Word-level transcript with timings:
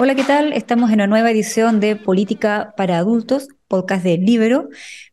Hola, 0.00 0.14
¿qué 0.14 0.22
tal? 0.22 0.52
Estamos 0.52 0.90
en 0.90 0.94
una 0.96 1.08
nueva 1.08 1.32
edición 1.32 1.80
de 1.80 1.96
Política 1.96 2.72
para 2.76 2.98
Adultos, 2.98 3.48
podcast 3.66 4.04
de 4.04 4.16
Libero, 4.16 4.68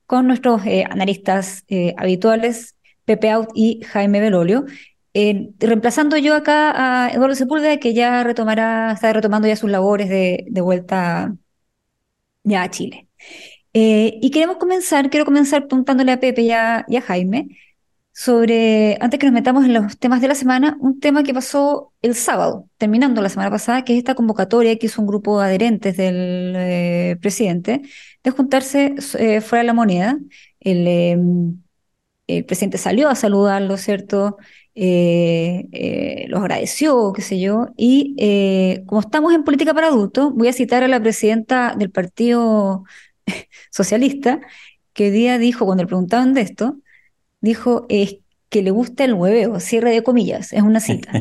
con 0.06 0.28
nuestros 0.28 0.64
eh, 0.68 0.84
analistas 0.88 1.64
eh, 1.70 1.96
habituales, 1.98 2.76
Pepe 3.04 3.32
Out 3.32 3.50
y 3.56 3.82
Jaime 3.84 4.20
Belolio. 4.20 4.66
Eh, 5.16 5.50
reemplazando 5.58 6.18
yo 6.18 6.36
acá 6.36 7.06
a 7.08 7.10
Eduardo 7.10 7.34
Sepúlveda, 7.34 7.78
que 7.80 7.96
ya 7.96 8.24
retomará, 8.24 8.92
está 8.92 9.12
retomando 9.12 9.48
ya 9.48 9.56
sus 9.56 9.72
labores 9.72 10.08
de, 10.08 10.46
vuelta 10.62 11.36
ya 12.44 12.62
a 12.62 12.70
Chile. 12.70 13.08
y 13.74 14.30
queremos 14.32 14.58
comenzar, 14.58 15.10
quiero 15.10 15.26
comenzar 15.26 15.68
preguntándole 15.68 16.12
a 16.12 16.20
Pepe 16.20 16.44
y 16.44 16.52
a 16.52 16.86
Jaime 17.08 17.48
sobre, 18.16 18.98
antes 19.02 19.20
que 19.20 19.26
nos 19.26 19.34
metamos 19.34 19.66
en 19.66 19.74
los 19.74 20.00
temas 20.00 20.22
de 20.22 20.30
la 20.30 20.36
semana, 20.36 20.78
un 20.80 21.02
tema 21.02 21.24
que 21.24 21.34
pasó 21.34 21.92
el 22.02 22.16
sábado, 22.16 22.70
terminando 22.78 23.22
la 23.22 23.28
semana 23.28 23.52
pasada, 23.52 23.84
que 23.84 23.92
es 23.94 24.00
esta 24.00 24.16
convocatoria 24.16 24.78
que 24.78 24.86
hizo 24.86 25.02
un 25.02 25.08
grupo 25.08 25.38
de 25.38 25.48
adherentes 25.48 25.98
del 25.98 26.54
eh, 26.56 27.18
presidente 27.22 27.82
de 28.24 28.32
juntarse 28.32 28.96
eh, 29.20 29.42
fuera 29.42 29.64
de 29.64 29.68
la 29.68 29.74
moneda. 29.74 30.18
El, 30.62 30.88
em, 30.88 31.62
el, 32.28 32.46
presidente 32.46 32.78
salió 32.78 33.10
a 33.10 33.16
saludarlo, 33.16 33.76
¿cierto? 33.78 34.38
Eh, 34.76 36.26
los 36.30 36.40
agradeció, 36.40 37.12
qué 37.14 37.22
sé 37.22 37.40
yo. 37.42 37.68
Y 37.76 38.16
como 38.86 39.02
estamos 39.02 39.34
en 39.34 39.44
política 39.44 39.74
para 39.74 39.88
adultos, 39.88 40.34
voy 40.34 40.48
a 40.48 40.54
citar 40.54 40.84
a 40.84 40.88
la 40.88 41.02
presidenta 41.02 41.76
del 41.78 41.92
Partido 41.92 42.86
Socialista, 43.72 44.40
que 44.94 45.12
día 45.12 45.38
dijo, 45.38 45.66
cuando 45.66 45.84
le 45.84 45.88
preguntaban 45.88 46.34
de 46.34 46.42
esto, 46.42 46.78
dijo 47.46 47.86
es 47.88 48.18
que 48.50 48.62
le 48.62 48.72
gusta 48.72 49.04
el 49.04 49.14
hueveo, 49.14 49.60
cierre 49.60 49.92
de 49.92 50.04
comillas, 50.04 50.54
es 50.54 50.62
una 50.62 50.80
cita. 50.80 51.12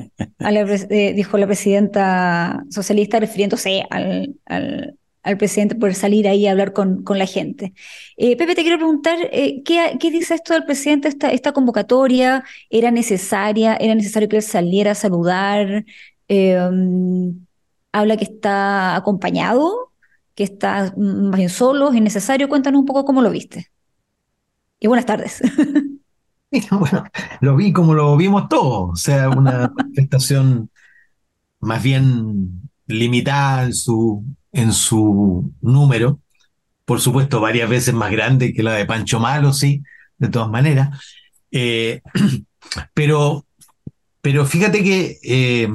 Eh, 0.91 1.15
dijo 1.15 1.39
la 1.39 1.47
presidenta 1.47 2.65
socialista 2.71 3.19
refiriéndose 3.19 3.85
al, 3.91 4.37
al, 4.45 5.39
presidente 5.39 5.75
por 5.75 5.95
salir 5.95 6.29
ahí 6.29 6.47
a 6.47 6.51
hablar 6.51 6.73
con, 6.73 7.03
con 7.03 7.19
la 7.19 7.27
gente. 7.27 7.73
Eh, 8.17 8.37
Pepe, 8.37 8.55
te 8.55 8.63
quiero 8.63 8.77
preguntar, 8.77 9.17
eh, 9.33 9.63
¿qué, 9.65 9.97
¿qué, 9.99 10.11
dice 10.11 10.35
esto 10.35 10.53
del 10.53 10.65
presidente, 10.65 11.09
esta, 11.09 11.33
esta 11.33 11.53
convocatoria? 11.53 12.45
¿Era 12.69 12.91
necesaria? 12.91 13.75
¿Era 13.77 13.95
necesario 13.95 14.29
que 14.29 14.37
él 14.37 14.43
saliera 14.43 14.91
a 14.91 14.95
saludar? 14.95 15.85
Um, 16.29 17.47
habla 17.91 18.17
que 18.17 18.25
está 18.25 18.97
acompañado, 18.97 19.93
que 20.35 20.45
está 20.45 20.93
más 20.97 21.37
bien 21.37 21.49
solo, 21.49 21.93
es 21.93 22.03
necesario. 22.03 22.49
Cuéntanos 22.49 22.81
un 22.81 22.87
poco 22.87 23.05
cómo 23.05 23.23
lo 23.23 23.31
viste. 23.31 23.71
Y 24.79 24.87
buenas 24.89 25.07
tardes. 25.07 25.41
bueno, 26.71 27.05
lo 27.41 27.57
vi 27.57 27.73
como 27.73 27.95
lo 27.95 28.17
vimos 28.17 28.49
todos, 28.49 28.91
o 28.93 28.97
sea, 28.97 29.29
una 29.31 29.73
manifestación 29.77 30.71
más 31.61 31.83
bien 31.83 32.71
limitada 32.87 33.65
en 33.65 33.75
su, 33.75 34.25
en 34.53 34.73
su 34.73 35.53
número, 35.61 36.21
por 36.85 37.01
supuesto 37.01 37.41
varias 37.41 37.69
veces 37.69 37.95
más 37.95 38.11
grande 38.11 38.53
que 38.53 38.63
la 38.63 38.75
de 38.75 38.87
Pancho 38.87 39.19
Malo, 39.21 39.53
sí, 39.53 39.83
de 40.19 40.29
todas 40.29 40.51
maneras, 40.51 41.01
eh, 41.51 42.03
pero, 42.95 43.47
pero 44.21 44.45
fíjate 44.47 44.83
que 44.83 45.19
eh, 45.23 45.69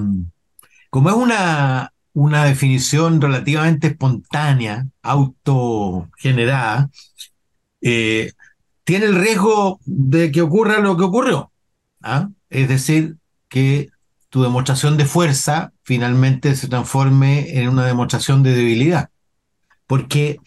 como 0.89 1.09
es 1.09 1.15
una, 1.15 1.93
una 2.13 2.45
definición 2.45 3.21
relativamente 3.21 3.87
espontánea, 3.87 4.87
autogenerada, 5.01 6.89
eh, 7.81 8.31
tiene 8.89 9.05
el 9.05 9.21
riesgo 9.21 9.79
de 9.85 10.31
que 10.31 10.41
ocurra 10.41 10.79
lo 10.79 10.97
que 10.97 11.03
ocurrió. 11.03 11.51
¿ah? 12.01 12.29
Es 12.49 12.67
decir, 12.67 13.17
que 13.47 13.89
tu 14.29 14.41
demostración 14.41 14.97
de 14.97 15.05
fuerza 15.05 15.73
finalmente 15.83 16.55
se 16.55 16.69
transforme 16.69 17.59
en 17.59 17.69
una 17.69 17.85
demostración 17.85 18.41
de 18.41 18.55
debilidad. 18.55 19.11
Porque, 19.85 20.39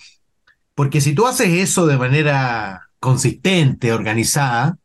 porque 0.75 1.01
si 1.01 1.15
tú 1.15 1.29
haces 1.29 1.51
eso 1.51 1.87
de 1.87 1.97
manera 1.97 2.89
consistente, 2.99 3.93
organizada, 3.93 4.77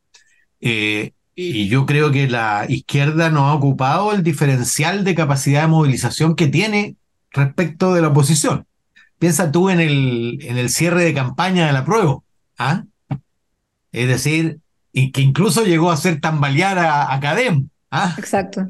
eh, 0.61 1.13
y 1.33 1.67
yo 1.67 1.87
creo 1.87 2.11
que 2.11 2.27
la 2.27 2.67
izquierda 2.69 3.31
no 3.31 3.47
ha 3.47 3.55
ocupado 3.55 4.13
el 4.13 4.21
diferencial 4.21 5.03
de 5.03 5.15
capacidad 5.15 5.61
de 5.61 5.69
movilización 5.69 6.35
que 6.35 6.45
tiene 6.45 6.95
respecto 7.31 7.95
de 7.95 8.03
la 8.03 8.09
oposición. 8.09 8.67
Piensa 9.17 9.51
tú 9.51 9.71
en 9.71 9.79
el, 9.79 10.37
en 10.43 10.57
el 10.57 10.69
cierre 10.69 11.05
de 11.05 11.15
campaña 11.15 11.65
de 11.65 11.73
la 11.73 11.85
prueba. 11.85 12.19
¿ah? 12.59 12.83
Es 13.91 14.07
decir, 14.07 14.59
y 14.91 15.11
que 15.11 15.21
incluso 15.21 15.63
llegó 15.63 15.91
a 15.91 15.97
ser 15.97 16.19
tambalear 16.19 16.79
a, 16.79 17.13
a 17.13 17.19
Cadem. 17.19 17.69
¿ah? 17.91 18.15
Exacto. 18.17 18.65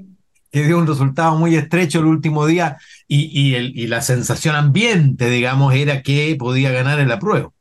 Que 0.51 0.65
dio 0.65 0.77
un 0.77 0.87
resultado 0.87 1.37
muy 1.37 1.55
estrecho 1.55 1.99
el 1.99 2.05
último 2.05 2.45
día 2.45 2.77
y, 3.07 3.55
el, 3.55 3.77
y 3.77 3.87
la 3.87 4.01
sensación 4.01 4.55
ambiente, 4.55 5.29
digamos, 5.29 5.73
era 5.73 6.01
que 6.01 6.35
podía 6.37 6.71
ganar 6.71 6.99
el 6.99 7.11
apruebo. 7.11 7.53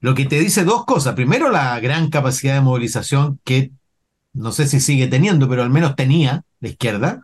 Lo 0.00 0.14
que 0.14 0.26
te 0.26 0.38
dice 0.38 0.64
dos 0.64 0.84
cosas. 0.84 1.14
Primero, 1.14 1.50
la 1.50 1.78
gran 1.80 2.10
capacidad 2.10 2.54
de 2.54 2.60
movilización 2.60 3.40
que 3.44 3.70
no 4.36 4.52
sé 4.52 4.66
si 4.66 4.80
sigue 4.80 5.06
teniendo, 5.08 5.48
pero 5.48 5.62
al 5.62 5.70
menos 5.70 5.96
tenía 5.96 6.44
la 6.60 6.68
izquierda. 6.68 7.22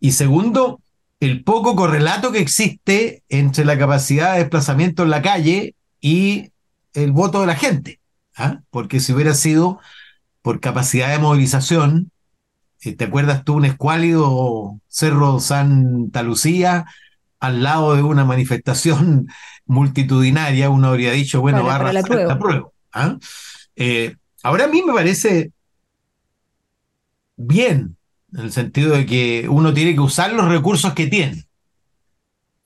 Y 0.00 0.12
segundo, 0.12 0.80
el 1.20 1.44
poco 1.44 1.76
correlato 1.76 2.32
que 2.32 2.38
existe 2.38 3.22
entre 3.28 3.64
la 3.64 3.78
capacidad 3.78 4.32
de 4.32 4.40
desplazamiento 4.40 5.02
en 5.02 5.10
la 5.10 5.22
calle 5.22 5.74
y 6.00 6.50
el 6.94 7.12
voto 7.12 7.40
de 7.40 7.46
la 7.46 7.54
gente. 7.54 8.00
¿Ah? 8.38 8.60
porque 8.70 9.00
si 9.00 9.12
hubiera 9.12 9.34
sido 9.34 9.80
por 10.40 10.60
capacidad 10.60 11.10
de 11.10 11.18
movilización, 11.18 12.10
eh, 12.82 12.94
¿te 12.94 13.04
acuerdas 13.04 13.44
tú 13.44 13.54
un 13.54 13.64
escuálido 13.64 14.80
Cerro 14.88 15.40
Santa 15.40 16.22
Lucía 16.22 16.86
al 17.40 17.62
lado 17.62 17.94
de 17.94 18.02
una 18.02 18.24
manifestación 18.24 19.28
multitudinaria? 19.66 20.70
Uno 20.70 20.88
habría 20.88 21.12
dicho, 21.12 21.40
bueno, 21.40 21.64
va 21.64 21.76
a 21.76 21.92
la 21.92 22.02
prueba. 22.02 22.70
¿ah? 22.92 23.18
Eh, 23.76 24.16
ahora 24.42 24.64
a 24.64 24.68
mí 24.68 24.82
me 24.82 24.94
parece 24.94 25.52
bien, 27.36 27.96
en 28.32 28.40
el 28.40 28.52
sentido 28.52 28.96
de 28.96 29.06
que 29.06 29.46
uno 29.48 29.74
tiene 29.74 29.94
que 29.94 30.00
usar 30.00 30.32
los 30.32 30.48
recursos 30.48 30.92
que 30.94 31.06
tiene. 31.06 31.44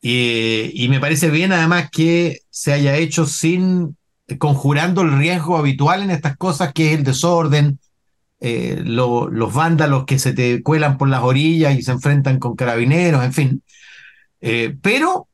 y 0.04 0.86
me 0.88 0.98
parece 1.00 1.30
bien 1.30 1.52
además 1.52 1.88
que 1.90 2.40
se 2.50 2.72
haya 2.72 2.96
hecho 2.96 3.24
sin 3.24 3.96
conjurando 4.38 5.02
el 5.02 5.16
riesgo 5.18 5.56
habitual 5.56 6.02
en 6.02 6.10
estas 6.10 6.36
cosas, 6.36 6.72
que 6.72 6.92
es 6.92 6.98
el 6.98 7.04
desorden, 7.04 7.78
eh, 8.40 8.82
los 8.84 9.54
vándalos 9.54 10.04
que 10.04 10.18
se 10.18 10.32
te 10.32 10.62
cuelan 10.62 10.98
por 10.98 11.08
las 11.08 11.22
orillas 11.22 11.76
y 11.76 11.82
se 11.82 11.92
enfrentan 11.92 12.38
con 12.38 12.56
carabineros, 12.56 13.24
en 13.24 13.32
fin. 13.32 13.62
Eh, 14.40 14.76
pero, 14.82 15.28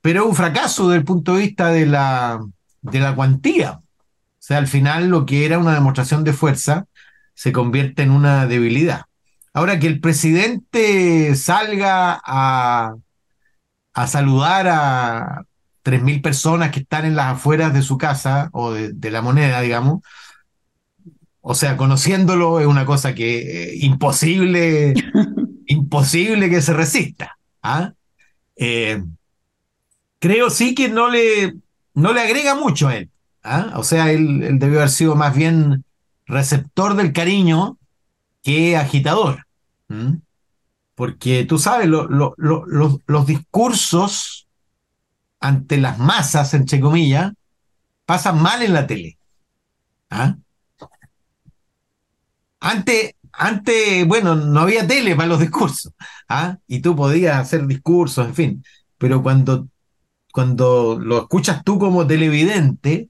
pero 0.00 0.26
un 0.26 0.34
fracaso 0.34 0.88
desde 0.88 1.00
el 1.00 1.04
punto 1.04 1.34
de 1.34 1.42
vista 1.42 1.68
de 1.68 1.86
la, 1.86 2.40
de 2.80 3.00
la 3.00 3.14
cuantía. 3.14 3.72
O 3.72 3.82
sea, 4.38 4.58
al 4.58 4.68
final 4.68 5.08
lo 5.08 5.26
que 5.26 5.44
era 5.44 5.58
una 5.58 5.74
demostración 5.74 6.24
de 6.24 6.32
fuerza 6.32 6.86
se 7.34 7.52
convierte 7.52 8.02
en 8.02 8.10
una 8.10 8.46
debilidad. 8.46 9.02
Ahora 9.52 9.78
que 9.78 9.86
el 9.86 10.00
presidente 10.00 11.34
salga 11.34 12.20
a, 12.24 12.94
a 13.92 14.06
saludar 14.06 14.66
a, 14.68 15.44
3.000 15.82 16.22
personas 16.22 16.70
que 16.70 16.80
están 16.80 17.04
en 17.04 17.16
las 17.16 17.34
afueras 17.34 17.72
de 17.72 17.82
su 17.82 17.96
casa 17.98 18.50
o 18.52 18.72
de, 18.72 19.10
la 19.10 19.22
moneda, 19.22 19.60
digamos. 19.60 20.02
O 21.40 21.54
sea, 21.54 21.76
conociéndolo 21.76 22.60
es 22.60 22.66
una 22.66 22.84
cosa 22.84 23.14
que 23.14 23.70
eh, 23.70 23.76
imposible, 23.80 24.94
imposible 25.66 26.50
que 26.50 26.60
se 26.60 26.74
resista. 26.74 27.38
¿ah? 27.62 27.92
Eh, 28.56 29.02
creo 30.18 30.50
sí 30.50 30.74
que 30.74 30.88
no 30.88 31.08
le, 31.08 31.54
no 31.94 32.12
le 32.12 32.20
agrega 32.20 32.54
mucho 32.54 32.88
a 32.88 32.96
él. 32.96 33.10
¿ah? 33.42 33.72
O 33.76 33.82
sea, 33.82 34.12
él, 34.12 34.58
debió 34.58 34.78
haber 34.78 34.90
sido 34.90 35.16
más 35.16 35.34
bien 35.34 35.84
receptor 36.26 36.94
del 36.94 37.12
cariño 37.12 37.78
que 38.42 38.76
agitador. 38.76 39.46
Porque 40.94 41.44
tú 41.44 41.58
sabes, 41.58 41.88
los 41.88 43.26
discursos 43.26 44.46
ante 45.40 45.78
las 45.78 45.98
masas, 45.98 46.54
entre 46.54 46.80
comillas, 46.80 47.32
pasan 48.04 48.40
mal 48.42 48.62
en 48.62 48.74
la 48.74 48.86
tele. 48.86 49.18
¿Ah? 50.10 50.36
Antes, 52.60 53.14
antes, 53.32 54.06
bueno, 54.06 54.34
no 54.34 54.60
había 54.60 54.86
tele 54.86 55.16
para 55.16 55.28
los 55.28 55.40
discursos, 55.40 55.92
¿ah? 56.28 56.58
y 56.66 56.80
tú 56.80 56.94
podías 56.94 57.38
hacer 57.38 57.66
discursos, 57.66 58.26
en 58.26 58.34
fin, 58.34 58.64
pero 58.98 59.22
cuando, 59.22 59.68
cuando 60.32 60.98
lo 61.00 61.20
escuchas 61.20 61.64
tú 61.64 61.78
como 61.78 62.06
televidente, 62.06 63.08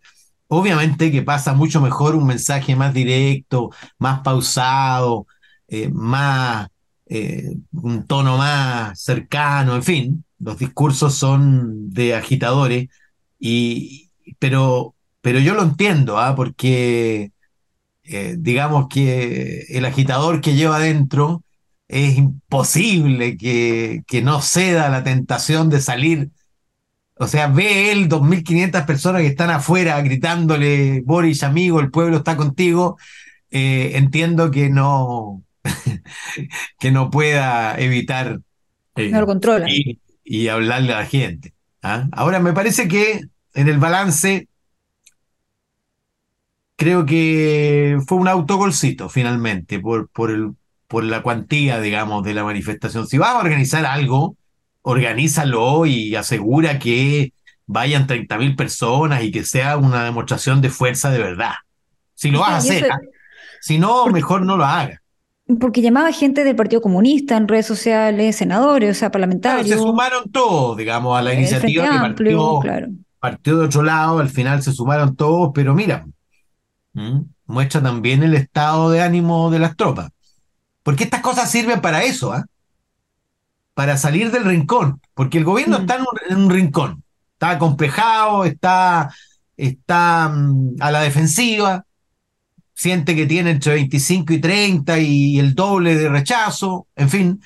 obviamente 0.48 1.10
que 1.10 1.22
pasa 1.22 1.54
mucho 1.54 1.80
mejor 1.80 2.14
un 2.14 2.26
mensaje 2.26 2.76
más 2.76 2.94
directo, 2.94 3.70
más 3.98 4.20
pausado, 4.20 5.26
eh, 5.68 5.88
más, 5.92 6.68
eh, 7.06 7.56
un 7.72 8.06
tono 8.06 8.36
más 8.38 9.00
cercano, 9.00 9.74
en 9.76 9.82
fin, 9.82 10.24
los 10.40 10.58
discursos 10.58 11.14
son 11.14 11.90
de 11.90 12.14
agitadores, 12.14 12.88
y, 13.38 14.10
pero, 14.38 14.94
pero 15.20 15.38
yo 15.38 15.54
lo 15.54 15.62
entiendo, 15.62 16.18
¿ah? 16.18 16.34
porque 16.34 17.32
eh, 18.04 18.36
digamos 18.38 18.88
que 18.88 19.66
el 19.70 19.84
agitador 19.84 20.40
que 20.40 20.54
lleva 20.54 20.76
adentro 20.76 21.42
es 21.88 22.16
imposible 22.16 23.36
que, 23.36 24.02
que 24.06 24.22
no 24.22 24.40
ceda 24.40 24.88
la 24.88 25.04
tentación 25.04 25.68
de 25.70 25.80
salir. 25.80 26.30
O 27.16 27.26
sea, 27.26 27.48
ve 27.48 27.92
él 27.92 28.08
2.500 28.08 28.86
personas 28.86 29.22
que 29.22 29.28
están 29.28 29.50
afuera 29.50 30.00
gritándole, 30.00 31.02
Boris, 31.04 31.42
amigo, 31.42 31.80
el 31.80 31.90
pueblo 31.90 32.18
está 32.18 32.36
contigo. 32.36 32.96
Eh, 33.50 33.92
entiendo 33.96 34.50
que 34.50 34.70
no, 34.70 35.42
que 36.78 36.92
no 36.92 37.10
pueda 37.10 37.78
evitar 37.78 38.40
eh, 38.96 39.10
no 39.10 39.20
lo 39.20 39.26
controla. 39.26 39.66
Y, 39.68 39.98
hablarle 40.48 40.92
a 40.92 41.00
la 41.00 41.06
gente. 41.06 41.54
¿ah? 41.82 42.06
Ahora, 42.12 42.40
me 42.40 42.52
parece 42.52 42.88
que 42.88 43.20
en 43.54 43.68
el 43.68 43.78
balance 43.78 44.48
creo 46.76 47.04
que 47.04 47.98
fue 48.06 48.18
un 48.18 48.28
autogolcito 48.28 49.08
finalmente 49.08 49.80
por, 49.80 50.08
por, 50.08 50.30
el, 50.30 50.52
por 50.86 51.04
la 51.04 51.22
cuantía, 51.22 51.80
digamos, 51.80 52.24
de 52.24 52.34
la 52.34 52.44
manifestación. 52.44 53.06
Si 53.06 53.18
vas 53.18 53.34
a 53.34 53.38
organizar 53.38 53.84
algo, 53.84 54.36
organízalo 54.82 55.86
y 55.86 56.14
asegura 56.14 56.78
que 56.78 57.32
vayan 57.66 58.06
30.000 58.06 58.56
personas 58.56 59.22
y 59.22 59.30
que 59.30 59.44
sea 59.44 59.76
una 59.76 60.04
demostración 60.04 60.60
de 60.60 60.70
fuerza 60.70 61.10
de 61.10 61.18
verdad. 61.18 61.54
Si 62.14 62.30
lo 62.30 62.40
vas 62.40 62.50
a 62.50 62.56
hacer, 62.58 62.90
¿ah? 62.90 62.98
si 63.60 63.78
no, 63.78 64.06
mejor 64.06 64.42
no 64.42 64.56
lo 64.56 64.64
hagas. 64.64 64.99
Porque 65.58 65.82
llamaba 65.82 66.12
gente 66.12 66.44
del 66.44 66.54
Partido 66.54 66.82
Comunista 66.82 67.36
en 67.36 67.48
redes 67.48 67.66
sociales, 67.66 68.36
senadores, 68.36 68.96
o 68.96 68.98
sea, 68.98 69.10
parlamentarios. 69.10 69.68
se 69.68 69.76
sumaron 69.78 70.30
todos, 70.30 70.76
digamos, 70.76 71.18
a 71.18 71.22
la 71.22 71.34
iniciativa 71.34 71.84
que 71.84 71.98
partió, 71.98 72.60
partió, 73.18 73.58
de 73.58 73.64
otro 73.64 73.82
lado, 73.82 74.18
al 74.18 74.28
final 74.28 74.62
se 74.62 74.72
sumaron 74.72 75.16
todos, 75.16 75.50
pero 75.54 75.74
mira, 75.74 76.06
muestra 77.46 77.82
también 77.82 78.22
el 78.22 78.34
estado 78.34 78.90
de 78.90 79.02
ánimo 79.02 79.50
de 79.50 79.58
las 79.58 79.76
tropas. 79.76 80.10
Porque 80.82 81.04
estas 81.04 81.20
cosas 81.20 81.50
sirven 81.50 81.80
para 81.80 82.04
eso, 82.04 82.32
¿ah? 82.32 82.44
Para 83.74 83.96
salir 83.96 84.30
del 84.30 84.44
rincón, 84.44 85.00
porque 85.14 85.38
el 85.38 85.44
gobierno 85.44 85.78
mm. 85.78 85.80
está 85.82 85.98
en 86.28 86.36
un, 86.36 86.50
rincón, 86.50 87.02
está 87.32 87.58
complejado, 87.58 88.44
está, 88.44 89.12
está 89.56 90.28
mm, 90.28 90.76
a 90.80 90.90
la 90.90 91.00
defensiva, 91.00 91.84
siente 92.80 93.14
que 93.14 93.26
tiene 93.26 93.50
entre 93.50 93.74
25 93.74 94.32
y 94.32 94.38
30 94.38 94.98
y 95.00 95.38
el 95.38 95.54
doble 95.54 95.94
de 95.96 96.08
rechazo, 96.08 96.86
en 96.96 97.10
fin. 97.10 97.42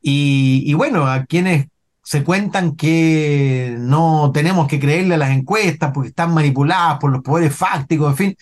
Y, 0.00 0.72
bueno, 0.72 1.06
a 1.06 1.26
quienes 1.26 1.66
se 2.02 2.24
cuentan 2.24 2.74
que 2.74 3.76
no 3.78 4.30
tenemos 4.32 4.66
que 4.66 4.80
creerle 4.80 5.16
a 5.16 5.18
las 5.18 5.32
encuestas 5.32 5.90
porque 5.92 6.08
están 6.08 6.32
manipuladas 6.32 6.98
por 6.98 7.12
los 7.12 7.20
poderes 7.20 7.54
fácticos, 7.54 8.12
en 8.12 8.16
fin, 8.16 8.36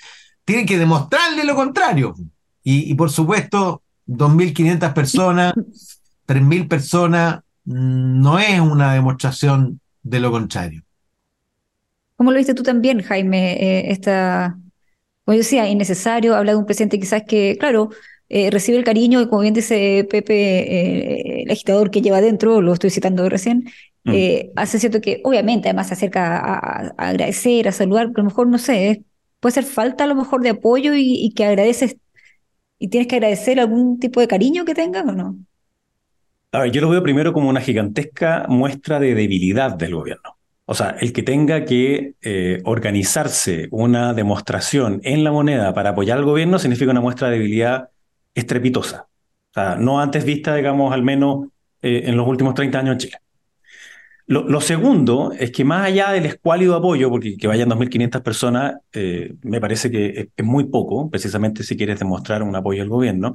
tienen 0.45 0.67
que 0.67 0.79
demostrarle 0.79 1.43
lo 1.43 1.57
contrario. 1.57 2.15
Y, 2.63 2.93
y 2.93 2.95
por 2.95 3.11
supuesto, 3.11 3.83
2.500 4.07 4.93
personas, 4.93 5.53
3.000 6.29 6.69
personas, 6.69 7.41
mm, 7.65 8.21
no 8.21 8.39
es 8.39 8.61
una 8.61 8.93
demostración 8.93 9.81
de 10.01 10.21
lo 10.21 10.31
contrario. 10.31 10.85
¿Cómo 12.15 12.31
lo 12.31 12.37
viste 12.37 12.55
tú 12.55 12.63
también, 12.63 13.03
Jaime, 13.03 13.55
eh, 13.55 13.91
esta 13.91 14.57
como 15.27 15.35
yo 15.35 15.41
decía, 15.41 15.69
innecesario, 15.69 16.37
habla 16.37 16.53
de 16.53 16.59
un 16.59 16.67
presidente 16.67 17.01
quizás 17.01 17.25
que, 17.27 17.57
claro, 17.59 17.91
eh, 18.29 18.49
recibe 18.53 18.79
el 18.79 18.85
cariño, 18.85 19.21
y 19.21 19.29
como 19.29 19.43
bien 19.43 19.55
dice 19.55 20.07
Pepe, 20.09 20.35
eh, 20.35 21.43
el 21.43 21.51
agitador 21.51 21.91
que 21.91 22.01
lleva 22.01 22.19
adentro, 22.19 22.63
lo 22.63 22.73
estoy 22.73 22.91
citando 22.91 23.29
recién, 23.29 23.65
mm. 24.05 24.13
eh, 24.13 24.53
hace 24.55 24.79
cierto 24.79 25.01
que 25.01 25.21
obviamente 25.25 25.69
además 25.69 25.89
se 25.89 25.95
acerca 25.95 26.39
a, 26.39 26.95
agradecer, 26.97 27.67
a 27.67 27.73
saludar, 27.73 28.07
pero 28.11 28.21
a 28.21 28.23
lo 28.23 28.31
mejor, 28.31 28.47
no 28.47 28.59
sé, 28.59 29.03
puede 29.41 29.55
ser 29.55 29.65
falta 29.65 30.05
a 30.05 30.07
lo 30.07 30.15
mejor 30.15 30.43
de 30.43 30.51
apoyo 30.51 30.93
y, 30.95 31.33
que 31.35 31.45
agradeces 31.45 31.97
y 32.79 32.87
tienes 32.87 33.09
que 33.09 33.17
agradecer 33.17 33.59
algún 33.59 33.99
tipo 33.99 34.21
de 34.21 34.29
cariño 34.29 34.65
que 34.65 34.75
tengan 34.75 35.09
o 35.09 35.13
no. 35.13 35.39
A 36.53 36.61
ver, 36.61 36.71
yo 36.71 36.81
lo 36.83 36.89
veo 36.89 37.03
primero 37.03 37.33
como 37.33 37.49
una 37.49 37.61
gigantesca 37.61 38.47
muestra 38.49 39.01
de 39.01 39.17
debilidad 39.17 39.75
del 39.75 39.97
gobierno. 39.97 40.36
O 40.69 40.75
sea, 40.75 40.97
el 41.01 41.13
que 41.13 41.23
tenga 41.23 41.65
que 41.65 42.15
eh, 42.23 42.61
organizarse 42.65 43.69
una 43.71 44.13
demostración 44.15 45.01
en 45.05 45.23
la 45.23 45.31
moneda 45.31 45.73
para 45.73 45.91
apoyar 45.91 46.19
al 46.19 46.25
gobierno 46.25 46.59
significa 46.59 46.91
una 46.91 47.01
muestra 47.01 47.29
de 47.29 47.39
debilidad 47.39 47.89
estrepitosa. 48.35 49.07
O 49.51 49.55
sea, 49.55 49.77
no 49.77 50.01
antes 50.01 50.25
vista, 50.25 50.57
digamos, 50.57 50.93
al 50.93 51.03
menos 51.03 51.47
eh, 51.83 52.03
en 52.07 52.17
los 52.17 52.27
últimos 52.27 52.55
30 52.55 52.79
años 52.81 52.93
en 52.93 52.99
Chile. 52.99 53.19
Lo, 54.29 54.61
segundo 54.61 55.31
es 55.39 55.53
que 55.53 55.65
más 55.65 55.87
allá 55.87 56.11
del 56.11 56.27
escuálido 56.27 56.75
apoyo, 56.75 57.09
porque 57.11 57.37
que 57.37 57.47
vayan 57.47 57.69
2.500 57.69 58.23
personas, 58.23 58.75
eh, 58.93 59.35
me 59.43 59.61
parece 59.61 59.89
que 59.89 60.31
es, 60.37 60.45
muy 60.45 60.65
poco, 60.65 61.09
precisamente 61.09 61.63
si 61.63 61.77
quieres 61.77 62.01
demostrar 62.01 62.43
un 62.43 62.57
apoyo 62.57 62.83
al 62.83 62.89
gobierno, 62.89 63.33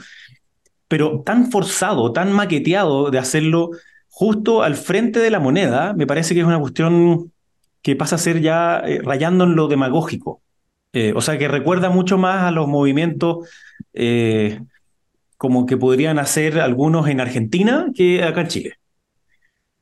pero 0.90 1.22
tan 1.22 1.50
forzado, 1.50 2.12
tan 2.12 2.34
maqueteado 2.34 3.10
de 3.10 3.20
hacerlo 3.20 3.70
justo 4.12 4.62
al 4.62 4.76
frente 4.76 5.20
de 5.20 5.32
la 5.32 5.40
moneda, 5.40 5.94
me 5.94 6.06
parece 6.06 6.36
que 6.36 6.42
es 6.42 6.46
una 6.46 6.60
cuestión 6.60 7.32
que 7.82 7.96
pasa 7.96 8.18
a 8.18 8.20
ser 8.20 8.42
ya 8.42 8.80
eh, 8.86 9.02
rayando 9.02 9.46
en 9.46 9.56
lo 9.56 9.68
demagógico. 9.68 10.42
Eh, 10.94 11.14
o 11.16 11.22
sea, 11.22 11.38
que 11.38 11.48
recuerda 11.48 11.90
mucho 11.90 12.18
más 12.18 12.44
a 12.44 12.52
los 12.52 12.68
movimientos 12.68 13.48
eh, 13.94 14.60
como 15.38 15.66
que 15.66 15.78
podrían 15.78 16.20
hacer 16.20 16.60
algunos 16.60 17.08
en 17.08 17.22
Argentina 17.22 17.88
que 17.96 18.24
acá 18.24 18.42
en 18.42 18.48
Chile. 18.48 18.74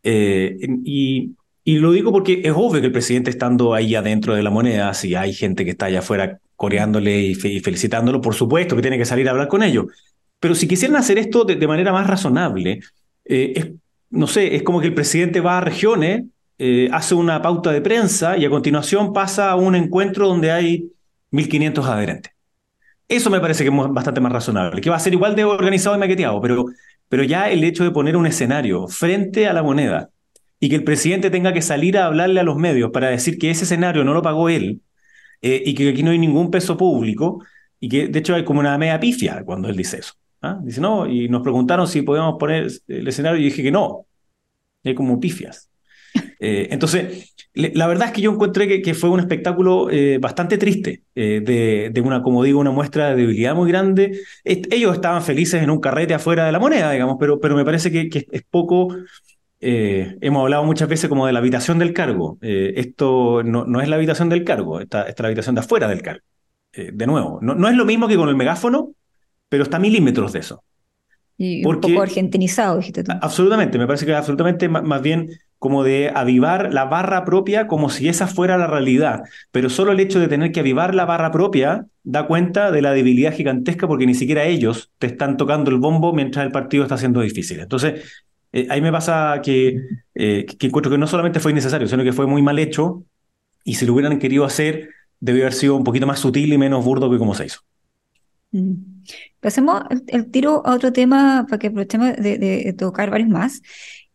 Y, 0.03 1.35
y, 1.63 1.77
lo 1.79 1.91
digo 1.91 2.11
porque 2.11 2.41
es 2.43 2.53
obvio 2.55 2.79
que 2.79 2.87
el 2.87 2.93
presidente 2.93 3.31
estando 3.31 3.73
ahí 3.73 3.95
adentro 3.95 4.35
de 4.35 4.43
la 4.43 4.49
moneda, 4.49 4.93
si 4.93 5.15
hay 5.15 5.33
gente 5.33 5.65
que 5.65 5.71
está 5.71 5.87
allá 5.87 5.99
afuera 5.99 6.39
coreándole 6.55 7.19
y, 7.19 7.35
felicitándolo, 7.35 8.21
por 8.21 8.35
supuesto 8.35 8.75
que 8.75 8.81
tiene 8.81 8.97
que 8.97 9.05
salir 9.05 9.27
a 9.27 9.31
hablar 9.31 9.47
con 9.47 9.63
ellos. 9.63 9.87
Pero 10.39 10.55
si 10.55 10.67
quisieran 10.67 10.95
hacer 10.97 11.17
esto 11.17 11.43
de, 11.43 11.55
de 11.55 11.67
manera 11.67 11.91
más 11.91 12.07
razonable, 12.07 12.79
es 13.25 13.71
no 14.09 14.27
sé, 14.27 14.55
es 14.55 14.63
como 14.63 14.81
que 14.81 14.87
el 14.87 14.93
presidente 14.93 15.39
va 15.41 15.57
a 15.57 15.61
regiones, 15.61 16.23
eh, 16.57 16.89
hace 16.91 17.15
una 17.15 17.41
pauta 17.41 17.71
de 17.71 17.81
prensa 17.81 18.37
y 18.37 18.45
a 18.45 18.49
continuación 18.49 19.13
pasa 19.13 19.51
a 19.51 19.55
un 19.55 19.75
encuentro 19.75 20.27
donde 20.27 20.51
hay 20.51 20.91
1.500 21.31 21.85
adherentes. 21.85 22.33
Eso 23.07 23.29
me 23.29 23.39
parece 23.39 23.63
que 23.63 23.69
es 23.69 23.75
bastante 23.91 24.21
más 24.21 24.31
razonable, 24.31 24.81
que 24.81 24.89
va 24.89 24.97
a 24.97 24.99
ser 24.99 25.13
igual 25.13 25.35
de 25.35 25.43
organizado 25.43 25.95
y 25.95 25.99
maqueteado, 25.99 26.39
pero, 26.41 26.65
pero 27.07 27.23
ya 27.23 27.49
el 27.49 27.63
hecho 27.63 27.83
de 27.83 27.91
poner 27.91 28.15
un 28.15 28.27
escenario 28.27 28.87
frente 28.87 29.47
a 29.47 29.53
la 29.53 29.63
moneda 29.63 30.09
y 30.59 30.69
que 30.69 30.75
el 30.75 30.83
presidente 30.83 31.29
tenga 31.31 31.53
que 31.53 31.61
salir 31.61 31.97
a 31.97 32.05
hablarle 32.05 32.39
a 32.39 32.43
los 32.43 32.57
medios 32.57 32.91
para 32.91 33.09
decir 33.09 33.39
que 33.39 33.49
ese 33.49 33.63
escenario 33.63 34.03
no 34.03 34.13
lo 34.13 34.21
pagó 34.21 34.49
él 34.49 34.81
eh, 35.41 35.63
y 35.65 35.73
que 35.73 35.89
aquí 35.89 36.03
no 36.03 36.11
hay 36.11 36.19
ningún 36.19 36.51
peso 36.51 36.77
público 36.77 37.43
y 37.79 37.89
que 37.89 38.07
de 38.07 38.19
hecho 38.19 38.35
hay 38.35 38.43
como 38.43 38.59
una 38.59 38.77
media 38.77 38.99
pifia 38.99 39.43
cuando 39.45 39.69
él 39.69 39.77
dice 39.77 39.99
eso. 39.99 40.13
¿Ah? 40.41 40.59
Dice, 40.63 40.79
no, 40.79 41.07
y 41.07 41.27
nos 41.27 41.41
preguntaron 41.41 41.87
si 41.87 42.01
podíamos 42.01 42.35
poner 42.39 42.67
el 42.87 43.07
escenario 43.07 43.39
y 43.39 43.45
dije 43.45 43.63
que 43.63 43.71
no. 43.71 44.05
Y 44.83 44.89
hay 44.89 44.95
como 44.95 45.19
pifias. 45.19 45.69
Eh, 46.41 46.69
entonces, 46.71 47.35
la 47.53 47.85
verdad 47.85 48.07
es 48.07 48.13
que 48.13 48.21
yo 48.21 48.31
encontré 48.31 48.81
que, 48.81 48.93
fue 48.93 49.09
un 49.09 49.19
espectáculo 49.19 49.89
eh, 49.91 50.19
bastante 50.19 50.57
triste, 50.57 51.03
eh, 51.13 51.89
de, 51.93 52.01
una, 52.01 52.21
como 52.21 52.45
digo, 52.45 52.61
una 52.61 52.71
muestra 52.71 53.09
de 53.09 53.17
debilidad 53.17 53.55
muy 53.55 53.69
grande. 53.69 54.21
ellos 54.45 54.95
estaban 54.95 55.21
felices 55.21 55.61
en 55.61 55.69
un 55.69 55.81
carrete 55.81 56.13
afuera 56.13 56.45
de 56.45 56.53
la 56.53 56.59
moneda, 56.59 56.91
digamos, 56.93 57.17
pero, 57.19 57.41
pero 57.41 57.57
me 57.57 57.65
parece 57.65 57.91
que, 57.91 58.25
es 58.31 58.43
poco... 58.49 58.95
hemos 59.59 60.41
hablado 60.41 60.63
muchas 60.63 60.87
veces 60.87 61.09
como 61.09 61.27
de 61.27 61.33
la 61.33 61.39
habitación 61.39 61.77
del 61.77 61.91
cargo. 61.91 62.37
esto 62.41 63.43
no, 63.43 63.65
no, 63.65 63.81
es 63.81 63.89
la 63.89 63.97
habitación 63.97 64.29
del 64.29 64.45
cargo, 64.45 64.79
esta, 64.79 65.03
es 65.03 65.19
la 65.19 65.27
habitación 65.27 65.55
de 65.55 65.61
afuera 65.61 65.89
del 65.89 66.01
cargo. 66.01 66.23
de 66.71 67.05
nuevo, 67.05 67.39
no, 67.41 67.53
no 67.53 67.67
es 67.67 67.75
lo 67.75 67.83
mismo 67.83 68.07
que 68.07 68.15
con 68.15 68.29
el 68.29 68.37
megáfono, 68.37 68.93
pero 69.49 69.63
está 69.63 69.77
a 69.77 69.79
milímetros 69.79 70.33
de 70.33 70.39
eso. 70.39 70.63
Y 71.37 71.65
un 71.65 71.79
poco 71.79 72.01
argentinizado, 72.01 72.77
dijiste 72.77 73.03
tú. 73.03 73.13
Absolutamente, 73.21 73.77
me 73.77 73.87
parece 73.87 74.05
que 74.05 74.13
absolutamente 74.13 74.67
más 74.67 75.01
bien 75.01 75.29
como 75.57 75.83
de 75.83 76.11
avivar 76.13 76.73
la 76.73 76.85
barra 76.85 77.25
propia 77.25 77.67
como 77.67 77.89
si 77.89 78.07
esa 78.07 78.27
fuera 78.27 78.57
la 78.57 78.67
realidad. 78.67 79.23
Pero 79.51 79.69
solo 79.69 79.91
el 79.91 79.99
hecho 79.99 80.19
de 80.19 80.27
tener 80.27 80.51
que 80.51 80.61
avivar 80.61 80.95
la 80.95 81.05
barra 81.05 81.31
propia 81.31 81.85
da 82.03 82.27
cuenta 82.27 82.71
de 82.71 82.81
la 82.81 82.91
debilidad 82.91 83.33
gigantesca 83.33 83.87
porque 83.87 84.05
ni 84.05 84.15
siquiera 84.15 84.45
ellos 84.45 84.91
te 84.97 85.07
están 85.07 85.37
tocando 85.37 85.69
el 85.71 85.77
bombo 85.77 86.13
mientras 86.13 86.45
el 86.45 86.51
partido 86.51 86.83
está 86.83 86.97
siendo 86.97 87.21
difícil. 87.21 87.59
Entonces, 87.59 88.03
eh, 88.51 88.67
ahí 88.69 88.81
me 88.81 88.91
pasa 88.91 89.41
que, 89.43 89.81
eh, 90.15 90.45
que 90.45 90.67
encuentro 90.67 90.91
que 90.91 90.97
no 90.97 91.07
solamente 91.07 91.39
fue 91.39 91.51
innecesario, 91.51 91.87
sino 91.87 92.03
que 92.03 92.13
fue 92.13 92.25
muy 92.25 92.41
mal 92.41 92.57
hecho 92.57 93.03
y 93.63 93.75
si 93.75 93.85
lo 93.85 93.93
hubieran 93.93 94.17
querido 94.17 94.45
hacer, 94.45 94.89
debió 95.19 95.43
haber 95.43 95.53
sido 95.53 95.75
un 95.75 95.83
poquito 95.83 96.07
más 96.07 96.19
sutil 96.19 96.51
y 96.51 96.57
menos 96.57 96.83
burdo 96.83 97.11
que 97.11 97.17
como 97.17 97.35
se 97.35 97.45
hizo. 97.45 97.59
Mm. 98.51 98.88
Pasemos 99.39 99.83
el, 100.07 100.29
tiro 100.31 100.61
a 100.65 100.73
otro 100.73 100.91
tema 100.91 101.45
para 101.47 101.59
que 101.59 101.67
aprovechemos 101.67 102.15
de, 102.17 102.75
tocar 102.77 103.09
varios 103.09 103.29
más. 103.29 103.61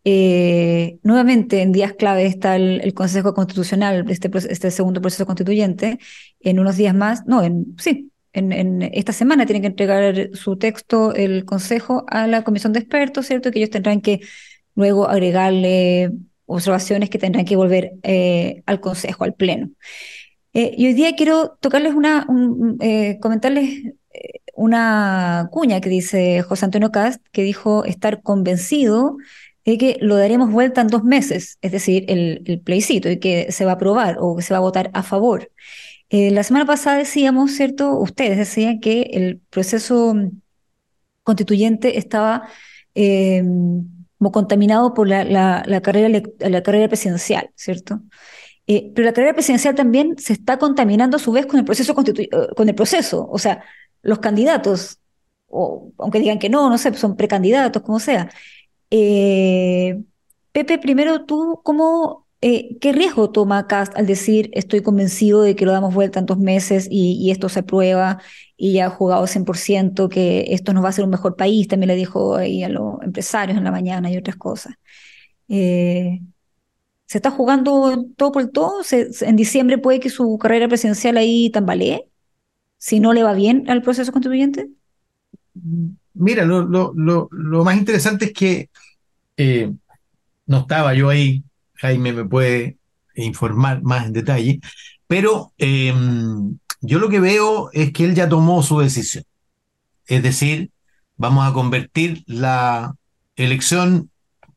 Eh, 0.05 0.99
nuevamente, 1.03 1.63
en 1.63 1.73
días 1.73 1.95
clave 1.95 2.27
está 2.27 2.57
el, 2.57 2.93
Consejo 2.93 3.33
Constitucional, 3.33 4.05
este, 4.11 4.31
este, 4.51 4.71
segundo 4.71 5.01
proceso 5.01 5.25
constituyente. 5.25 5.99
En 6.41 6.61
unos 6.61 6.77
días 6.77 6.95
más, 6.95 7.25
no, 7.27 7.43
en, 7.43 7.75
sí, 7.79 8.13
en, 8.35 8.83
esta 8.83 9.13
semana 9.13 9.47
tienen 9.47 9.63
que 9.63 9.69
entregar 9.69 10.31
su 10.35 10.59
texto 10.59 11.15
el 11.15 11.47
Consejo 11.47 12.05
a 12.09 12.27
la 12.27 12.45
Comisión 12.45 12.75
de 12.75 12.81
Expertos, 12.81 13.27
¿cierto? 13.27 13.51
Que 13.51 13.61
ellos 13.61 13.71
tendrán 13.71 14.03
que 14.03 14.21
luego 14.75 15.09
agregarle 15.09 16.13
observaciones 16.47 17.09
que 17.09 17.19
tendrán 17.19 17.47
que 17.47 17.57
volver 17.57 17.93
eh, 18.03 18.63
al 18.67 18.81
Consejo, 18.81 19.25
al 19.25 19.33
Pleno. 19.35 19.71
Eh, 20.53 20.75
y 20.77 20.87
hoy 20.87 20.93
día 20.93 21.17
quiero 21.17 21.57
tocarles 21.61 21.95
una, 21.95 22.27
comentarles 23.21 23.95
una 24.55 25.49
cuña 25.51 25.81
que 25.81 25.89
dice 25.89 26.43
José 26.43 26.67
Antonio 26.67 26.91
Cast, 26.91 27.25
que 27.33 27.43
dijo 27.43 27.85
estar 27.85 28.23
convencido 28.23 29.17
de 29.65 29.79
que 29.79 29.97
lo 30.01 30.17
daremos 30.17 30.51
vuelta 30.51 30.81
en 30.81 30.89
dos 30.89 31.05
meses, 31.05 31.59
es 31.63 31.73
decir, 31.73 32.05
el, 32.09 32.43
el 32.47 32.61
plebiscito, 32.61 33.11
y 33.11 33.19
que 33.19 33.51
se 33.51 33.65
va 33.65 33.73
a 33.73 33.75
aprobar 33.75 34.17
o 34.21 34.37
que 34.37 34.43
se 34.43 34.53
va 34.53 34.59
a 34.59 34.61
votar 34.61 34.91
a 34.93 35.03
favor. 35.03 35.51
Eh, 36.11 36.31
la 36.31 36.43
semana 36.43 36.67
pasada 36.67 36.99
decíamos, 36.99 37.53
¿cierto? 37.53 37.99
Ustedes 37.99 38.39
decían 38.39 38.81
que 38.81 39.03
el 39.15 39.41
proceso 39.51 40.15
constituyente 41.23 41.99
estaba 41.99 42.49
eh, 42.95 43.43
como 44.19 44.31
contaminado 44.31 44.95
por 44.95 45.09
la, 45.09 45.25
carrera, 45.83 46.23
la 46.39 46.63
carrera 46.63 46.89
presidencial, 46.89 47.51
¿cierto? 47.57 48.01
Eh, 48.67 48.93
pero 48.95 49.07
la 49.07 49.13
carrera 49.13 49.35
presidencial 49.35 49.75
también 49.75 50.15
se 50.19 50.35
está 50.35 50.59
contaminando 50.59 51.17
a 51.17 51.21
su 51.21 51.33
vez 51.33 51.47
con 51.47 51.59
el 51.59 51.65
proceso 51.65 51.95
con 51.95 52.69
el 52.69 52.75
proceso, 52.75 53.29
o 53.29 53.39
sea, 53.39 53.65
los 54.05 54.21
candidatos, 54.21 55.01
o 55.49 55.93
aunque 55.99 56.21
digan 56.21 56.39
que 56.39 56.49
no, 56.51 56.71
no 56.71 56.79
sé, 56.79 56.95
son 56.95 57.17
precandidatos, 57.17 57.83
como 57.83 57.99
sea. 58.01 58.31
Pepe, 60.53 60.79
primero 60.79 61.25
tú, 61.25 61.61
¿cómo 61.65 62.25
eh, 62.47 62.77
¿qué 62.79 62.93
riesgo 62.93 63.31
toma 63.31 63.67
Cast 63.67 63.97
al 63.97 64.07
decir 64.07 64.51
estoy 64.53 64.83
convencido 64.83 65.41
de 65.41 65.57
que 65.57 65.65
lo 65.65 65.73
damos 65.73 65.95
vuelta 65.95 66.19
en 66.21 66.27
dos 66.27 66.39
meses 66.39 66.87
y, 66.91 67.31
esto 67.31 67.49
se 67.49 67.61
aprueba 67.61 68.21
y 68.55 68.75
ya 68.75 68.91
jugado 68.91 69.27
100% 69.27 70.11
que 70.11 70.45
esto 70.51 70.75
nos 70.75 70.85
va 70.85 70.89
a 70.89 70.91
hacer 70.91 71.05
un 71.05 71.11
mejor 71.11 71.37
país? 71.37 71.69
También 71.69 71.89
le 71.89 71.97
dijo 71.97 72.37
ahí 72.37 72.63
a 72.63 72.69
los 72.69 73.03
empresarios 73.03 73.57
en 73.57 73.65
la 73.65 73.71
mañana 73.71 74.11
y 74.13 74.19
otras 74.19 74.37
cosas. 74.37 74.75
Eh, 75.49 76.21
¿Se 77.07 77.19
está 77.19 77.31
jugando 77.31 78.05
todo 78.17 78.33
por 78.33 78.47
todo? 78.51 78.83
¿En 79.23 79.37
diciembre 79.37 79.79
puede 79.79 80.01
que 80.01 80.11
su 80.11 80.37
carrera 80.39 80.69
presidencial 80.69 81.17
ahí 81.17 81.49
tambalee? 81.51 82.11
Si 82.85 83.01
no 83.01 83.15
le 83.15 83.23
va 83.23 83.33
bien 83.33 83.65
al 83.71 83.81
proceso 83.81 84.13
constituyente. 84.13 84.69
Mira, 86.13 86.45
lo, 86.45 86.93
lo, 86.93 87.65
más 87.65 87.79
interesante 87.79 88.27
es 88.27 88.33
que 88.35 88.69
eh, 89.39 89.73
no 90.45 90.59
estaba 90.59 90.93
yo 90.93 91.09
ahí 91.09 91.43
Jaime 91.77 92.13
me 92.13 92.27
puede 92.27 92.77
informar 93.15 93.83
más 93.83 94.05
en 94.05 94.13
detalle, 94.13 94.61
pero 95.07 95.55
em, 95.57 96.59
yo 96.83 96.99
lo 96.99 97.09
que 97.09 97.21
veo 97.21 97.71
es 97.73 97.91
que 97.91 98.05
él 98.05 98.15
ya 98.15 98.29
tomó 98.29 98.63
su 98.63 98.79
decisión. 98.81 99.25
Es 100.05 100.23
decir, 100.23 100.71
vamos 101.17 101.49
a 101.49 101.55
convertir 101.55 102.23
la 102.27 102.95
elección 103.37 104.11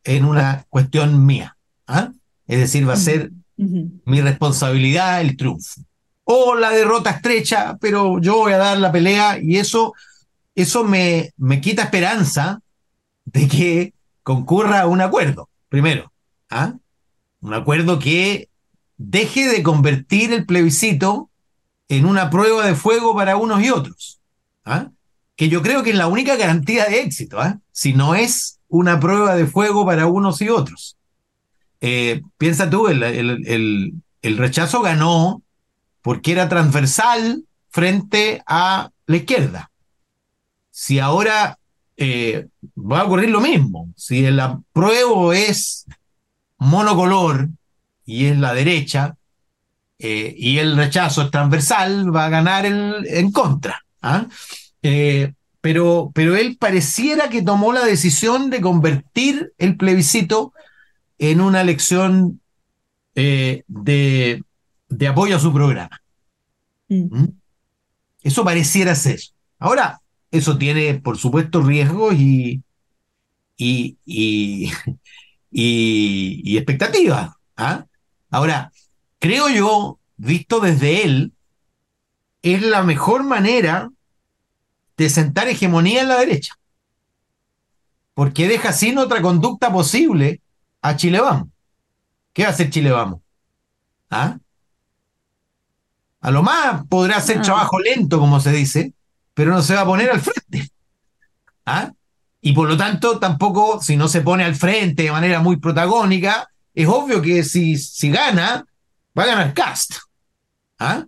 en 0.04 0.26
una 0.26 0.66
cuestión 0.68 1.26
mía. 1.26 1.56
¿ah? 1.88 2.12
Es 2.46 2.60
decir, 2.60 2.90
va 2.90 2.96
a 2.96 2.98
ser 2.98 3.32
mi 3.56 4.20
responsabilidad 4.20 5.22
el 5.22 5.38
triunfo. 5.38 5.87
O 6.30 6.56
la 6.56 6.72
derrota 6.72 7.12
estrecha, 7.12 7.78
pero 7.80 8.20
yo 8.20 8.38
voy 8.38 8.52
a 8.52 8.58
dar 8.58 8.78
la 8.80 8.92
pelea 8.92 9.40
y 9.42 9.58
eso, 9.58 9.94
eso 10.56 10.84
me, 10.84 11.32
me 11.38 11.62
quita 11.62 11.84
esperanza 11.84 12.60
de 13.26 13.48
que 13.48 13.94
concurra 14.24 14.88
un 14.88 15.00
acuerdo, 15.00 15.50
primero. 15.70 16.12
¿ah? 16.50 16.74
Un 17.40 17.54
acuerdo 17.54 17.98
que 17.98 18.50
deje 18.98 19.48
de 19.48 19.64
convertir 19.64 20.34
el 20.34 20.46
plebiscito 20.46 21.30
en 21.88 22.06
una 22.06 22.30
prueba 22.30 22.66
de 22.66 22.76
fuego 22.76 23.16
para 23.16 23.38
unos 23.38 23.64
y 23.64 23.70
otros. 23.70 24.20
¿ah? 24.66 24.90
Que 25.38 25.48
yo 25.48 25.62
creo 25.62 25.84
que 25.84 25.92
es 25.92 25.96
la 25.96 26.08
única 26.08 26.36
garantía 26.36 26.86
de 26.86 27.02
éxito, 27.02 27.40
¿ah? 27.40 27.60
si 27.72 27.94
no 27.94 28.16
es 28.16 28.60
una 28.68 29.00
prueba 29.00 29.36
de 29.36 29.46
fuego 29.46 29.86
para 29.86 30.08
unos 30.08 30.42
y 30.42 30.50
otros. 30.50 30.98
Eh, 31.80 32.22
piensa 32.38 32.70
tú, 32.70 32.88
el, 32.88 33.04
el, 33.04 34.38
rechazo 34.38 34.82
ganó 34.82 35.42
porque 36.08 36.32
era 36.32 36.48
transversal 36.48 37.44
frente 37.68 38.42
a 38.48 38.92
la 39.08 39.18
izquierda. 39.18 39.72
Si 40.72 41.00
ahora 41.00 41.60
eh, 41.98 42.48
va 42.78 43.02
a 43.02 43.04
ocurrir 43.04 43.30
lo 43.30 43.42
mismo, 43.42 43.90
si 43.98 44.24
el 44.24 44.40
apruebo 44.40 45.34
es 45.34 45.86
monocolor 46.60 47.50
y 48.06 48.28
es 48.28 48.38
la 48.38 48.54
derecha, 48.54 49.18
eh, 50.00 50.34
y 50.38 50.60
el 50.60 50.78
rechazo 50.78 51.24
es 51.24 51.30
transversal, 51.30 52.16
va 52.16 52.28
a 52.28 52.30
ganar 52.30 52.66
en 52.66 53.30
contra. 53.34 53.84
¿ah? 54.02 54.28
Eh, 54.82 55.34
pero, 55.60 56.14
pero 56.16 56.38
él 56.38 56.56
pareciera 56.58 57.28
que 57.28 57.42
tomó 57.42 57.74
la 57.74 57.84
decisión 57.84 58.50
de 58.50 58.62
convertir 58.62 59.52
el 59.58 59.76
plebiscito 59.76 60.54
en 61.18 61.42
una 61.42 61.60
elección 61.60 62.40
de, 63.14 64.44
de, 64.90 65.08
apoyo 65.08 65.36
a 65.36 65.40
su 65.40 65.54
programa. 65.54 66.02
Mm. 66.90 67.18
¿Mm? 67.18 67.40
Eso 68.24 68.44
pareciera 68.44 68.96
ser. 68.96 69.20
Ahora, 69.60 70.02
eso 70.32 70.58
tiene, 70.58 70.96
por 70.96 71.18
supuesto, 71.18 71.62
riesgos 71.62 72.16
y, 72.16 72.64
y, 73.58 73.98
y, 75.52 76.58
expectativas. 76.58 77.32
¿ah? 77.56 77.86
Ahora, 78.30 78.72
creo 79.20 79.50
yo, 79.50 80.00
visto 80.18 80.60
desde 80.60 81.04
él, 81.04 81.34
es 82.42 82.62
la 82.62 82.84
mejor 82.84 83.24
manera 83.24 83.90
de 84.98 85.10
sentar 85.10 85.48
hegemonía 85.48 86.02
en 86.02 86.10
la 86.10 86.18
derecha. 86.18 86.54
Porque 88.14 88.48
deja 88.48 88.74
sin 88.74 88.98
otra 88.98 89.22
conducta 89.22 89.72
posible 89.72 90.42
a 90.82 90.96
Chile 90.96 91.22
Vamos. 91.22 91.50
¿Qué 92.34 92.44
va 92.44 92.50
a 92.50 92.52
hacer 92.52 92.70
Chile 92.70 92.92
Vamos? 92.92 93.22
¿Ah? 94.10 94.38
A 96.22 96.32
lo 96.32 96.44
más 96.44 96.86
podrá 96.88 97.18
hacer 97.18 97.40
ah. 97.40 97.42
trabajo 97.42 97.80
lento, 97.80 98.20
como 98.20 98.40
se 98.40 98.52
dice, 98.52 98.94
pero 99.34 99.52
no 99.52 99.62
se 99.62 99.76
va 99.76 99.82
a 99.82 99.86
poner 99.86 100.10
al 100.10 100.22
frente. 100.22 100.70
¿Ah? 101.66 101.92
Y 102.42 102.54
por 102.54 102.68
lo 102.68 102.78
tanto, 102.78 103.20
tampoco, 103.20 103.82
si 103.82 103.98
no 103.98 104.08
se 104.08 104.22
pone 104.22 104.44
al 104.44 104.56
frente 104.56 105.04
de 105.04 105.12
manera 105.12 105.40
muy 105.40 105.58
protagónica, 105.58 106.50
es 106.74 106.88
obvio 106.88 107.22
que 107.22 107.44
si, 107.44 107.78
si 107.78 108.10
gana, 108.10 108.66
va 109.18 109.24
a 109.24 109.28
ganar 109.28 109.54
Cast. 109.54 109.96
¿Ah? 110.80 111.06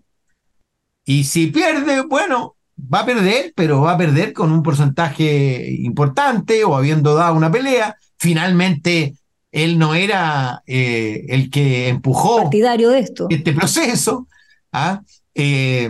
Y 1.05 1.23
si 1.23 1.47
pierde, 1.47 2.01
bueno, 2.01 2.55
va 2.93 3.01
a 3.01 3.05
perder, 3.05 3.53
pero 3.55 3.81
va 3.81 3.93
a 3.93 3.97
perder 3.97 4.33
con 4.33 4.51
un 4.51 4.63
porcentaje 4.63 5.71
importante 5.79 6.63
o 6.63 6.75
habiendo 6.75 7.15
dado 7.15 7.35
una 7.35 7.51
pelea. 7.51 7.95
Finalmente, 8.17 9.15
él 9.51 9.79
no 9.79 9.95
era 9.95 10.61
eh, 10.67 11.25
el 11.29 11.49
que 11.49 11.87
empujó 11.87 12.37
partidario 12.43 12.89
de 12.89 12.99
esto. 12.99 13.27
este 13.29 13.53
proceso. 13.53 14.27
¿Ah? 14.71 15.01
Eh, 15.35 15.89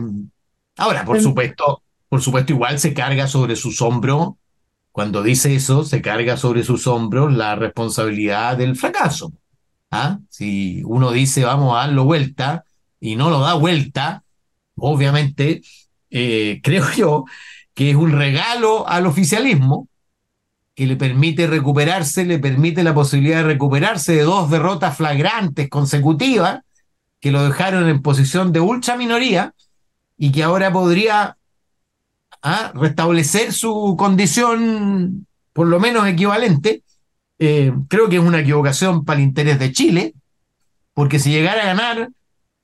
ahora, 0.77 1.05
por 1.05 1.21
supuesto, 1.21 1.81
por 2.07 2.21
supuesto, 2.21 2.53
igual 2.53 2.79
se 2.79 2.93
carga 2.93 3.27
sobre 3.27 3.55
sus 3.55 3.81
hombros 3.81 4.33
cuando 4.91 5.23
dice 5.23 5.55
eso, 5.55 5.85
se 5.85 6.01
carga 6.01 6.35
sobre 6.35 6.63
sus 6.63 6.87
hombros 6.87 7.33
la 7.33 7.55
responsabilidad 7.55 8.57
del 8.57 8.75
fracaso. 8.75 9.31
¿Ah? 9.91 10.19
Si 10.29 10.81
uno 10.83 11.11
dice 11.11 11.45
vamos 11.45 11.73
a 11.73 11.87
darlo 11.87 12.03
vuelta 12.03 12.63
y 12.99 13.15
no 13.15 13.29
lo 13.29 13.39
da 13.39 13.53
vuelta, 13.53 14.23
obviamente 14.75 15.61
eh, 16.09 16.59
creo 16.63 16.91
yo 16.91 17.25
que 17.73 17.91
es 17.91 17.95
un 17.95 18.11
regalo 18.11 18.87
al 18.87 19.05
oficialismo 19.05 19.87
que 20.75 20.85
le 20.85 20.95
permite 20.95 21.47
recuperarse, 21.47 22.25
le 22.25 22.39
permite 22.39 22.83
la 22.83 22.93
posibilidad 22.93 23.37
de 23.37 23.43
recuperarse 23.43 24.13
de 24.13 24.23
dos 24.23 24.49
derrotas 24.49 24.97
flagrantes 24.97 25.69
consecutivas 25.69 26.59
que 27.19 27.31
lo 27.31 27.43
dejaron 27.43 27.87
en 27.89 28.01
posición 28.01 28.51
de 28.51 28.59
ultra 28.59 28.95
minoría 28.97 29.53
y 30.17 30.31
que 30.31 30.43
ahora 30.43 30.71
podría 30.71 31.37
a 32.41 32.71
restablecer 32.73 33.51
su 33.53 33.95
condición 33.97 35.27
por 35.53 35.67
lo 35.67 35.79
menos 35.79 36.07
equivalente. 36.07 36.83
Eh, 37.37 37.73
creo 37.87 38.09
que 38.09 38.17
es 38.17 38.21
una 38.21 38.39
equivocación 38.39 39.05
para 39.05 39.19
el 39.19 39.25
interés 39.25 39.59
de 39.59 39.71
Chile, 39.71 40.13
porque 40.93 41.19
si 41.19 41.31
llegara 41.31 41.63
a 41.63 41.65
ganar, 41.67 42.09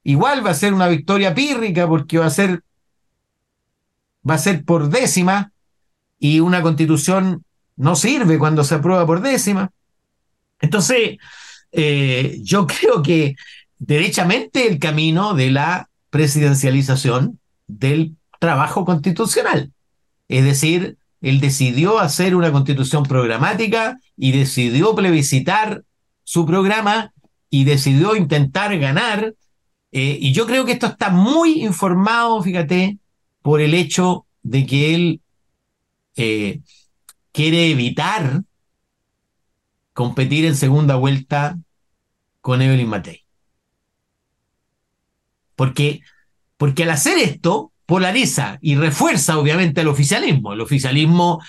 igual 0.04 0.46
va 0.46 0.52
a 0.52 0.56
ser 0.56 0.74
una 0.74 0.88
victoria 0.88 1.34
pírrica, 1.34 1.88
porque 1.88 2.18
va 2.18 2.28
a 2.28 2.30
ser, 2.30 2.62
va 4.28 4.36
a 4.36 4.40
ser 4.40 4.64
por 4.64 4.90
décima, 4.90 5.52
y 6.20 6.40
una 6.40 6.62
constitución 6.62 7.44
no 7.76 7.96
sirve 7.96 8.40
cuando 8.40 8.64
se 8.64 8.76
aprueba 8.76 9.06
por 9.06 9.22
décima. 9.22 9.72
Entonces, 10.60 11.18
eh, 11.72 12.40
yo 12.42 12.66
creo 12.68 13.02
que 13.02 13.36
derechamente 13.80 14.68
el 14.68 14.80
camino 14.80 15.34
de 15.34 15.52
la 15.52 15.90
presidencialización 16.10 17.40
del 17.68 18.16
trabajo 18.40 18.86
constitucional. 18.86 19.72
Es 20.28 20.44
decir, 20.44 20.98
él 21.22 21.40
decidió 21.40 22.00
hacer 22.00 22.36
una 22.36 22.52
constitución 22.52 23.04
programática 23.04 24.00
y 24.16 24.32
decidió 24.32 24.96
plebiscitar 24.96 25.84
su 26.24 26.46
programa 26.46 27.14
y 27.50 27.64
decidió 27.64 28.16
intentar 28.16 28.78
ganar. 28.78 29.34
Eh, 29.92 30.18
y 30.20 30.34
yo 30.34 30.46
creo 30.46 30.66
que 30.66 30.74
esto 30.74 30.88
está 30.88 31.10
muy 31.10 31.64
informado, 31.64 32.42
fíjate, 32.42 33.00
por 33.42 33.62
el 33.62 33.74
hecho 33.74 34.26
de 34.44 34.66
que 34.66 34.96
él 34.96 35.22
eh, 36.16 36.62
quiere 37.32 37.72
evitar 37.72 38.44
competir 39.94 40.46
en 40.46 40.56
segunda 40.56 40.96
vuelta 40.96 41.58
con 42.42 42.62
Evelyn 42.62 42.88
Matei. 42.88 43.25
Porque, 45.56 46.02
porque 46.58 46.84
al 46.84 46.92
hacer 46.92 47.18
esto, 47.18 47.72
polariza 47.86 48.58
y 48.62 48.76
refuerza 48.76 49.38
obviamente 49.38 49.82
el 49.82 49.88
oficialismo. 49.88 50.54
El 50.54 50.62
oficialismo, 50.62 51.42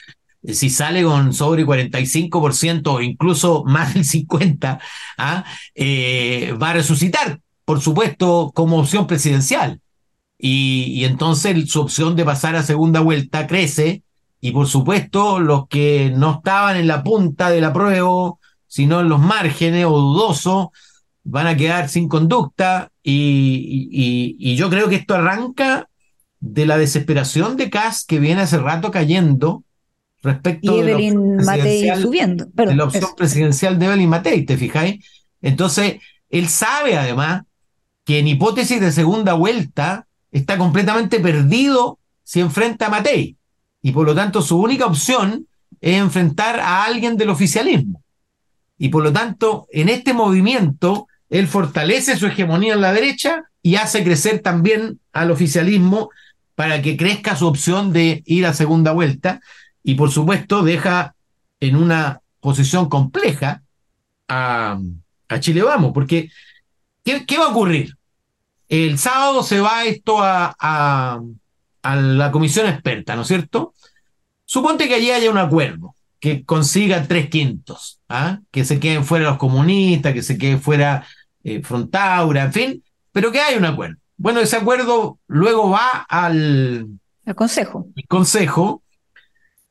eh, 0.43 0.55
si 0.55 0.71
sale 0.71 1.03
con 1.03 1.33
sobre 1.33 1.65
45% 1.65 2.87
o 2.87 3.01
incluso 3.01 3.65
más 3.65 3.95
del 3.95 4.05
50%, 4.05 4.79
¿ah? 5.19 5.45
eh, 5.75 6.55
va 6.61 6.71
a 6.71 6.75
resucitar, 6.75 7.41
por 7.65 7.81
supuesto, 7.81 8.53
como 8.55 8.79
opción 8.79 9.07
presidencial. 9.07 9.81
Y, 10.39 10.93
y 10.95 11.05
entonces 11.05 11.71
su 11.71 11.81
opción 11.81 12.15
de 12.15 12.25
pasar 12.25 12.57
a 12.57 12.63
segunda 12.63 13.01
vuelta 13.01 13.47
crece 13.47 14.03
y 14.41 14.53
por 14.53 14.69
supuesto 14.69 15.41
los 15.41 15.67
que 15.67 16.13
no 16.15 16.37
estaban 16.37 16.77
en 16.77 16.87
la 16.87 17.03
punta 17.03 17.51
del 17.51 17.65
apruebo, 17.65 18.39
sino 18.67 19.01
en 19.01 19.09
los 19.09 19.19
márgenes 19.19 19.87
o 19.87 19.99
dudosos, 19.99 20.69
van 21.29 21.47
a 21.47 21.57
quedar 21.57 21.89
sin 21.89 22.09
conducta 22.09 22.91
y, 23.03 23.89
y, 23.91 24.37
y 24.39 24.57
yo 24.57 24.71
creo 24.71 24.89
que 24.89 24.97
esto 24.97 25.15
arranca 25.15 25.89
de 26.41 26.67
la 26.67 26.79
desesperación 26.79 27.57
de 27.57 27.69
Kass 27.71 28.05
que 28.05 28.21
viene 28.21 28.43
hace 28.43 28.59
rato 28.59 28.91
cayendo 28.91 29.65
respecto 30.23 30.75
y 30.77 30.81
Evelyn 30.81 31.37
de 31.37 31.45
la, 31.45 31.57
Matei 31.57 32.03
subiendo. 32.03 32.49
Perdón, 32.51 32.75
de 32.75 32.77
la 32.77 32.85
opción 32.85 33.05
eso. 33.05 33.17
presidencial 33.17 33.79
de 33.79 33.87
Evelyn 33.87 34.09
Matei, 34.09 34.45
¿te 34.45 34.57
fijáis? 34.57 35.05
Entonces, 35.43 35.97
él 36.31 36.49
sabe 36.49 36.97
además 36.97 37.43
que 38.05 38.21
en 38.21 38.29
hipótesis 38.29 38.81
de 38.81 38.93
segunda 38.93 39.35
vuelta 39.35 40.07
está 40.31 40.59
completamente 40.59 41.21
perdido 41.21 41.99
si 42.23 42.41
enfrenta 42.41 42.87
a 42.87 42.91
Matei. 42.91 43.37
Y 43.83 43.93
por 43.93 44.07
lo 44.07 44.15
tanto, 44.15 44.43
su 44.43 44.61
única 44.61 44.87
opción 44.87 45.47
es 45.81 45.97
enfrentar 45.97 46.61
a 46.61 46.85
alguien 46.85 47.17
del 47.17 47.31
oficialismo. 47.31 48.03
Y 48.79 48.89
por 48.89 49.03
lo 49.03 49.13
tanto, 49.13 49.67
en 49.71 49.89
este 49.89 50.13
movimiento, 50.13 51.09
él 51.29 51.49
fortalece 51.49 52.17
su 52.17 52.27
hegemonía 52.27 52.75
en 52.75 52.81
la 52.81 52.93
derecha 52.93 53.45
y 53.63 53.77
hace 53.77 54.05
crecer 54.05 54.41
también 54.41 55.01
al 55.13 55.31
oficialismo 55.31 56.11
para 56.55 56.83
que 56.83 56.97
crezca 56.97 57.37
su 57.37 57.47
opción 57.47 57.93
de 57.93 58.23
ir 58.27 58.47
a 58.47 58.55
segunda 58.55 58.93
vuelta. 58.93 59.41
Y 59.83 59.95
por 59.95 60.11
supuesto, 60.11 60.63
deja 60.63 61.15
en 61.61 61.77
una 61.77 62.21
posición 62.41 62.89
compleja 62.89 63.63
a, 64.29 64.79
a 65.29 65.41
Chile 65.41 65.63
Vamos, 65.63 65.93
porque 65.93 66.31
¿qué, 67.05 67.27
¿qué, 67.27 67.39
va 67.39 67.47
a 67.47 67.51
ocurrir? 67.51 67.97
El 68.69 68.99
sábado 68.99 69.43
se 69.43 69.61
va 69.61 69.85
esto 69.85 70.23
a, 70.23 70.55
a, 70.59 71.21
a 71.83 71.97
la 71.97 72.31
comisión 72.31 72.67
experta, 72.67 73.17
¿no 73.17 73.23
es 73.23 73.29
cierto? 73.29 73.75
Suponte 74.45 74.87
que 74.87 74.95
allí 74.95 75.11
haya 75.11 75.31
un 75.31 75.39
acuerdo, 75.39 75.96
que 76.27 76.45
consiga 76.45 77.07
tres 77.07 77.31
quintos, 77.31 78.01
¿ah? 78.09 78.41
que 78.51 78.65
se 78.65 78.81
queden 78.81 79.05
fuera 79.05 79.27
los 79.27 79.39
comunistas, 79.39 80.13
que 80.13 80.25
se 80.25 80.37
quede 80.37 80.59
fuera 80.59 81.07
eh, 81.45 81.63
Frontaura, 81.63 82.43
en 82.43 82.53
fin, 82.53 82.85
pero 83.13 83.31
que 83.31 83.39
haya 83.39 83.57
un 83.57 83.65
acuerdo. 83.65 83.95
Bueno, 84.17 84.41
ese 84.41 84.57
acuerdo 84.57 85.21
luego 85.29 85.71
va 85.71 86.05
al, 86.09 86.89
Consejo. 87.37 87.87
El 87.95 88.09
consejo 88.09 88.83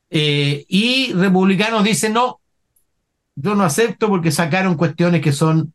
eh, 0.09 0.63
y 0.69 1.11
republicanos 1.11 1.83
dicen 1.83 2.13
no, 2.13 2.39
yo 3.35 3.53
no 3.55 3.65
acepto 3.65 4.07
porque 4.07 4.31
sacaron 4.31 4.75
cuestiones 4.75 5.21
que 5.21 5.33
son 5.33 5.73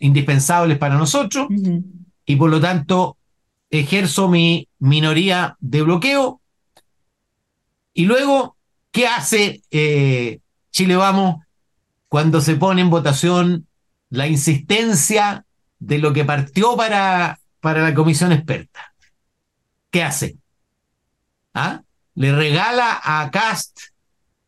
indispensables 0.00 0.76
para 0.76 0.98
nosotros 0.98 1.46
uh 1.48 1.54
-huh. 1.54 1.82
y 2.26 2.36
por 2.36 2.50
lo 2.50 2.60
tanto 2.60 3.16
ejerzo 3.70 4.28
mi 4.28 4.68
minoría 4.80 5.56
de 5.60 5.80
bloqueo. 5.80 6.42
Y 7.94 8.04
luego, 8.04 8.53
¿qué 8.94 9.08
hace 9.08 9.60
eh, 9.72 10.38
Chile 10.70 10.94
Vamos 10.94 11.44
cuando 12.08 12.40
se 12.40 12.54
pone 12.54 12.80
en 12.80 12.90
votación 12.90 13.66
la 14.08 14.28
insistencia 14.28 15.44
de 15.80 15.98
lo 15.98 16.12
que 16.12 16.24
partió 16.24 16.76
para, 16.76 17.40
para 17.60 17.82
la 17.82 17.92
comisión 17.92 18.30
experta? 18.30 18.94
¿Qué 19.90 20.04
hace? 20.04 20.36
¿Ah? 21.52 21.82
Le 22.14 22.32
regala 22.36 23.00
a 23.02 23.28
Cast, 23.32 23.80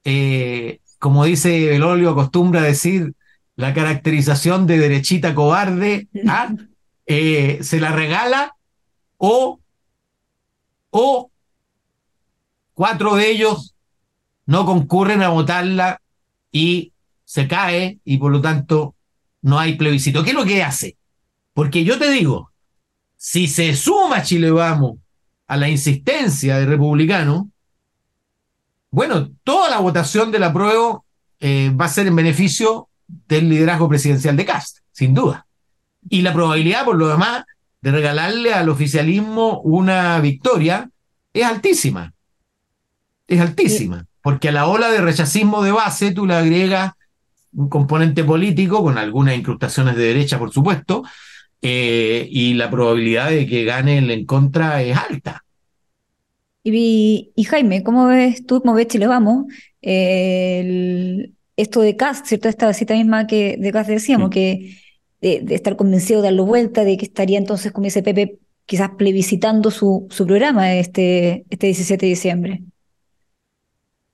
eh, 0.05 0.79
como 1.01 1.25
dice 1.25 1.67
Belolio, 1.67 2.11
acostumbra 2.11 2.63
decir, 2.63 3.15
la 3.57 3.75
caracterización 3.75 4.69
de 4.69 4.79
derechita 4.79 5.35
cobarde, 5.35 6.07
¿ah? 6.29 6.55
eh, 7.07 7.59
se 7.63 7.81
la 7.81 7.91
regala 7.91 8.55
o, 9.19 9.59
o 10.91 11.31
cuatro 12.75 13.17
de 13.17 13.31
ellos 13.31 13.76
no 14.47 14.65
concurren 14.65 15.23
a 15.23 15.29
votarla 15.29 16.01
y 16.51 16.93
se 17.25 17.49
cae 17.49 17.99
y 18.05 18.17
por 18.17 18.33
lo 18.33 18.41
tanto 18.41 18.95
no 19.43 19.59
hay 19.59 19.77
plebiscito. 19.77 20.25
¿Qué 20.25 20.31
es 20.31 20.37
lo 20.37 20.45
que 20.45 20.63
hace? 20.63 20.97
Porque 21.53 21.85
yo 21.85 21.99
te 21.99 22.11
digo, 22.11 22.51
si 23.17 23.47
se 23.47 23.75
suma 23.75 24.23
Chile 24.23 24.51
Vamos 24.51 24.99
a 25.47 25.57
la 25.57 25.69
insistencia 25.69 26.59
de 26.59 26.67
republicano, 26.67 27.51
bueno, 28.91 29.31
toda 29.45 29.69
la 29.69 29.79
votación 29.79 30.31
del 30.33 30.45
apruebo 30.45 31.05
eh, 31.41 31.71
va 31.71 31.87
a 31.87 31.91
ser 31.91 32.07
en 32.07 32.17
beneficio 32.17 32.89
del 33.07 33.49
liderazgo 33.49 33.89
presidencial 33.89 34.37
de 34.37 34.45
Cast, 34.45 34.79
sin 34.93 35.15
duda. 35.15 35.47
Y 36.09 36.23
la 36.23 36.33
probabilidad, 36.33 36.85
por 36.85 36.97
lo 36.97 37.09
demás, 37.09 37.45
de 37.81 37.91
regalarle 37.93 38.55
al 38.55 38.69
oficialismo 38.69 39.61
una 39.61 40.19
victoria 40.21 40.91
es 41.33 41.45
altísima. 41.45 42.15
Es 43.27 43.41
altísima. 43.41 44.07
Porque 44.27 44.49
a 44.49 44.53
la 44.53 44.67
ola 44.67 44.91
de 44.91 45.01
rechazismo 45.01 45.63
de 45.63 45.71
base 45.71 46.11
tú 46.11 46.27
le 46.27 46.35
agregas 46.35 46.95
un 47.53 47.69
componente 47.69 48.25
político 48.25 48.83
con 48.83 48.99
algunas 48.99 49.37
incrustaciones 49.37 49.95
de 49.95 50.03
derecha, 50.03 50.37
por 50.37 50.53
supuesto, 50.53 51.05
eh, 51.63 52.27
y 52.29 52.55
la 52.55 52.69
probabilidad 52.69 53.31
de 53.31 53.47
que 53.47 53.63
gane 53.63 53.99
el 53.99 54.11
en 54.11 54.27
contra 54.27 54.83
es 54.83 54.97
alta. 54.97 55.45
Y, 56.65 57.31
y 57.37 57.45
Jaime, 57.45 57.85
¿cómo 57.85 58.09
ves 58.09 58.45
tú, 58.45 58.61
cómo 58.63 58.75
ves 58.75 58.89
Chile 58.89 59.07
Vamos? 59.07 59.45
Eh, 59.81 60.59
el, 60.59 61.35
esto 61.57 61.81
de 61.83 61.95
Cast, 61.95 62.27
¿cierto? 62.27 62.49
Esta 62.49 62.73
cita 62.73 62.95
misma 62.95 63.29
que 63.29 63.57
de 63.57 63.71
Cast 63.71 63.91
decíamos, 63.91 64.31
sí. 64.31 64.35
que 64.35 64.77
de, 65.21 65.41
de, 65.45 65.55
estar 65.55 65.77
convencido 65.77 66.21
de 66.21 66.31
darlo 66.31 66.47
vuelta, 66.47 66.83
de 66.83 66.97
que 66.97 67.05
estaría 67.05 67.39
entonces, 67.39 67.71
como 67.71 67.85
dice 67.85 68.03
Pepe, 68.03 68.41
quizás 68.65 68.91
plebiscitando 68.99 69.71
su, 69.71 70.09
su 70.11 70.27
programa 70.27 70.75
este, 70.75 71.45
este 71.49 71.69
17 71.69 72.07
de 72.07 72.11
diciembre. 72.11 72.63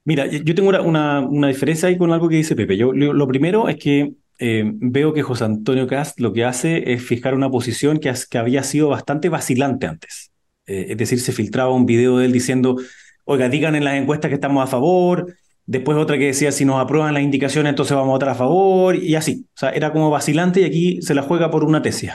Mira, 0.05 0.27
yo 0.27 0.55
tengo 0.55 0.71
una, 0.71 1.49
diferencia 1.49 1.89
ahí 1.89 1.97
con 1.97 2.13
algo 2.13 2.29
que 2.29 2.37
dice 2.37 2.57
Pepe. 2.57 2.77
Yo, 2.77 2.93
lo, 2.93 3.29
primero 3.29 3.69
es 3.69 3.77
que 3.77 4.15
eh, 4.39 4.65
veo 4.67 5.13
que 5.13 5.23
José 5.23 5.45
Antonio 5.45 5.87
Cast 5.87 6.19
lo 6.19 6.33
que 6.33 6.45
hace 6.45 6.93
es 6.93 7.03
fijar 7.03 7.35
una 7.35 7.51
posición 7.51 7.99
que, 7.99 8.13
había 8.37 8.65
sido 8.65 8.89
bastante 8.89 9.29
vacilante 9.29 9.87
antes. 9.87 10.33
Eh, 10.67 10.87
es 10.91 10.97
decir, 10.97 11.21
se 11.21 11.33
filtraba 11.33 11.73
un 11.73 11.87
video 11.87 12.19
de 12.19 12.27
él 12.27 12.33
diciendo, 12.33 12.77
oiga, 13.25 13.49
digan 13.49 13.77
en 13.77 13.85
las 13.85 13.95
encuestas 13.95 14.29
que 14.29 14.35
estamos 14.35 14.65
a 14.65 14.67
favor, 14.67 15.37
después 15.67 15.97
otra 15.97 16.19
que 16.19 16.27
decía, 16.27 16.51
si 16.51 16.65
nos 16.65 16.81
aprueban 16.81 17.15
las 17.15 17.23
indicaciones, 17.23 17.71
entonces 17.71 17.95
vamos 17.97 18.11
a 18.11 18.13
votar 18.15 18.29
a 18.31 18.35
favor, 18.35 18.97
y 18.97 19.15
así. 19.15 19.47
O 19.55 19.59
sea, 19.59 19.71
era 19.71 19.93
como 19.93 20.11
vacilante 20.11 20.63
y 20.63 20.65
aquí 20.65 21.03
se 21.03 21.15
la 21.15 21.23
juega 21.23 21.49
por 21.51 21.63
una 21.65 21.81
tesis. 21.81 22.11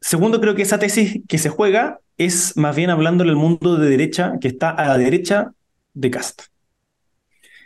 Segundo, 0.00 0.40
creo 0.40 0.54
que 0.54 0.62
esa 0.62 0.78
tesis 0.78 1.20
que 1.28 1.36
se 1.36 1.50
juega 1.50 2.00
es 2.16 2.56
más 2.56 2.74
bien 2.74 2.88
hablando 2.88 3.24
del 3.24 3.36
mundo 3.36 3.76
de 3.76 3.90
derecha 3.90 4.34
que 4.40 4.48
está 4.48 4.70
a 4.70 4.88
la 4.88 4.98
derecha 4.98 5.52
de 5.98 6.10
Cast. 6.10 6.42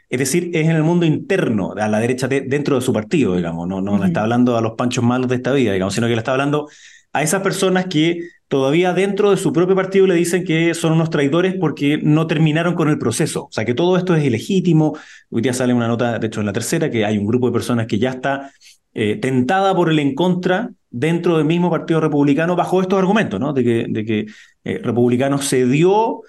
Es 0.09 0.19
decir, 0.19 0.51
es 0.53 0.69
en 0.69 0.77
el 0.77 0.83
mundo 0.83 1.07
interno, 1.07 1.73
a 1.73 1.89
la 1.89 1.99
derecha 1.99 2.29
de, 2.29 2.43
dentro 2.43 2.77
de 2.77 2.83
su 2.83 2.93
partido, 2.93 3.35
digamos. 3.37 3.67
No, 3.67 3.81
no 3.81 3.95
uh 3.95 3.99
-huh. 3.99 4.07
está 4.07 4.23
hablando 4.23 4.57
a 4.57 4.61
los 4.61 4.73
panchos 4.73 5.03
malos 5.03 5.29
de 5.29 5.37
esta 5.37 5.53
vida, 5.53 5.73
digamos, 5.73 5.95
sino 5.95 6.07
que 6.07 6.13
le 6.13 6.19
está 6.19 6.33
hablando 6.33 6.69
a 7.15 7.23
esas 7.23 7.43
personas 7.43 7.87
que 7.87 8.21
todavía 8.49 8.93
dentro 8.93 9.31
de 9.31 9.37
su 9.37 9.53
propio 9.53 9.75
partido 9.75 10.07
le 10.07 10.15
dicen 10.15 10.45
que 10.45 10.75
son 10.75 10.93
unos 10.93 11.09
traidores 11.09 11.55
porque 11.59 11.99
no 12.03 12.27
terminaron 12.27 12.75
con 12.75 12.89
el 12.89 12.99
proceso. 12.99 13.45
O 13.45 13.53
sea, 13.53 13.65
que 13.65 13.75
todo 13.75 13.97
esto 13.97 14.15
es 14.15 14.25
ilegítimo. 14.25 14.97
Hoy 15.31 15.43
día 15.43 15.55
sale 15.55 15.73
una 15.73 15.89
nota, 15.89 16.19
de 16.19 16.27
hecho 16.27 16.41
en 16.41 16.47
la 16.47 16.53
tercera, 16.53 16.91
que 16.91 17.05
hay 17.07 17.17
un 17.17 17.27
grupo 17.27 17.47
de 17.47 17.53
personas 17.53 17.87
que 17.87 17.99
ya 17.99 18.11
está 18.11 18.51
eh, 18.95 19.17
tentada 19.17 19.75
por 19.75 19.89
el 19.89 19.99
en 19.99 20.15
contra 20.15 20.71
dentro 20.91 21.39
del 21.39 21.47
mismo 21.47 21.71
Partido 21.71 22.01
Republicano 22.01 22.55
bajo 22.55 22.83
estos 22.83 22.99
argumentos, 22.99 23.41
¿no? 23.41 23.55
De 23.55 23.65
que, 23.65 23.87
de 23.89 24.05
que 24.05 24.27
eh, 24.65 24.81
Republicano 24.83 25.39
cedió 25.39 26.21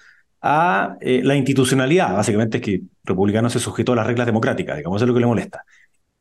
a 0.46 0.98
eh, 1.00 1.22
la 1.24 1.34
institucionalidad. 1.36 2.14
Básicamente 2.14 2.58
es 2.58 2.62
que 2.62 2.82
Republicano 3.02 3.48
se 3.48 3.58
sujetó 3.58 3.94
a 3.94 3.96
las 3.96 4.06
reglas 4.06 4.26
democráticas, 4.26 4.76
digamos, 4.76 4.98
eso 4.98 5.06
es 5.06 5.08
lo 5.08 5.14
que 5.14 5.20
le 5.20 5.26
molesta. 5.26 5.64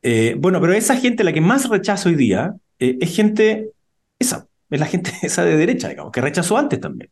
Eh, 0.01 0.35
bueno, 0.39 0.61
pero 0.61 0.71
esa 0.71 0.95
gente, 0.95 1.25
la 1.25 1.33
que 1.33 1.41
más 1.41 1.67
rechaza 1.67 2.07
hoy 2.07 2.15
día, 2.15 2.55
eh, 2.79 2.97
es 3.01 3.13
gente 3.13 3.71
esa, 4.17 4.47
es 4.69 4.79
la 4.79 4.85
gente 4.85 5.11
esa 5.23 5.43
de 5.43 5.57
derecha, 5.57 5.89
digamos, 5.89 6.13
que 6.13 6.21
rechazó 6.21 6.57
antes 6.57 6.79
también. 6.79 7.11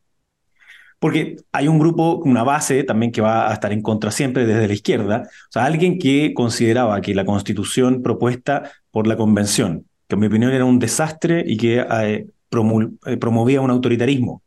Porque 0.99 1.35
hay 1.51 1.67
un 1.67 1.79
grupo, 1.79 2.21
una 2.23 2.43
base 2.43 2.83
también 2.85 3.11
que 3.11 3.19
va 3.19 3.49
a 3.49 3.53
estar 3.53 3.73
en 3.73 3.81
contra 3.81 4.09
siempre 4.09 4.45
desde 4.45 4.67
la 4.69 4.73
izquierda, 4.73 5.23
o 5.25 5.51
sea, 5.51 5.65
alguien 5.65 5.99
que 5.99 6.33
consideraba 6.33 7.01
que 7.01 7.13
la 7.13 7.25
constitución 7.25 8.01
propuesta 8.03 8.71
por 8.89 9.05
la 9.05 9.17
convención, 9.17 9.85
que 10.07 10.15
en 10.15 10.21
mi 10.21 10.27
opinión 10.27 10.53
era 10.53 10.63
un 10.63 10.79
desastre 10.79 11.43
y 11.45 11.57
que 11.57 12.25
promovía 12.49 13.61
un 13.61 13.71
autoritarismo. 13.71 14.43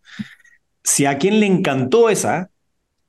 Si 0.82 1.06
a 1.06 1.18
quien 1.18 1.40
le 1.40 1.46
encantó 1.46 2.08
esa, 2.08 2.50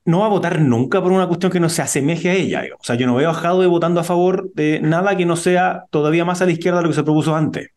no 0.06 0.20
va 0.20 0.26
a 0.26 0.30
votar 0.30 0.60
nunca 0.60 1.02
por 1.02 1.12
una 1.12 1.26
cuestión 1.26 1.52
que 1.52 1.60
no 1.60 1.68
se 1.68 1.82
asemeje 1.82 2.30
a 2.30 2.34
ella. 2.34 2.62
Digamos. 2.62 2.80
O 2.80 2.86
sea, 2.86 2.96
yo 2.96 3.06
no 3.06 3.16
veo 3.16 3.30
a 3.30 3.34
Jadwe 3.34 3.66
votando 3.66 4.00
a 4.00 4.04
favor 4.04 4.50
de 4.54 4.80
nada 4.80 5.16
que 5.16 5.26
no 5.26 5.36
sea 5.36 5.84
todavía 5.90 6.24
más 6.24 6.40
a 6.42 6.46
la 6.46 6.52
izquierda 6.52 6.78
de 6.78 6.84
lo 6.84 6.90
que 6.90 6.94
se 6.94 7.04
propuso 7.04 7.36
antes. 7.36 7.70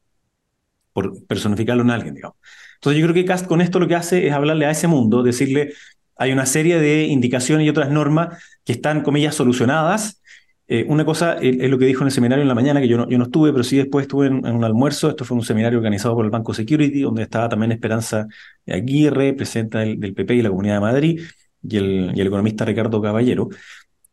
por 0.94 1.26
personificarlo 1.28 1.84
en 1.84 1.92
alguien, 1.92 2.16
digamos. 2.16 2.38
Entonces 2.76 3.02
yo 3.02 3.06
creo 3.08 3.14
que 3.14 3.26
Cast 3.26 3.46
con 3.48 3.62
esto 3.62 3.80
lo 3.80 3.88
que 3.88 3.96
hace 3.96 4.28
es 4.28 4.34
hablarle 4.34 4.66
a 4.66 4.72
ese 4.72 4.88
mundo, 4.88 5.22
decirle, 5.24 5.74
hay 6.18 6.32
una 6.32 6.46
serie 6.46 6.80
de 6.80 7.04
indicaciones 7.06 7.66
y 7.66 7.70
otras 7.70 7.90
normas 7.90 8.42
que 8.64 8.74
están, 8.74 9.02
comillas, 9.02 9.36
solucionadas. 9.36 10.22
Eh, 10.68 10.86
una 10.88 11.04
cosa 11.04 11.34
es, 11.42 11.70
lo 11.70 11.78
que 11.80 11.86
dijo 11.86 12.02
en 12.04 12.08
el 12.08 12.12
seminario 12.12 12.42
en 12.44 12.48
la 12.48 12.56
mañana, 12.56 12.80
que 12.80 12.88
yo 12.88 12.98
no, 12.98 13.10
yo 13.10 13.18
no 13.18 13.26
estuve, 13.26 13.52
pero 13.52 13.64
sí 13.64 13.78
después 13.78 14.04
estuve 14.04 14.28
en, 14.28 14.46
un 14.46 14.64
almuerzo. 14.64 15.10
Esto 15.10 15.26
fue 15.26 15.36
un 15.38 15.44
seminario 15.44 15.80
organizado 15.80 16.16
por 16.16 16.26
el 16.26 16.32
Banco 16.32 16.54
Security, 16.54 17.02
donde 17.02 17.24
estaba 17.24 17.50
también 17.50 17.72
Esperanza 17.72 18.28
Aguirre, 18.68 19.34
presidenta 19.34 19.80
del, 19.80 20.00
del 20.00 20.14
PP 20.14 20.36
y 20.36 20.42
la 20.42 20.50
Comunidad 20.50 20.76
de 20.76 20.82
Madrid, 20.82 21.22
y 21.68 21.78
el, 21.78 22.20
economista 22.20 22.66
Ricardo 22.66 23.02
Caballero. 23.02 23.50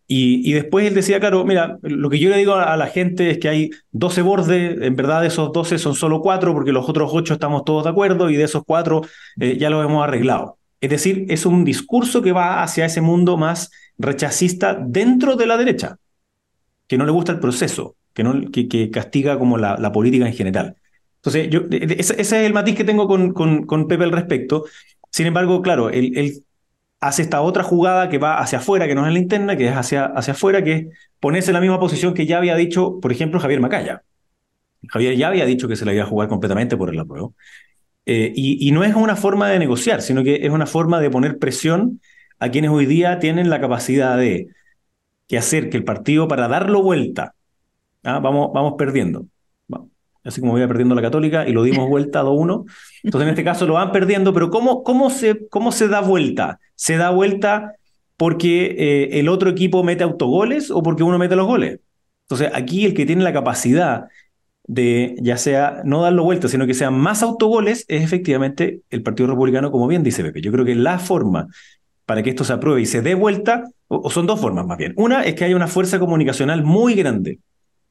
Y, 0.09 0.53
después 0.53 0.87
él 0.87 0.95
decía, 0.95 1.19
claro, 1.19 1.45
mira, 1.45 1.79
lo 1.83 2.09
que 2.09 2.21
yo 2.21 2.31
le 2.31 2.37
digo 2.37 2.55
a, 2.55 2.77
la 2.77 2.87
gente 2.87 3.29
es 3.31 3.39
que 3.39 3.49
hay 3.49 3.71
12 3.91 4.23
bordes, 4.23 4.81
en 4.81 4.95
verdad 4.95 5.23
de 5.23 5.27
esos 5.27 5.53
12 5.53 5.79
son 5.79 5.97
solo 5.97 6.21
4 6.21 6.55
porque 6.55 6.71
los 6.71 6.89
otros 6.89 7.11
8 7.13 7.35
estamos 7.35 7.65
todos 7.65 7.83
de 7.83 7.91
acuerdo 7.91 8.31
y 8.31 8.37
de 8.37 8.45
esos 8.45 8.63
4 8.65 9.03
eh, 9.41 9.57
ya 9.59 9.69
lo 9.69 9.83
hemos 9.83 10.05
arreglado. 10.05 10.59
Es 10.81 10.91
decir, 10.91 11.27
es 11.29 11.45
un 11.45 11.65
discurso 11.65 12.23
que 12.23 12.31
va 12.31 12.63
hacia 12.63 12.85
ese 12.85 13.01
mundo 13.01 13.37
más 13.37 13.73
rechazista 13.99 14.75
dentro 14.81 15.35
de 15.35 15.47
la 15.47 15.57
derecha, 15.57 15.97
que 16.87 16.99
no 16.99 17.05
le 17.05 17.11
gusta 17.11 17.33
el 17.33 17.41
proceso, 17.41 17.97
que, 18.15 18.23
no, 18.23 18.49
que, 18.53 18.91
castiga 18.93 19.39
como 19.41 19.59
la, 19.59 19.91
política 19.91 20.27
en 20.27 20.35
general. 20.35 20.77
Entonces, 21.17 21.51
yo, 21.51 21.63
ese, 21.71 22.21
es 22.21 22.33
el 22.33 22.53
matiz 22.53 22.77
que 22.77 22.85
tengo 22.85 23.09
con, 23.09 23.33
con, 23.33 23.89
Pepe 23.89 24.05
al 24.05 24.13
respecto. 24.13 24.67
Sin 25.11 25.27
embargo, 25.27 25.63
claro, 25.63 25.91
él, 25.91 26.13
él 26.15 26.46
hace 27.07 27.23
esta 27.23 27.41
otra 27.41 27.63
jugada 27.63 28.09
que 28.09 28.19
va 28.19 28.39
hacia 28.39 28.59
afuera, 28.59 28.87
que 28.87 28.95
no 28.95 29.03
es 29.03 29.09
en 29.09 29.15
la 29.15 29.21
interna, 29.21 29.57
que 29.57 29.69
es 29.69 29.75
hacia, 29.75 30.07
hacia 30.07 30.33
afuera, 30.33 30.63
que 30.63 30.73
es 30.73 30.87
ponerse 31.21 31.51
en 31.51 31.55
la 31.55 31.61
misma 31.61 31.79
posición 31.81 32.15
que 32.15 32.27
ya 32.27 32.39
había 32.39 32.57
dicho, 32.57 33.01
por 33.01 33.13
ejemplo, 33.13 33.41
Javier 33.41 33.61
Macaya. 33.61 34.03
Javier 34.89 35.17
ya 35.17 35.29
había 35.29 35.45
dicho 35.47 35.69
que 35.69 35.77
se 35.77 35.85
la 35.85 35.93
iba 35.93 36.05
a 36.05 36.07
jugar 36.07 36.29
completamente 36.29 36.77
por 36.77 36.91
el 36.91 36.99
apruebo. 36.99 37.35
Eh, 38.07 38.33
y, 38.37 38.71
no 38.71 38.85
es 38.85 38.95
una 38.95 39.17
forma 39.17 39.49
de 39.51 39.59
negociar, 39.59 40.01
sino 40.01 40.23
que 40.23 40.47
es 40.47 40.51
una 40.51 40.67
forma 40.67 41.01
de 41.01 41.11
poner 41.11 41.39
presión 41.39 42.01
a 42.39 42.51
quienes 42.51 42.71
hoy 42.71 42.87
día 42.87 43.19
tienen 43.19 43.51
la 43.51 43.61
capacidad 43.61 44.17
de 44.17 44.49
que 45.27 45.39
hacer 45.39 45.71
que 45.71 45.77
el 45.77 45.85
partido, 45.85 46.29
para 46.29 46.47
darlo 46.47 46.83
vuelta, 46.83 47.35
¿ah? 48.05 48.21
vamos, 48.21 48.51
vamos 48.55 48.75
perdiendo, 48.79 49.27
así 50.27 50.41
como 50.41 50.59
iba 50.59 50.69
perdiendo 50.69 50.95
la 50.95 51.03
Católica 51.03 51.49
y 51.49 51.53
lo 51.53 51.63
dimos 51.63 51.89
vuelta 51.89 52.21
a 52.21 52.25
2-1. 52.25 52.65
Entonces 53.03 53.27
en 53.27 53.31
este 53.31 53.45
caso 53.45 53.67
lo 53.67 53.75
van 53.75 53.93
perdiendo, 53.93 54.33
pero 54.33 54.51
¿cómo, 54.51 54.83
cómo, 54.83 55.11
se, 55.11 55.47
cómo 55.49 55.73
se 55.73 55.89
da 55.89 56.01
vuelta? 56.01 56.61
¿Se 56.75 56.97
da 56.97 57.11
vuelta 57.11 57.75
porque 58.17 58.75
eh, 58.79 59.21
el 59.21 59.29
otro 59.29 59.51
equipo 59.51 59.83
mete 59.85 60.05
autogoles 60.05 60.71
o 60.71 60.83
porque 60.83 61.03
uno 61.03 61.19
mete 61.19 61.37
los 61.37 61.47
goles? 61.47 61.81
Entonces 62.29 62.51
aquí 62.55 62.85
el 62.85 62.95
que 62.95 63.07
tiene 63.07 63.23
la 63.23 63.33
capacidad 63.33 64.07
de 64.69 65.15
ya 65.21 65.37
sea 65.37 65.83
no 65.85 66.03
darlo 66.03 66.25
vuelta, 66.25 66.49
sino 66.49 66.67
que 66.67 66.75
sean 66.75 66.95
más 66.95 67.23
autogoles, 67.23 67.85
es 67.89 68.03
efectivamente 68.03 68.81
el 68.91 69.03
Partido 69.03 69.29
Republicano, 69.29 69.71
como 69.71 69.87
bien 69.87 70.03
dice 70.03 70.25
Pepe. 70.25 70.41
Yo 70.41 70.51
creo 70.51 70.65
que 70.65 70.75
la 70.75 70.99
forma 70.99 71.47
para 72.05 72.23
que 72.23 72.31
esto 72.31 72.45
se 72.45 72.53
apruebe 72.53 72.81
y 72.81 72.87
se 72.87 73.03
dé 73.03 73.15
vuelta, 73.15 73.65
o 73.89 74.11
son 74.11 74.27
dos 74.27 74.41
formas 74.41 74.67
más 74.67 74.79
bien. 74.79 74.93
Una 74.97 75.25
es 75.25 75.35
que 75.35 75.45
haya 75.45 75.57
una 75.57 75.67
fuerza 75.67 75.99
comunicacional 75.99 76.63
muy 76.63 76.95
grande, 76.95 77.41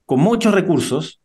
con 0.06 0.20
muchos 0.20 0.54
recursos, 0.54 1.20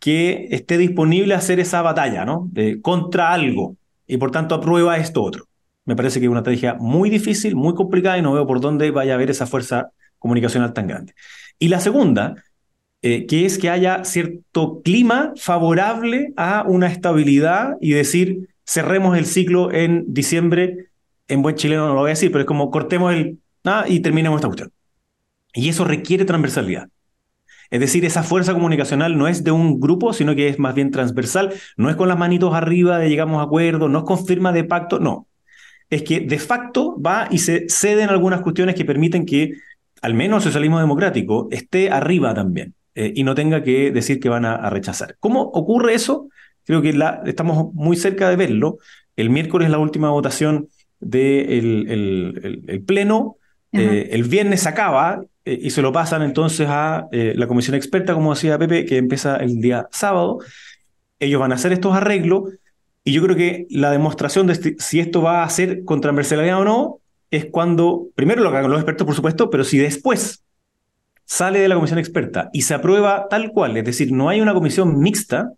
que 0.00 0.48
esté 0.50 0.78
disponible 0.78 1.34
a 1.34 1.38
hacer 1.38 1.60
esa 1.60 1.82
batalla, 1.82 2.24
¿no? 2.24 2.50
contra 2.82 3.32
algo 3.32 3.76
y 4.06 4.16
por 4.16 4.32
tanto 4.32 4.56
aprueba 4.56 4.96
esto 4.96 5.22
otro. 5.22 5.46
Me 5.84 5.94
parece 5.94 6.18
que 6.18 6.26
es 6.26 6.30
una 6.30 6.40
estrategia 6.40 6.74
muy 6.74 7.10
difícil, 7.10 7.54
muy 7.54 7.74
complicada 7.74 8.18
y 8.18 8.22
no 8.22 8.32
veo 8.32 8.46
por 8.46 8.60
dónde 8.60 8.90
vaya 8.90 9.12
a 9.12 9.14
haber 9.16 9.30
esa 9.30 9.46
fuerza 9.46 9.90
comunicacional 10.18 10.72
tan 10.72 10.86
grande. 10.86 11.14
Y 11.58 11.68
la 11.68 11.80
segunda, 11.80 12.34
eh, 13.02 13.26
que 13.26 13.46
es 13.46 13.58
que 13.58 13.70
haya 13.70 14.04
cierto 14.04 14.82
clima 14.82 15.32
favorable 15.36 16.32
a 16.36 16.64
una 16.66 16.88
estabilidad 16.88 17.76
y 17.80 17.92
decir, 17.92 18.48
cerremos 18.66 19.16
el 19.16 19.26
ciclo 19.26 19.72
en 19.72 20.04
diciembre, 20.08 20.88
en 21.28 21.42
buen 21.42 21.56
chileno 21.56 21.86
no 21.86 21.94
lo 21.94 22.00
voy 22.00 22.08
a 22.08 22.14
decir, 22.14 22.30
pero 22.30 22.42
es 22.42 22.46
como 22.46 22.70
cortemos 22.70 23.12
el... 23.12 23.38
Ah, 23.64 23.84
y 23.86 24.00
terminemos 24.00 24.38
esta 24.38 24.48
cuestión. 24.48 24.72
Y 25.52 25.68
eso 25.68 25.84
requiere 25.84 26.24
transversalidad. 26.24 26.88
Es 27.70 27.78
decir, 27.78 28.04
esa 28.04 28.22
fuerza 28.22 28.52
comunicacional 28.52 29.16
no 29.16 29.28
es 29.28 29.44
de 29.44 29.52
un 29.52 29.78
grupo, 29.78 30.12
sino 30.12 30.34
que 30.34 30.48
es 30.48 30.58
más 30.58 30.74
bien 30.74 30.90
transversal, 30.90 31.52
no 31.76 31.88
es 31.88 31.96
con 31.96 32.08
las 32.08 32.18
manitos 32.18 32.52
arriba 32.52 32.98
de 32.98 33.08
llegamos 33.08 33.38
a 33.38 33.44
acuerdo, 33.44 33.88
no 33.88 34.00
es 34.00 34.04
con 34.04 34.26
firma 34.26 34.52
de 34.52 34.64
pacto, 34.64 34.98
no. 34.98 35.28
Es 35.88 36.02
que 36.02 36.20
de 36.20 36.38
facto 36.38 37.00
va 37.00 37.28
y 37.30 37.38
se 37.38 37.68
ceden 37.68 38.08
algunas 38.08 38.40
cuestiones 38.40 38.74
que 38.74 38.84
permiten 38.84 39.24
que 39.24 39.52
al 40.02 40.14
menos 40.14 40.44
el 40.44 40.50
socialismo 40.50 40.80
democrático 40.80 41.48
esté 41.50 41.90
arriba 41.90 42.34
también 42.34 42.74
eh, 42.94 43.12
y 43.14 43.22
no 43.22 43.34
tenga 43.34 43.62
que 43.62 43.90
decir 43.90 44.18
que 44.18 44.28
van 44.28 44.44
a, 44.44 44.68
rechazar. 44.70 45.16
¿Cómo 45.20 45.42
ocurre 45.42 45.94
eso? 45.94 46.28
Creo 46.64 46.82
que 46.82 46.92
la, 46.92 47.22
estamos 47.26 47.72
muy 47.74 47.96
cerca 47.96 48.28
de 48.28 48.36
verlo. 48.36 48.78
El 49.16 49.30
miércoles 49.30 49.70
la 49.70 49.78
última 49.78 50.10
votación 50.10 50.68
del 50.98 52.64
el, 52.66 52.82
Pleno. 52.84 53.36
Eh, 53.72 54.08
el 54.12 54.24
viernes 54.24 54.66
acaba 54.66 55.22
eh, 55.50 55.58
y 55.60 55.70
se 55.70 55.82
lo 55.82 55.92
pasan 55.92 56.22
entonces 56.22 56.68
a 56.68 57.08
eh, 57.10 57.34
la 57.36 57.48
comisión 57.48 57.74
experta, 57.74 58.14
como 58.14 58.32
decía 58.32 58.56
Pepe, 58.56 58.84
que 58.84 58.98
empieza 58.98 59.36
el 59.36 59.60
día 59.60 59.88
sábado. 59.90 60.38
Ellos 61.18 61.40
van 61.40 61.50
a 61.50 61.56
hacer 61.56 61.72
estos 61.72 61.92
arreglos 61.92 62.52
y 63.02 63.12
yo 63.12 63.22
creo 63.22 63.34
que 63.34 63.66
la 63.68 63.90
demostración 63.90 64.46
de 64.46 64.76
si 64.78 65.00
esto 65.00 65.22
va 65.22 65.42
a 65.42 65.50
ser 65.50 65.84
con 65.84 66.00
transversalidad 66.00 66.60
o 66.60 66.64
no 66.64 66.98
es 67.32 67.46
cuando, 67.46 68.06
primero 68.14 68.42
lo 68.42 68.48
hagan 68.50 68.70
los 68.70 68.78
expertos, 68.78 69.04
por 69.04 69.16
supuesto, 69.16 69.50
pero 69.50 69.64
si 69.64 69.78
después 69.78 70.44
sale 71.24 71.58
de 71.58 71.68
la 71.68 71.74
comisión 71.74 71.98
experta 71.98 72.48
y 72.52 72.62
se 72.62 72.74
aprueba 72.74 73.26
tal 73.28 73.50
cual, 73.50 73.76
es 73.76 73.84
decir, 73.84 74.12
no 74.12 74.28
hay 74.28 74.40
una 74.40 74.54
comisión 74.54 75.00
mixta, 75.00 75.52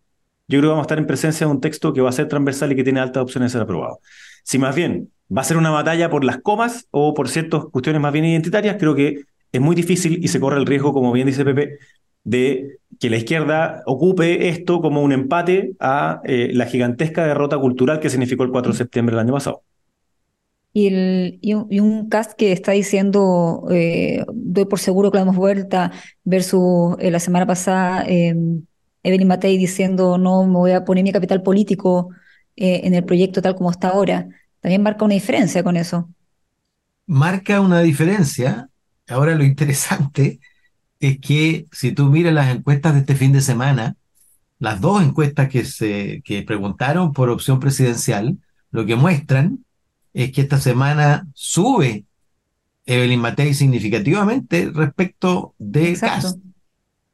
yo 0.48 0.58
creo 0.58 0.62
que 0.62 0.68
vamos 0.68 0.84
a 0.84 0.86
estar 0.86 0.98
en 0.98 1.06
presencia 1.06 1.46
de 1.46 1.52
un 1.52 1.60
texto 1.60 1.92
que 1.92 2.00
va 2.00 2.08
a 2.08 2.12
ser 2.12 2.28
transversal 2.28 2.72
y 2.72 2.76
que 2.76 2.84
tiene 2.84 3.00
altas 3.00 3.22
opciones 3.22 3.52
de 3.52 3.58
ser 3.58 3.62
aprobado. 3.62 4.00
Si 4.42 4.58
más 4.58 4.74
bien 4.74 5.10
va 5.34 5.42
a 5.42 5.44
ser 5.44 5.58
una 5.58 5.70
batalla 5.70 6.08
por 6.08 6.24
las 6.24 6.38
comas 6.38 6.86
o 6.90 7.12
por 7.12 7.28
ciertas 7.28 7.64
cuestiones 7.66 8.00
más 8.00 8.12
bien 8.12 8.24
identitarias, 8.24 8.76
creo 8.78 8.94
que 8.94 9.24
es 9.52 9.60
muy 9.60 9.76
difícil 9.76 10.24
y 10.24 10.28
se 10.28 10.40
corre 10.40 10.58
el 10.58 10.66
riesgo, 10.66 10.92
como 10.92 11.12
bien 11.12 11.26
dice 11.26 11.44
Pepe, 11.44 11.78
de 12.24 12.78
que 12.98 13.10
la 13.10 13.16
izquierda 13.16 13.82
ocupe 13.86 14.48
esto 14.48 14.80
como 14.80 15.02
un 15.02 15.12
empate 15.12 15.72
a 15.80 16.20
eh, 16.24 16.50
la 16.52 16.66
gigantesca 16.66 17.26
derrota 17.26 17.58
cultural 17.58 18.00
que 18.00 18.10
significó 18.10 18.44
el 18.44 18.50
4 18.50 18.72
de 18.72 18.78
septiembre 18.78 19.14
del 19.14 19.24
año 19.24 19.32
pasado. 19.32 19.62
Y, 20.74 20.86
el, 20.86 21.38
y, 21.42 21.80
un, 21.80 22.08
cast 22.08 22.32
que 22.32 22.52
está 22.52 22.72
diciendo, 22.72 23.66
eh, 23.70 24.24
doy 24.32 24.64
por 24.64 24.78
seguro 24.78 25.10
que 25.10 25.18
la 25.18 25.24
damos 25.24 25.36
vuelta, 25.36 25.92
versus 26.24 26.96
eh, 26.98 27.10
la 27.10 27.20
semana 27.20 27.46
pasada 27.46 28.06
Evelyn 28.06 29.28
Matei 29.28 29.58
diciendo, 29.58 30.16
no 30.16 30.46
me 30.46 30.54
voy 30.54 30.70
a 30.70 30.84
poner 30.84 31.04
mi 31.04 31.12
capital 31.12 31.42
político 31.42 32.08
en 32.54 32.94
el 32.94 33.04
proyecto 33.04 33.42
tal 33.42 33.54
como 33.54 33.70
está 33.70 33.88
ahora, 33.88 34.28
también 34.60 34.82
marca 34.82 35.04
una 35.04 35.14
diferencia 35.14 35.62
con 35.62 35.76
eso. 35.76 36.08
Marca 37.06 37.60
una 37.60 37.80
diferencia, 37.80 38.68
Ahora 39.08 39.34
lo 39.34 39.44
interesante 39.44 40.40
es 41.00 41.18
que 41.18 41.66
si 41.72 41.92
tú 41.92 42.06
miras 42.06 42.32
las 42.32 42.54
encuestas 42.54 42.94
de 42.94 43.00
este 43.00 43.16
fin 43.16 43.32
de 43.32 43.40
semana, 43.40 43.96
las 44.58 44.80
dos 44.80 45.02
encuestas 45.02 45.48
que 45.48 45.64
se 45.64 46.22
que 46.24 46.42
preguntaron 46.42 47.12
por 47.12 47.28
opción 47.28 47.58
presidencial, 47.58 48.38
lo 48.70 48.86
que 48.86 48.96
muestran 48.96 49.64
es 50.14 50.30
que 50.32 50.42
esta 50.42 50.58
semana 50.58 51.26
sube 51.34 52.04
Evelyn 52.86 53.20
Matei 53.20 53.54
significativamente 53.54 54.70
respecto 54.72 55.54
de 55.58 55.94
gas. 55.94 56.36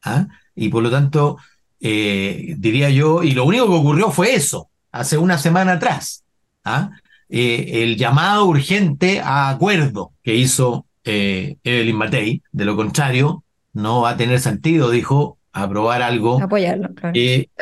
¿ah? 0.02 0.28
Y 0.54 0.68
por 0.68 0.82
lo 0.82 0.90
tanto, 0.90 1.38
eh, 1.80 2.54
diría 2.58 2.90
yo, 2.90 3.22
y 3.22 3.32
lo 3.32 3.44
único 3.44 3.66
que 3.66 3.74
ocurrió 3.74 4.10
fue 4.10 4.34
eso, 4.34 4.70
hace 4.90 5.18
una 5.18 5.38
semana 5.38 5.72
atrás, 5.72 6.24
¿ah? 6.64 6.90
eh, 7.28 7.82
el 7.82 7.96
llamado 7.96 8.46
urgente 8.46 9.20
a 9.20 9.50
acuerdo 9.50 10.12
que 10.22 10.34
hizo 10.34 10.86
eh, 11.08 11.56
Evelyn 11.64 11.96
Matei. 11.96 12.42
De 12.52 12.66
lo 12.66 12.76
contrario, 12.76 13.42
no 13.72 14.02
va 14.02 14.10
a 14.10 14.16
tener 14.18 14.40
sentido, 14.40 14.90
dijo, 14.90 15.38
aprobar 15.52 16.02
algo, 16.02 16.40
Apoyarlo, 16.42 16.90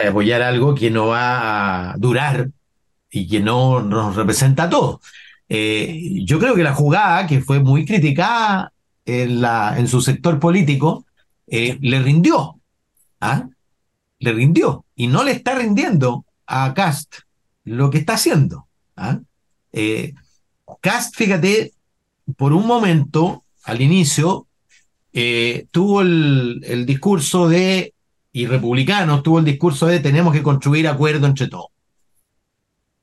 apoyar 0.08 0.42
algo 0.42 0.74
que 0.74 0.90
no 0.90 1.06
va 1.06 1.92
a 1.92 1.96
durar 1.96 2.50
y 3.08 3.28
que 3.28 3.38
no 3.38 3.82
nos 3.82 4.16
representa 4.16 4.64
a 4.64 4.70
todos. 4.70 5.00
Eh, 5.48 6.24
yo 6.24 6.40
creo 6.40 6.56
que 6.56 6.64
la 6.64 6.74
jugada, 6.74 7.26
que 7.28 7.40
fue 7.40 7.60
muy 7.60 7.84
criticada 7.84 8.72
en, 9.04 9.40
la, 9.40 9.76
en 9.78 9.86
su 9.86 10.00
sector 10.00 10.40
político, 10.40 11.06
eh, 11.46 11.78
le 11.80 12.00
rindió. 12.00 12.60
¿ah? 13.20 13.48
Le 14.18 14.32
rindió. 14.32 14.84
Y 14.96 15.06
no 15.06 15.22
le 15.22 15.30
está 15.30 15.54
rindiendo 15.54 16.24
a 16.46 16.74
Cast 16.74 17.14
lo 17.62 17.90
que 17.90 17.98
está 17.98 18.14
haciendo. 18.14 18.66
¿ah? 18.96 19.20
Cast, 20.80 21.14
fíjate, 21.14 21.75
por 22.34 22.52
un 22.52 22.66
momento, 22.66 23.44
al 23.64 23.80
inicio, 23.80 24.46
eh, 25.12 25.66
tuvo 25.70 26.02
el, 26.02 26.84
discurso 26.86 27.48
de, 27.48 27.94
y 28.32 28.46
republicanos, 28.46 29.22
tuvo 29.22 29.38
el 29.38 29.44
discurso 29.44 29.86
de 29.86 30.00
tenemos 30.00 30.32
que 30.32 30.42
construir 30.42 30.88
acuerdo 30.88 31.26
entre 31.26 31.48
todos. 31.48 31.68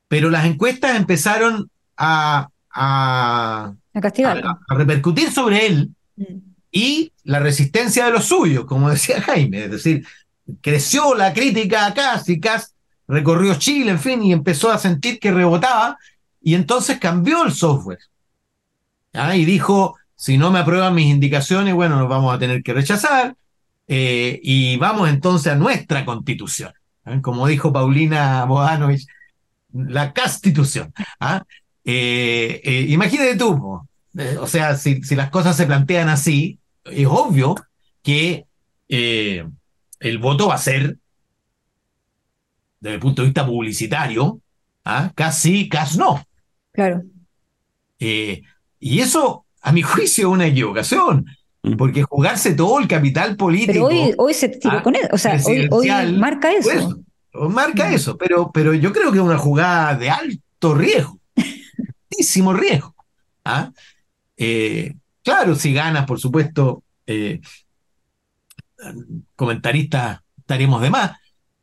Pero 0.08 0.30
las 0.30 0.44
encuestas 0.44 0.96
empezaron 0.96 1.70
a, 1.96 2.48
a, 2.70 3.72
a, 3.94 4.74
repercutir 4.74 5.32
sobre 5.32 5.66
él 5.66 5.90
mm. 6.16 6.24
y 6.70 7.12
la 7.24 7.40
resistencia 7.40 8.04
de 8.04 8.12
los 8.12 8.26
suyos, 8.26 8.66
como 8.66 8.90
decía 8.90 9.20
Jaime, 9.22 9.64
es 9.64 9.70
decir, 9.70 10.06
creció 10.60 11.14
la 11.14 11.32
crítica 11.32 11.86
a 11.86 11.94
Cass 11.94 12.28
y 12.28 12.40
recorrió 13.08 13.54
Chile, 13.56 13.90
en 13.92 13.98
fin, 14.00 14.22
y 14.22 14.32
empezó 14.32 14.70
a 14.70 14.78
sentir 14.78 15.18
que 15.18 15.32
rebotaba, 15.32 15.98
y 16.40 16.54
entonces 16.54 16.98
cambió 16.98 17.44
el 17.44 17.52
software. 17.52 17.98
Y 19.34 19.44
dijo, 19.44 19.96
si 20.16 20.38
no 20.38 20.50
me 20.50 20.58
aprueban 20.58 20.94
mis 20.94 21.06
indicaciones, 21.06 21.74
bueno, 21.74 21.96
nos 21.96 22.08
vamos 22.08 22.34
a 22.34 22.38
tener 22.38 22.62
que 22.62 22.72
rechazar, 22.72 23.36
eh, 23.86 24.40
y 24.42 24.76
vamos 24.76 25.08
entonces 25.08 25.52
a 25.52 25.56
nuestra 25.56 26.04
constitución. 26.04 26.72
¿eh? 27.06 27.20
Como 27.22 27.46
dijo 27.46 27.72
Paulina 27.72 28.44
Bodanovich, 28.44 29.06
la 29.72 30.12
constitución. 30.12 30.92
¿ah? 31.20 31.44
Eh, 31.84 32.86
imagínate 32.88 33.36
tú, 33.36 33.86
o 34.40 34.46
sea, 34.46 34.76
si, 34.76 35.02
si, 35.02 35.14
las 35.14 35.30
cosas 35.30 35.56
se 35.56 35.66
plantean 35.66 36.08
así, 36.08 36.58
es 36.84 37.06
obvio 37.06 37.54
que 38.02 38.46
el 38.88 40.18
voto 40.18 40.48
va 40.48 40.54
a 40.54 40.58
ser 40.58 40.96
desde 42.84 42.96
el 42.96 43.00
punto 43.00 43.22
de 43.22 43.28
vista 43.28 43.46
publicitario, 43.46 44.40
¿ah? 44.84 45.10
casi, 45.14 45.70
casi 45.70 45.96
no. 45.96 46.22
Claro. 46.70 47.02
Eh, 47.98 48.42
y 48.84 49.00
eso, 49.00 49.46
a 49.62 49.72
mi 49.72 49.80
juicio, 49.82 50.28
es 50.28 50.32
una 50.34 50.46
equivocación, 50.46 51.24
mm. 51.62 51.76
porque 51.76 52.02
jugarse 52.02 52.52
todo 52.52 52.78
el 52.78 52.86
capital 52.86 53.34
político. 53.34 53.88
Pero 53.88 54.14
hoy, 54.18 54.34
se 54.34 54.50
tiró 54.50 54.82
con 54.82 54.94
eso, 54.94 55.08
o 55.10 55.16
sea, 55.16 55.40
hoy, 55.70 55.90
marca 56.18 56.52
eso. 56.52 57.00
marca 57.32 57.88
mm. 57.88 57.94
eso, 57.94 58.18
pero, 58.18 58.50
pero 58.52 58.74
yo 58.74 58.92
creo 58.92 59.10
que 59.10 59.18
es 59.18 59.24
una 59.24 59.38
jugada 59.38 59.94
de 59.94 60.10
alto 60.10 60.74
riesgo, 60.74 61.18
altísimo 62.10 62.52
riesgo. 62.52 62.94
¿ah? 63.46 63.72
Eh, 64.36 64.94
claro, 65.22 65.54
si 65.54 65.72
ganas, 65.72 66.04
por 66.04 66.20
supuesto, 66.20 66.82
eh, 67.06 67.40
comentaristas 69.34 70.20
estaremos 70.36 70.82
de 70.82 70.90
más, 70.90 71.12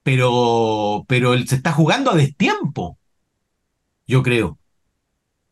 pero, 0.02 1.06
pero 1.08 1.36
él 1.36 1.48
se 1.48 1.54
está 1.54 1.72
jugando 1.72 2.10
a 2.10 2.16
destiempo, 2.16 2.98
yo 4.08 4.24
creo. 4.24 4.58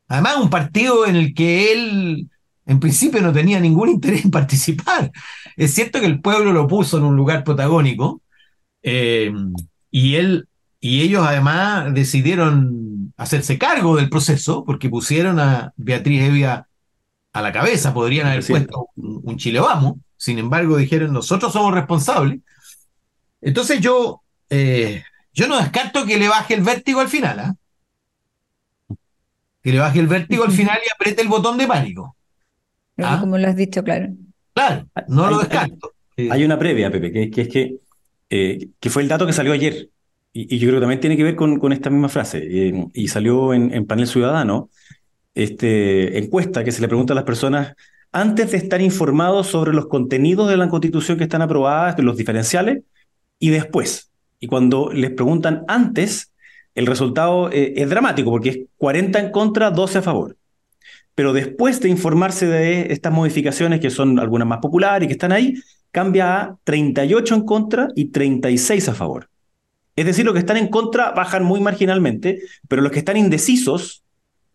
Además, 0.10 0.38
un 0.38 0.50
partido 0.50 1.06
en 1.08 1.15
el 1.15 1.34
que 1.34 1.72
él 1.72 2.30
en 2.65 2.80
principio 2.80 3.22
no 3.22 3.32
tenía 3.32 3.60
ningún 3.60 3.89
interés 3.89 4.26
en 4.26 4.32
participar. 4.32 5.12
Es 5.56 5.74
cierto 5.74 6.00
que 6.00 6.06
el 6.06 6.22
pueblo 6.22 6.52
lo 6.52 6.67
puso 6.67 6.98
en 6.98 7.04
un 7.04 7.15
lugar 7.15 7.43
protagónico 7.43 8.22
eh, 8.84 9.32
y 9.89 10.15
él 10.15 10.48
y 10.82 11.02
ellos 11.02 11.26
además 11.28 11.93
decidieron 11.93 13.13
hacerse 13.17 13.58
cargo 13.58 13.98
del 13.98 14.10
proceso 14.10 14.63
porque 14.63 14.89
pusieron 14.89 15.39
a 15.39 15.74
Beatriz 15.76 16.24
Evia 16.24 16.67
a 17.34 17.41
la 17.41 17.52
cabeza, 17.52 17.93
podrían 17.93 18.28
haber 18.28 18.45
puesto 18.45 18.88
un, 18.95 19.22
un 19.24 19.38
Chile 19.38 19.60
Vamos, 19.60 19.95
sin 20.15 20.39
embargo 20.39 20.78
dijeron 20.78 21.12
nosotros 21.12 21.52
somos 21.54 21.74
responsables. 21.74 22.39
Entonces 23.41 23.82
yo 23.82 24.22
eh, 24.50 25.04
yo 25.34 25.48
no 25.48 25.58
descarto 25.58 26.06
que 26.06 26.17
le 26.17 26.28
baje 26.28 26.54
el 26.54 26.62
vértigo 26.62 27.00
al 27.00 27.10
final, 27.10 27.39
¿ah? 27.39 27.56
Que 29.62 29.72
le 29.72 29.80
baje 29.80 30.00
el 30.00 30.08
vértigo 30.08 30.43
al 30.43 30.52
final 30.52 30.78
y 30.86 30.89
apriete 30.93 31.22
el 31.22 31.28
botón 31.28 31.58
de 31.58 31.67
pánico. 31.67 32.15
¿Ah? 32.98 33.17
Como 33.19 33.38
lo 33.38 33.48
has 33.48 33.56
dicho, 33.56 33.84
claro. 33.84 34.10
Claro, 34.54 34.88
no 35.08 35.30
lo 35.30 35.39
descarto. 35.39 35.93
Hay, 36.17 36.43
una 36.43 36.60
previa, 36.60 36.91
Pepe, 36.91 37.32
que, 37.32 37.41
es 37.41 37.48
que, 37.48 37.76
eh, 38.30 38.69
que 38.80 38.89
fue 38.89 39.02
el 39.02 39.08
dato 39.08 39.26
que 39.26 39.34
salió 39.34 39.54
ayer. 39.54 39.89
Y, 40.34 40.58
yo 40.58 40.67
creo 40.67 40.80
que 40.80 40.82
también 40.82 41.00
tiene 41.00 41.17
que 41.17 41.24
ver 41.24 41.36
con, 41.36 41.72
esta 41.72 41.89
misma 41.89 42.10
frase. 42.10 42.39
Eh, 42.43 42.88
y 42.93 43.08
salió 43.08 43.54
en, 43.54 43.86
Panel 43.86 44.08
Ciudadano 44.08 44.69
este, 45.34 46.17
encuesta 46.17 46.63
que 46.63 46.72
se 46.72 46.82
le 46.82 46.88
pregunta 46.88 47.13
a 47.13 47.15
las 47.15 47.24
personas 47.24 47.76
antes 48.12 48.52
de 48.52 48.58
estar 48.58 48.82
informados 48.82 49.48
sobre 49.48 49.74
los 49.74 49.88
contenidos 49.88 50.50
de 50.50 50.58
la 50.58 50.67
constitución 50.67 51.17
que 51.17 51.24
están 51.26 51.41
aprobadas, 51.41 51.98
los 52.00 52.17
diferenciales, 52.17 52.84
y 53.38 53.50
después. 53.50 54.12
Y 54.39 54.48
cuando 54.48 54.91
les 54.91 55.12
preguntan 55.12 55.63
antes, 55.67 56.32
el 56.76 56.86
resultado 56.86 57.52
eh, 57.52 57.74
es 57.76 57.90
dramático 57.90 58.32
porque 58.32 58.50
es 58.50 58.60
40 58.78 59.20
en 59.20 59.32
contra, 59.32 59.72
12 59.72 59.98
a 59.98 60.02
favor. 60.02 60.38
Pero 61.16 61.34
después 61.34 61.82
de 61.82 61.90
informarse 61.90 62.48
de 62.48 62.94
estas 62.94 63.12
modificaciones, 63.12 63.80
que 63.80 63.90
son 63.90 64.20
algunas 64.20 64.48
más 64.48 64.60
populares 64.60 65.06
y 65.06 65.08
que 65.08 65.14
están 65.14 65.32
ahí, 65.32 65.56
cambia 65.92 66.42
a 66.42 66.58
38 66.64 67.36
en 67.36 67.46
contra 67.46 67.88
y 67.96 68.06
36 68.06 68.90
a 68.90 68.94
favor. 68.94 69.30
Es 69.96 70.06
decir, 70.06 70.24
los 70.24 70.34
que 70.34 70.40
están 70.40 70.58
en 70.58 70.70
contra 70.70 71.12
bajan 71.12 71.44
muy 71.44 71.60
marginalmente, 71.60 72.40
pero 72.70 72.82
los 72.82 72.92
que 72.92 73.00
están 73.00 73.18
indecisos, 73.18 74.04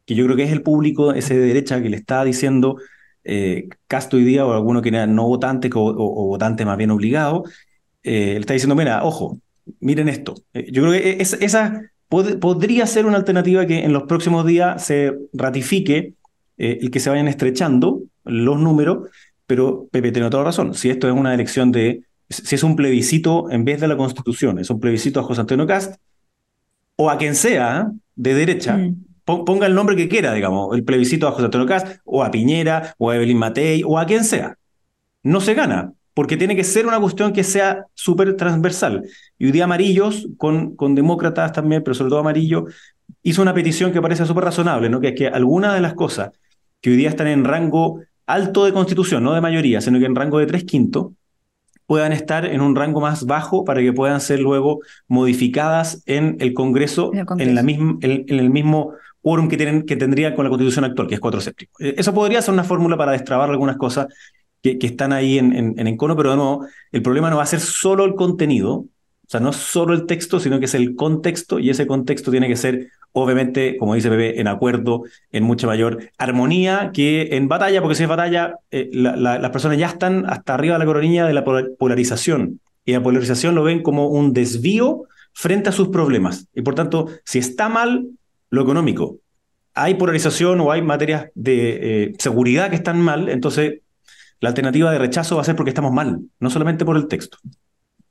que 0.06 0.14
yo 0.14 0.24
creo 0.24 0.36
que 0.36 0.44
es 0.44 0.52
el 0.52 0.62
público 0.62 1.12
ese 1.12 1.38
de 1.38 1.46
derecha 1.46 1.82
que 1.82 1.90
le 1.90 1.96
está 1.98 2.24
diciendo 2.24 2.78
eh, 3.24 3.68
Castro 3.86 4.18
hoy 4.18 4.24
día 4.24 4.46
o 4.46 4.52
alguno 4.52 4.80
que 4.80 4.90
era 4.90 5.06
no 5.06 5.26
votante 5.26 5.70
o, 5.74 6.26
votante 6.28 6.64
más 6.64 6.78
bien 6.78 6.90
obligado, 6.90 7.44
eh, 8.02 8.34
le 8.34 8.40
está 8.40 8.54
diciendo, 8.54 8.74
mira, 8.74 9.04
ojo, 9.04 9.38
miren 9.80 10.08
esto. 10.08 10.34
Eh, 10.54 10.70
yo 10.72 10.82
creo 10.82 10.92
que 10.92 11.18
esa 11.20 11.90
podría 12.40 12.86
ser 12.86 13.06
una 13.06 13.16
alternativa 13.16 13.66
que 13.66 13.84
en 13.84 13.92
los 13.92 14.04
próximos 14.04 14.44
días 14.46 14.84
se 14.84 15.16
ratifique 15.32 16.14
eh, 16.58 16.78
y 16.80 16.88
que 16.88 17.00
se 17.00 17.10
vayan 17.10 17.28
estrechando 17.28 18.02
los 18.24 18.58
números, 18.58 19.08
pero 19.46 19.88
Pepe 19.90 20.12
tiene 20.12 20.30
toda 20.30 20.44
razón. 20.44 20.74
Si 20.74 20.90
esto 20.90 21.08
es 21.08 21.14
una 21.14 21.34
elección 21.34 21.72
de, 21.72 22.04
si 22.28 22.54
es 22.54 22.62
un 22.62 22.76
plebiscito 22.76 23.50
en 23.50 23.64
vez 23.64 23.80
de 23.80 23.88
la 23.88 23.96
Constitución, 23.96 24.58
es 24.58 24.70
un 24.70 24.80
plebiscito 24.80 25.20
a 25.20 25.22
José 25.22 25.40
Antonio 25.40 25.66
Cast 25.66 25.96
o 26.96 27.10
a 27.10 27.18
quien 27.18 27.34
sea 27.34 27.90
de 28.14 28.34
derecha, 28.34 28.76
mm. 28.76 29.04
ponga 29.24 29.66
el 29.66 29.74
nombre 29.74 29.96
que 29.96 30.08
quiera, 30.08 30.32
digamos, 30.32 30.74
el 30.76 30.84
plebiscito 30.84 31.26
a 31.26 31.32
José 31.32 31.46
Antonio 31.46 31.66
Cast 31.66 31.98
o 32.04 32.22
a 32.22 32.30
Piñera 32.30 32.94
o 32.98 33.10
a 33.10 33.16
Evelyn 33.16 33.38
Matei 33.38 33.82
o 33.84 33.98
a 33.98 34.06
quien 34.06 34.24
sea. 34.24 34.56
No 35.22 35.40
se 35.40 35.54
gana, 35.54 35.92
porque 36.14 36.36
tiene 36.36 36.54
que 36.56 36.64
ser 36.64 36.86
una 36.86 37.00
cuestión 37.00 37.32
que 37.32 37.44
sea 37.44 37.86
súper 37.94 38.36
transversal. 38.36 39.04
Y 39.38 39.46
hoy 39.46 39.52
día 39.52 39.64
Amarillos, 39.64 40.28
con, 40.38 40.76
con 40.76 40.94
demócratas 40.94 41.52
también, 41.52 41.82
pero 41.82 41.94
sobre 41.94 42.10
todo 42.10 42.20
Amarillo, 42.20 42.66
hizo 43.22 43.42
una 43.42 43.52
petición 43.52 43.92
que 43.92 44.00
parece 44.00 44.24
súper 44.24 44.44
razonable, 44.44 44.88
¿no? 44.88 45.00
que 45.00 45.08
es 45.08 45.14
que 45.14 45.26
algunas 45.26 45.74
de 45.74 45.80
las 45.80 45.94
cosas 45.94 46.30
que 46.80 46.90
hoy 46.90 46.96
día 46.96 47.08
están 47.08 47.26
en 47.26 47.44
rango 47.44 48.00
alto 48.26 48.64
de 48.64 48.72
constitución, 48.72 49.24
no 49.24 49.34
de 49.34 49.40
mayoría, 49.40 49.80
sino 49.80 49.98
que 49.98 50.06
en 50.06 50.14
rango 50.14 50.38
de 50.38 50.46
tres 50.46 50.64
quintos, 50.64 51.08
puedan 51.86 52.12
estar 52.12 52.46
en 52.46 52.60
un 52.60 52.74
rango 52.74 53.00
más 53.00 53.26
bajo 53.26 53.64
para 53.64 53.80
que 53.80 53.92
puedan 53.92 54.20
ser 54.20 54.40
luego 54.40 54.80
modificadas 55.06 56.02
en 56.06 56.36
el 56.40 56.54
Congreso 56.54 57.10
en, 57.38 57.54
la 57.54 57.62
misma, 57.62 57.98
en, 58.00 58.24
el 58.26 58.50
mismo 58.50 58.94
quórum 59.20 59.48
que, 59.48 59.56
tienen, 59.56 59.82
que 59.82 59.96
tendría 59.96 60.34
con 60.34 60.44
la 60.44 60.50
constitución 60.50 60.84
actual, 60.84 61.08
que 61.08 61.14
es 61.14 61.20
cuatro 61.20 61.40
séptimos. 61.40 61.74
Eso 61.78 62.14
podría 62.14 62.40
ser 62.40 62.54
una 62.54 62.64
fórmula 62.64 62.96
para 62.96 63.12
destrabar 63.12 63.50
algunas 63.50 63.76
cosas 63.76 64.06
que, 64.72 64.86
están 64.86 65.12
ahí 65.12 65.38
en, 65.38 65.52
en, 65.52 65.86
encono, 65.86 66.16
pero 66.16 66.36
no, 66.36 66.60
el 66.90 67.02
problema 67.02 67.28
no 67.28 67.36
va 67.36 67.42
a 67.42 67.46
ser 67.46 67.60
solo 67.60 68.06
el 68.06 68.14
contenido, 68.14 68.72
o 68.72 69.28
sea, 69.28 69.38
no 69.40 69.50
es 69.50 69.56
solo 69.56 69.92
el 69.92 70.06
texto, 70.06 70.40
sino 70.40 70.58
que 70.58 70.64
es 70.64 70.74
el 70.74 70.96
contexto, 70.96 71.58
y 71.58 71.68
ese 71.68 71.86
contexto 71.86 72.30
tiene 72.30 72.48
que 72.48 72.56
ser, 72.56 72.88
obviamente, 73.12 73.76
como 73.76 73.94
dice 73.94 74.08
Pepe, 74.08 74.40
en 74.40 74.48
acuerdo, 74.48 75.02
en 75.32 75.44
mucha 75.44 75.66
mayor 75.66 76.10
armonía 76.16 76.92
que 76.94 77.36
en 77.36 77.46
batalla, 77.46 77.82
porque 77.82 77.94
si 77.94 78.04
es 78.04 78.08
batalla, 78.08 78.54
eh, 78.70 78.88
las 78.92 79.50
personas 79.50 79.76
ya 79.76 79.88
están 79.88 80.24
hasta 80.30 80.54
arriba 80.54 80.76
de 80.76 80.78
la 80.78 80.86
coronilla 80.86 81.26
de 81.26 81.34
la 81.34 81.44
polarización, 81.44 82.60
y 82.86 82.92
la 82.92 83.02
polarización 83.02 83.54
lo 83.54 83.64
ven 83.64 83.82
como 83.82 84.08
un 84.08 84.32
desvío 84.32 85.04
frente 85.34 85.68
a 85.68 85.72
sus 85.72 85.88
problemas. 85.88 86.48
Y 86.54 86.62
por 86.62 86.74
tanto, 86.74 87.08
si 87.24 87.38
está 87.38 87.68
mal 87.68 88.06
lo 88.50 88.62
económico, 88.62 89.18
hay 89.74 89.94
polarización 89.94 90.60
o 90.60 90.70
hay 90.70 90.80
materias 90.80 91.30
de 91.34 92.04
eh, 92.04 92.12
seguridad 92.18 92.70
que 92.70 92.76
están 92.76 93.00
mal, 93.00 93.28
entonces 93.28 93.80
la 94.44 94.50
alternativa 94.50 94.92
de 94.92 94.98
rechazo 94.98 95.36
va 95.36 95.40
a 95.40 95.44
ser 95.44 95.56
porque 95.56 95.70
estamos 95.70 95.90
mal, 95.90 96.20
no 96.38 96.50
solamente 96.50 96.84
por 96.84 96.98
el 96.98 97.08
texto. 97.08 97.38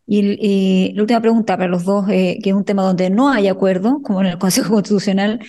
Y, 0.08 0.91
la 0.96 1.02
última 1.04 1.22
pregunta 1.22 1.56
para 1.56 1.69
los 1.69 1.86
dos, 1.86 2.10
eh, 2.10 2.39
que 2.41 2.50
es 2.50 2.56
un 2.56 2.65
tema 2.65 2.82
donde 2.82 3.12
no 3.12 3.30
hay 3.30 3.48
acuerdo, 3.48 4.02
como 4.02 4.22
en 4.22 4.28
el 4.28 4.38
Consejo 4.39 4.74
Constitucional, 4.74 5.39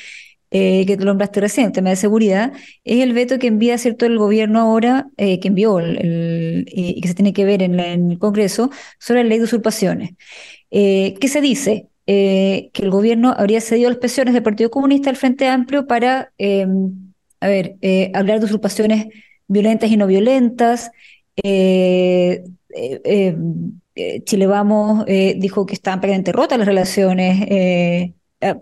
eh, 0.51 0.85
que 0.87 0.99
tú 0.99 1.07
nombraste 1.07 1.41
recién, 1.41 1.73
tema 1.73 1.89
de 1.89 1.97
seguridad, 1.97 2.53
es 2.85 3.03
el 3.03 3.15
veto 3.15 3.39
que 3.39 3.47
envía 3.47 3.79
cierto 3.79 4.05
el 4.05 4.19
gobierno 4.19 4.61
ahora, 4.61 5.09
eh, 5.17 5.41
que 5.41 5.49
envió 5.49 5.81
y 5.81 7.01
que 7.01 7.09
se 7.09 7.15
tiene 7.15 7.33
que 7.33 7.47
ver 7.47 7.63
en, 7.63 7.81
el 7.81 8.19
Congreso, 8.19 8.71
sobre 8.99 9.23
la 9.23 9.31
ley 9.31 9.39
de 9.39 9.45
usurpaciones. 9.45 10.11
¿Qué 10.71 11.29
se 11.29 11.41
dice? 11.41 11.89
que 12.07 12.71
el 12.75 12.91
gobierno 12.91 13.35
habría 13.35 13.63
cedido 13.63 13.89
las 13.89 13.99
presiones 13.99 14.35
del 14.35 14.43
Partido 14.43 14.71
Comunista 14.71 15.09
al 15.09 15.17
Frente 15.17 15.49
Amplio 15.49 15.87
para, 15.87 16.31
a 17.41 17.49
ver, 17.49 17.77
hablar 18.13 18.41
de 18.41 18.45
usurpaciones 18.45 19.07
violentas 19.49 19.91
y 19.91 19.97
no 19.97 20.07
violentas. 20.07 20.91
Eh, 21.37 22.45
eh, 22.75 23.37
eh, 23.95 24.23
Chile 24.25 24.47
Vamos 24.47 25.05
dijo 25.07 25.67
que 25.67 25.75
estaban 25.75 26.01
prácticamente 26.01 26.33
rotas 26.33 26.59
las 26.59 26.67
relaciones 26.67 28.13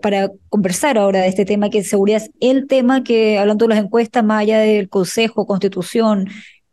para 0.01 0.29
conversar 0.49 0.97
ahora 0.97 1.21
de 1.21 1.27
este 1.27 1.45
tema, 1.45 1.69
que 1.69 1.83
seguridad 1.83 2.21
es 2.21 2.31
el 2.39 2.67
tema 2.67 3.03
que, 3.03 3.37
hablando 3.37 3.65
de 3.65 3.75
las 3.75 3.83
encuestas, 3.83 4.23
más 4.23 4.41
allá 4.41 4.59
del 4.59 4.89
Consejo, 4.89 5.45
Constitución 5.45 6.29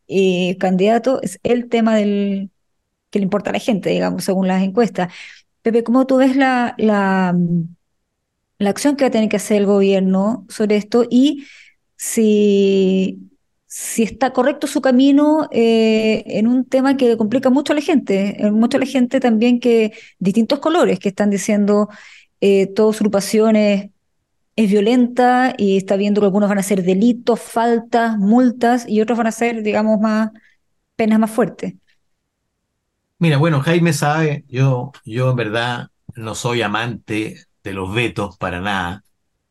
y 0.06 0.56
candidato, 0.56 1.20
es 1.22 1.40
el 1.42 1.68
tema 1.68 1.96
del 1.96 2.50
que 3.10 3.18
le 3.18 3.24
importa 3.24 3.50
a 3.50 3.52
la 3.54 3.58
gente, 3.58 3.90
digamos, 3.90 4.24
según 4.24 4.46
las 4.46 4.62
encuestas. 4.62 5.12
Pepe, 5.62 5.82
¿cómo 5.82 6.06
tú 6.06 6.18
ves 6.18 6.36
la, 6.36 6.74
la, 6.78 7.36
la 8.58 8.70
acción 8.70 8.96
que 8.96 9.04
va 9.04 9.08
a 9.08 9.10
tener 9.10 9.28
que 9.28 9.36
hacer 9.36 9.56
el 9.58 9.66
gobierno 9.66 10.46
sobre 10.48 10.76
esto? 10.76 11.04
Y 11.10 11.44
si 11.96 13.29
si 13.72 14.02
está 14.02 14.32
correcto 14.32 14.66
su 14.66 14.80
camino 14.80 15.48
eh, 15.52 16.24
en 16.26 16.48
un 16.48 16.64
tema 16.64 16.96
que 16.96 17.16
complica 17.16 17.50
mucho 17.50 17.72
a 17.72 17.76
la 17.76 17.82
gente, 17.82 18.36
mucho 18.50 18.78
a 18.78 18.80
la 18.80 18.86
gente 18.86 19.20
también 19.20 19.60
que 19.60 19.92
distintos 20.18 20.58
colores 20.58 20.98
que 20.98 21.10
están 21.10 21.30
diciendo 21.30 21.88
eh, 22.40 22.66
toda 22.66 22.88
usurpación 22.88 23.54
es, 23.54 23.90
violenta 24.56 25.54
y 25.56 25.78
está 25.78 25.96
viendo 25.96 26.20
que 26.20 26.26
algunos 26.26 26.48
van 26.48 26.58
a 26.58 26.62
ser 26.62 26.82
delitos, 26.82 27.40
faltas, 27.40 28.18
multas 28.18 28.86
y 28.86 29.00
otros 29.00 29.16
van 29.16 29.28
a 29.28 29.32
ser, 29.32 29.62
digamos, 29.62 29.98
más 30.00 30.32
penas 30.96 31.18
más 31.18 31.30
fuertes. 31.30 31.74
Mira, 33.18 33.38
bueno, 33.38 33.60
Jaime 33.60 33.94
sabe, 33.94 34.44
yo, 34.48 34.92
yo 35.04 35.30
en 35.30 35.36
verdad 35.36 35.88
no 36.14 36.34
soy 36.34 36.60
amante 36.60 37.46
de 37.62 37.72
los 37.72 37.94
vetos 37.94 38.36
para 38.36 38.60
nada. 38.60 39.02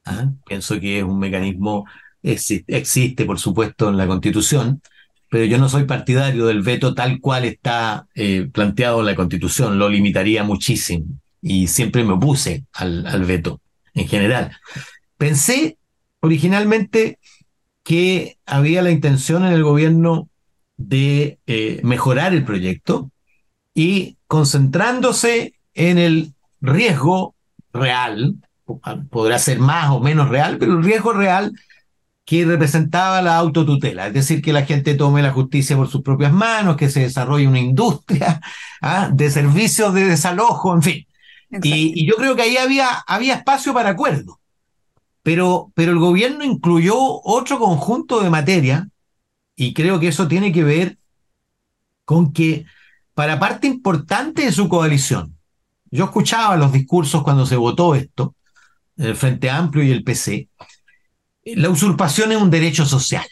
¿ah? 0.05 0.29
Pienso 0.45 0.79
que 0.79 0.99
es 0.99 1.03
un 1.03 1.17
mecanismo, 1.17 1.85
existe 2.23 3.25
por 3.25 3.39
supuesto 3.39 3.89
en 3.89 3.97
la 3.97 4.07
Constitución, 4.07 4.81
pero 5.29 5.45
yo 5.45 5.57
no 5.57 5.69
soy 5.69 5.83
partidario 5.83 6.47
del 6.47 6.61
veto 6.61 6.93
tal 6.93 7.19
cual 7.19 7.45
está 7.45 8.07
eh, 8.15 8.49
planteado 8.51 8.99
en 8.99 9.05
la 9.05 9.15
Constitución, 9.15 9.77
lo 9.77 9.89
limitaría 9.89 10.43
muchísimo 10.43 11.05
y 11.41 11.67
siempre 11.67 12.03
me 12.03 12.13
opuse 12.13 12.65
al, 12.73 13.05
al 13.05 13.25
veto 13.25 13.61
en 13.93 14.07
general. 14.07 14.51
Pensé 15.17 15.77
originalmente 16.21 17.19
que 17.83 18.37
había 18.45 18.81
la 18.81 18.91
intención 18.91 19.45
en 19.45 19.53
el 19.53 19.63
gobierno 19.63 20.29
de 20.77 21.39
eh, 21.45 21.81
mejorar 21.83 22.33
el 22.33 22.43
proyecto 22.43 23.11
y 23.73 24.17
concentrándose 24.27 25.53
en 25.73 25.97
el 25.97 26.33
riesgo 26.61 27.35
real, 27.73 28.35
podrá 29.09 29.39
ser 29.39 29.59
más 29.59 29.89
o 29.89 29.99
menos 29.99 30.29
real, 30.29 30.57
pero 30.57 30.73
el 30.77 30.83
riesgo 30.83 31.13
real 31.13 31.53
que 32.29 32.45
representaba 32.45 33.23
la 33.23 33.37
autotutela, 33.37 34.05
es 34.05 34.13
decir, 34.13 34.39
que 34.43 34.53
la 34.53 34.63
gente 34.63 34.93
tome 34.93 35.23
la 35.23 35.31
justicia 35.31 35.75
por 35.75 35.89
sus 35.89 36.03
propias 36.03 36.31
manos, 36.31 36.77
que 36.77 36.87
se 36.87 36.99
desarrolle 36.99 37.47
una 37.47 37.57
industria 37.57 38.39
¿ah? 38.83 39.09
de 39.11 39.31
servicios 39.31 39.95
de 39.95 40.05
desalojo, 40.05 40.75
en 40.75 40.83
fin. 40.83 41.07
Y, 41.63 42.05
yo 42.07 42.13
creo 42.17 42.35
que 42.35 42.43
ahí 42.43 42.57
había, 42.57 42.99
había 43.07 43.33
espacio 43.33 43.73
para 43.73 43.89
acuerdo. 43.89 44.39
Pero, 45.23 45.71
pero 45.73 45.91
el 45.91 45.97
gobierno 45.97 46.43
incluyó 46.43 46.95
otro 46.99 47.57
conjunto 47.57 48.21
de 48.21 48.29
materia, 48.29 48.87
y 49.55 49.73
creo 49.73 49.99
que 49.99 50.09
eso 50.09 50.27
tiene 50.27 50.51
que 50.51 50.63
ver 50.63 50.99
con 52.05 52.31
que 52.31 52.63
para 53.15 53.39
parte 53.39 53.65
importante 53.65 54.43
de 54.43 54.51
su 54.51 54.69
coalición, 54.69 55.35
yo 55.89 56.05
escuchaba 56.05 56.57
los 56.57 56.71
discursos 56.71 57.23
cuando 57.23 57.47
se 57.47 57.55
votó 57.55 57.95
esto, 57.95 58.35
el 58.97 59.15
Frente 59.15 59.49
Amplio 59.49 59.83
y 59.83 59.89
el 59.89 60.03
PC, 60.03 60.47
la 61.43 61.69
usurpación 61.69 62.31
es 62.31 62.37
un 62.37 62.49
derecho 62.49 62.85
social. 62.85 63.25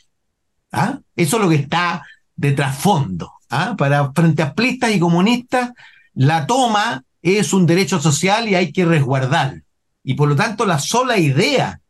¿ah? 0.71 0.99
Eso 1.15 1.37
es 1.37 1.43
lo 1.43 1.49
que 1.49 1.55
está 1.55 2.05
de 2.35 2.51
trasfondo. 2.53 3.33
¿ah? 3.49 3.75
Para 3.77 4.11
frente 4.13 4.41
amplistas 4.41 4.95
y 4.95 4.99
comunistas, 4.99 5.71
la 6.13 6.47
toma 6.47 7.03
es 7.21 7.53
un 7.53 7.65
derecho 7.65 7.99
social 7.99 8.47
y 8.47 8.55
hay 8.55 8.71
que 8.71 8.85
resguardarlo. 8.85 9.61
Y 10.03 10.13
por 10.13 10.29
lo 10.29 10.35
tanto, 10.35 10.65
la 10.65 10.79
sola 10.79 11.17
idea 11.17 11.81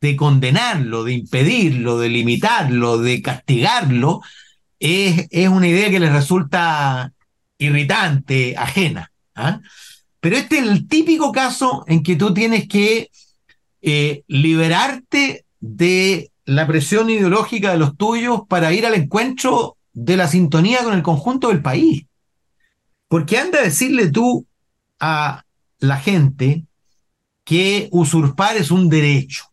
de 0.00 0.16
condenarlo, 0.16 1.04
de 1.04 1.12
impedirlo, 1.12 1.98
de 1.98 2.08
limitarlo, 2.08 2.98
de 2.98 3.22
castigarlo, 3.22 4.20
es, 4.80 5.28
es 5.30 5.48
una 5.48 5.68
idea 5.68 5.90
que 5.90 6.00
les 6.00 6.12
resulta 6.12 7.12
irritante, 7.58 8.56
ajena. 8.56 9.12
¿ah? 9.36 9.60
Pero 10.20 10.36
este 10.36 10.58
es 10.58 10.66
el 10.66 10.88
típico 10.88 11.30
caso 11.30 11.84
en 11.86 12.02
que 12.02 12.16
tú 12.16 12.34
tienes 12.34 12.66
que 12.66 13.10
eh, 13.80 14.22
liberarte 14.26 15.44
de 15.62 16.32
la 16.44 16.66
presión 16.66 17.08
ideológica 17.08 17.70
de 17.70 17.78
los 17.78 17.96
tuyos 17.96 18.42
para 18.48 18.72
ir 18.72 18.84
al 18.84 18.94
encuentro 18.94 19.76
de 19.92 20.16
la 20.16 20.26
sintonía 20.26 20.82
con 20.82 20.92
el 20.92 21.02
conjunto 21.02 21.48
del 21.48 21.62
país. 21.62 22.04
Porque 23.06 23.38
anda 23.38 23.60
a 23.60 23.62
decirle 23.62 24.10
tú 24.10 24.44
a 24.98 25.44
la 25.78 25.96
gente 25.98 26.64
que 27.44 27.88
usurpar 27.92 28.56
es 28.56 28.70
un 28.70 28.88
derecho 28.88 29.44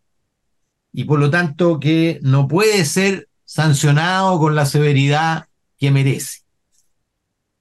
y 0.92 1.04
por 1.04 1.20
lo 1.20 1.30
tanto 1.30 1.80
que 1.80 2.20
no 2.24 2.48
puede 2.48 2.84
ser 2.86 3.30
sancionado 3.46 4.40
con 4.40 4.56
la 4.56 4.66
severidad 4.66 5.48
que 5.78 5.92
merece. 5.92 6.40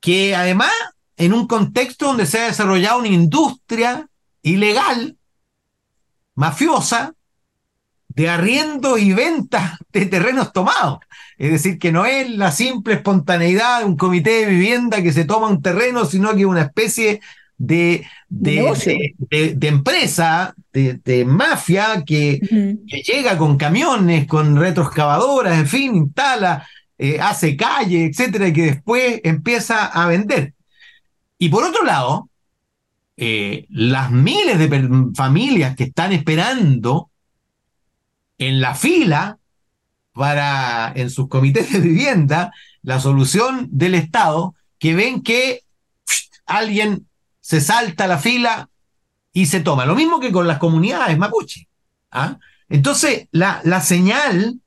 Que 0.01 0.35
además, 0.35 0.73
en 1.17 1.35
un 1.35 1.47
contexto 1.47 2.07
donde 2.07 2.25
se 2.25 2.41
ha 2.41 2.47
desarrollado 2.47 3.01
una 3.01 3.09
industria 3.09 4.09
ilegal, 4.41 5.19
mafiosa, 6.35 7.15
de 8.19 8.29
arriendo 8.29 8.99
y 8.99 9.13
venta 9.13 9.79
de 9.93 10.07
terrenos 10.07 10.53
tomados. 10.53 10.99
Es 11.37 11.53
decir, 11.53 11.79
que 11.79 11.93
no 11.93 12.05
es 12.05 12.29
la 12.29 12.51
simple 12.51 12.95
espontaneidad 12.95 13.79
de 13.79 13.85
un 13.85 13.97
comité 13.97 14.41
de 14.41 14.47
vivienda 14.47 15.01
que 15.05 15.13
se 15.13 15.25
toma 15.25 15.47
un 15.47 15.63
terreno, 15.63 16.05
sino 16.05 16.35
que 16.35 16.41
es 16.41 16.47
una 16.47 16.63
especie 16.63 17.21
de, 17.57 18.05
de, 18.29 19.55
de, 19.55 19.69
empresa, 19.69 20.53
de, 20.73 21.25
mafia 21.25 22.03
que, 22.05 22.41
llega 23.07 23.39
con 23.39 23.57
camiones, 23.57 24.27
con 24.27 24.57
retroexcavadoras, 24.57 25.57
en 25.57 25.69
fin, 25.69 25.95
instala, 25.95 26.67
eh, 26.99 27.21
hace 27.21 27.57
calle, 27.57 28.07
etcétera, 28.07 28.49
y 28.49 28.53
que 28.53 28.63
después 28.63 29.21
empieza 29.23 29.87
a 29.87 30.09
vender. 30.09 30.55
Y 31.39 31.51
por 31.51 31.63
otro 31.63 31.85
lado, 31.85 32.29
eh, 33.17 33.65
las 33.71 34.11
miles 34.11 34.59
de 34.59 34.89
familias 35.15 35.77
que 35.77 35.85
están 35.85 36.13
esperando 36.13 37.08
en 38.39 38.61
la 38.61 38.75
fila 38.75 39.39
para, 40.13 40.93
en 40.95 41.11
sus 41.11 41.29
comités 41.29 41.73
de 41.73 41.81
vivienda, 41.81 42.53
la 42.83 43.01
solución 43.01 43.69
del 43.71 43.95
Estado, 43.95 44.55
que 44.79 44.95
ven 44.95 45.23
que 45.23 45.63
alguien 46.47 47.07
se 47.41 47.61
salta 47.61 48.07
la 48.07 48.19
fila 48.19 48.69
y 49.33 49.47
se 49.47 49.61
toma. 49.61 49.87
Lo 49.87 49.95
mismo 49.95 50.21
que 50.21 50.33
con 50.33 50.47
las 50.47 50.59
comunidades 50.59 51.19
mapuche. 51.19 51.69
¿ah? 52.11 52.39
Entonces, 52.69 53.29
la, 53.31 53.61
la 53.65 53.81
señal, 53.81 54.61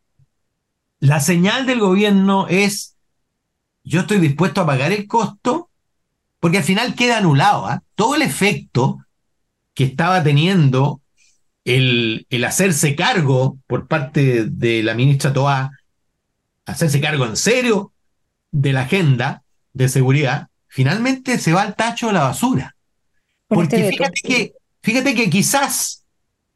la 1.00 1.20
señal 1.20 1.66
del 1.66 1.80
gobierno 1.80 2.48
es, 2.48 2.96
yo 3.84 4.02
estoy 4.02 4.20
dispuesto 4.20 4.62
a 4.62 4.66
pagar 4.66 4.92
el 4.92 5.08
costo, 5.08 5.70
porque 6.40 6.60
al 6.60 6.64
final 6.64 6.96
queda 6.96 7.18
anulado. 7.18 7.68
¿ah? 7.68 7.84
Todo 7.96 8.16
el 8.16 8.22
efecto 8.22 9.00
que 9.74 9.84
estaba 9.86 10.24
teniendo 10.24 11.01
el, 11.66 12.26
hacerse 12.46 12.96
cargo 12.96 13.58
por 13.68 13.88
parte 13.88 14.46
de 14.46 14.84
la 14.84 14.94
ministra 14.94 15.34
Toá, 15.34 15.72
hacerse 16.66 17.02
cargo 17.02 17.26
en 17.26 17.38
serio 17.38 17.94
de 18.52 18.74
la 18.74 18.82
agenda 18.82 19.44
de 19.74 19.90
seguridad, 19.90 20.48
finalmente 20.68 21.38
se 21.38 21.54
va 21.54 21.62
al 21.62 21.76
tacho 21.76 22.08
de 22.08 22.14
la 22.14 22.24
basura. 22.24 22.76
Porque 23.48 23.78
este 23.78 23.92
fíjate, 23.92 24.22
que, 24.24 24.54
fíjate 24.82 25.16
que 25.16 25.30
quizás 25.30 26.04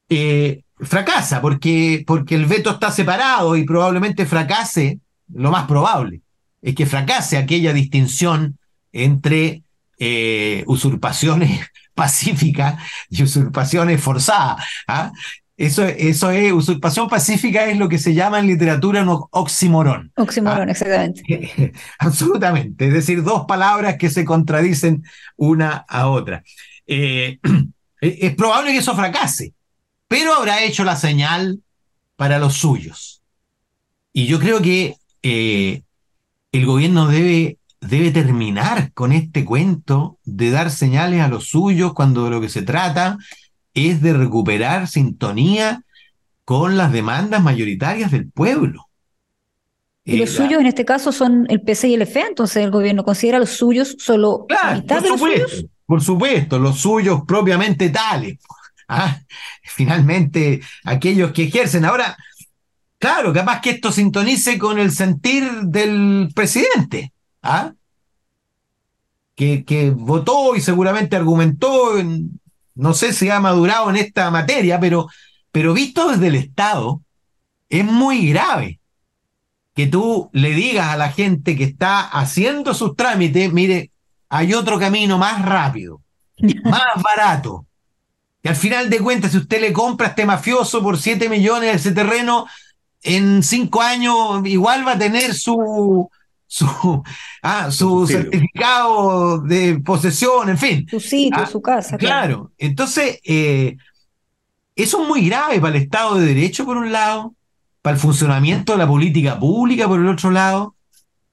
eh, 0.10 0.64
fracasa, 0.80 1.42
porque, 1.42 2.04
porque 2.06 2.36
el 2.36 2.46
veto 2.46 2.72
está 2.72 2.92
separado 2.92 3.56
y 3.56 3.66
probablemente 3.66 4.26
fracase, 4.26 5.00
lo 5.34 5.52
más 5.52 5.66
probable, 5.68 6.22
es 6.62 6.76
que 6.76 6.86
fracase 6.86 7.38
aquella 7.38 7.74
distinción 7.74 8.58
entre 8.92 9.64
eh, 9.98 10.64
usurpaciones 10.68 11.62
pacífica 11.96 12.78
y 13.10 13.24
usurpaciones 13.24 14.00
forzadas. 14.02 14.64
¿ah? 14.88 15.12
Eso, 15.58 15.84
eso 15.86 16.32
es, 16.32 16.52
usurpación 16.52 17.08
pacífica 17.08 17.66
es 17.66 17.78
lo 17.78 17.88
que 17.88 17.98
se 17.98 18.14
llama 18.14 18.40
en 18.40 18.48
literatura 18.48 19.02
un 19.04 19.24
oximorón. 19.32 20.12
Oximorón, 20.18 20.68
¿ah? 20.68 20.72
exactamente. 20.72 21.74
Absolutamente, 22.00 22.88
es 22.88 22.94
decir, 22.94 23.24
dos 23.24 23.46
palabras 23.48 23.96
que 23.98 24.10
se 24.10 24.26
contradicen 24.26 25.04
una 25.38 25.86
a 25.88 26.08
otra. 26.10 26.44
Eh, 26.86 27.40
es 28.02 28.36
probable 28.36 28.74
que 28.74 28.80
eso 28.80 28.96
fracase, 28.96 29.54
pero 30.08 30.34
habrá 30.34 30.62
hecho 30.64 30.84
la 30.84 30.98
señal 30.98 31.62
para 32.18 32.38
los 32.38 32.56
suyos. 32.56 33.24
Y 34.12 34.28
yo 34.28 34.40
creo 34.40 34.62
que 34.62 34.96
eh, 35.24 35.84
el 36.52 36.66
gobierno 36.66 37.08
debe 37.08 37.58
debe 37.88 38.12
terminar 38.12 38.92
con 38.94 39.12
este 39.12 39.46
cuento 39.46 40.20
de 40.24 40.50
dar 40.50 40.72
señales 40.72 41.22
a 41.22 41.28
los 41.28 41.48
suyos 41.50 41.94
cuando 41.94 42.26
de 42.26 42.32
lo 42.32 42.42
que 42.42 42.50
se 42.50 42.62
trata 42.62 43.18
es 43.74 44.02
de 44.02 44.14
recuperar 44.14 44.88
sintonía 44.88 45.84
con 46.44 46.78
las 46.78 46.92
demandas 46.92 47.44
mayoritarias 47.44 48.12
del 48.12 48.30
pueblo. 48.30 48.88
Y 50.04 50.18
los 50.18 50.30
eh, 50.30 50.34
suyos 50.34 50.62
en 50.62 50.68
este 50.68 50.86
caso 50.86 51.12
son 51.12 51.48
el 51.50 51.62
PC 51.62 51.90
y 51.90 51.94
el 51.96 52.04
FE, 52.04 52.22
entonces 52.28 52.64
el 52.64 52.70
gobierno 52.70 53.04
considera 53.04 53.40
los 53.40 53.50
suyos 53.50 53.96
solo 54.00 54.46
claro, 54.48 54.84
por 54.86 55.08
supuesto, 55.08 55.68
Por 55.86 56.02
supuesto, 56.04 56.60
los 56.60 56.80
suyos 56.80 57.22
propiamente 57.28 57.90
tales. 57.90 58.38
¿ah? 58.88 59.20
Finalmente, 59.64 60.62
aquellos 60.84 61.32
que 61.32 61.44
ejercen. 61.44 61.86
Ahora, 61.86 62.16
claro, 63.00 63.34
capaz 63.34 63.62
que 63.62 63.72
esto 63.72 63.92
sintonice 63.92 64.60
con 64.60 64.78
el 64.78 64.92
sentir 64.92 65.44
del 65.64 66.30
presidente. 66.36 67.12
¿ah? 67.42 67.74
Que, 69.36 69.66
que, 69.66 69.92
votó 69.92 70.56
y 70.56 70.62
seguramente 70.62 71.16
argumentó, 71.16 71.94
no 72.74 72.94
sé 72.94 73.14
si 73.14 73.30
ha 73.30 73.40
madurado 73.40 73.90
en 73.90 73.98
esta 73.98 74.32
materia, 74.32 74.80
pero, 74.80 75.08
pero 75.52 75.74
visto 75.74 76.10
desde 76.10 76.28
el 76.28 76.36
Estado, 76.36 77.02
es 77.70 77.86
muy 77.86 78.30
grave 78.30 78.80
que 79.76 79.88
tú 79.88 80.30
le 80.32 80.52
digas 80.52 80.88
a 80.88 80.98
la 80.98 81.12
gente 81.12 81.56
que 81.56 81.66
está 81.66 82.00
haciendo 82.00 82.74
sus 82.74 82.96
trámites, 82.96 83.52
mire, 83.52 83.92
hay 84.30 84.54
otro 84.54 84.80
camino 84.80 85.18
más 85.18 85.44
rápido, 85.44 86.02
más 86.64 87.04
barato, 87.04 87.68
Que 88.42 88.50
al 88.50 88.56
final 88.56 88.90
de 88.90 89.00
cuentas, 89.00 89.32
si 89.32 89.38
usted 89.38 89.60
le 89.60 89.74
compra 89.74 90.08
a 90.08 90.10
este 90.12 90.26
mafioso 90.26 90.82
por 90.82 90.98
7 90.98 91.28
millones 91.28 91.76
ese 91.76 91.92
terreno, 91.92 92.46
en 93.02 93.44
5 93.44 93.82
años 93.82 94.46
igual 94.46 94.88
va 94.88 94.94
a 94.94 94.98
tener 94.98 95.34
su, 95.34 96.10
su, 96.56 97.04
ah, 97.42 97.70
su 97.70 98.08
certificado 98.08 99.40
de 99.40 99.78
posesión, 99.80 100.50
en 100.50 100.58
fin. 100.58 100.88
Su 100.90 101.02
sitio, 101.02 101.44
ah, 101.44 101.46
su 101.46 101.62
casa. 101.62 101.98
Claro. 101.98 102.52
Entonces, 102.58 103.20
eh, 103.26 103.76
eso 104.74 105.02
es 105.02 105.08
muy 105.08 105.28
grave 105.28 105.60
para 105.60 105.76
el 105.76 105.84
Estado 105.84 106.16
de 106.16 106.28
Derecho, 106.28 106.66
por 106.66 106.78
un 106.78 106.94
lado, 106.94 107.34
para 107.82 107.96
el 107.96 108.02
funcionamiento 108.02 108.72
de 108.72 108.78
la 108.78 108.88
política 108.88 109.38
pública, 109.38 109.86
por 109.88 110.00
el 110.00 110.08
otro 110.08 110.32
lado, 110.32 110.76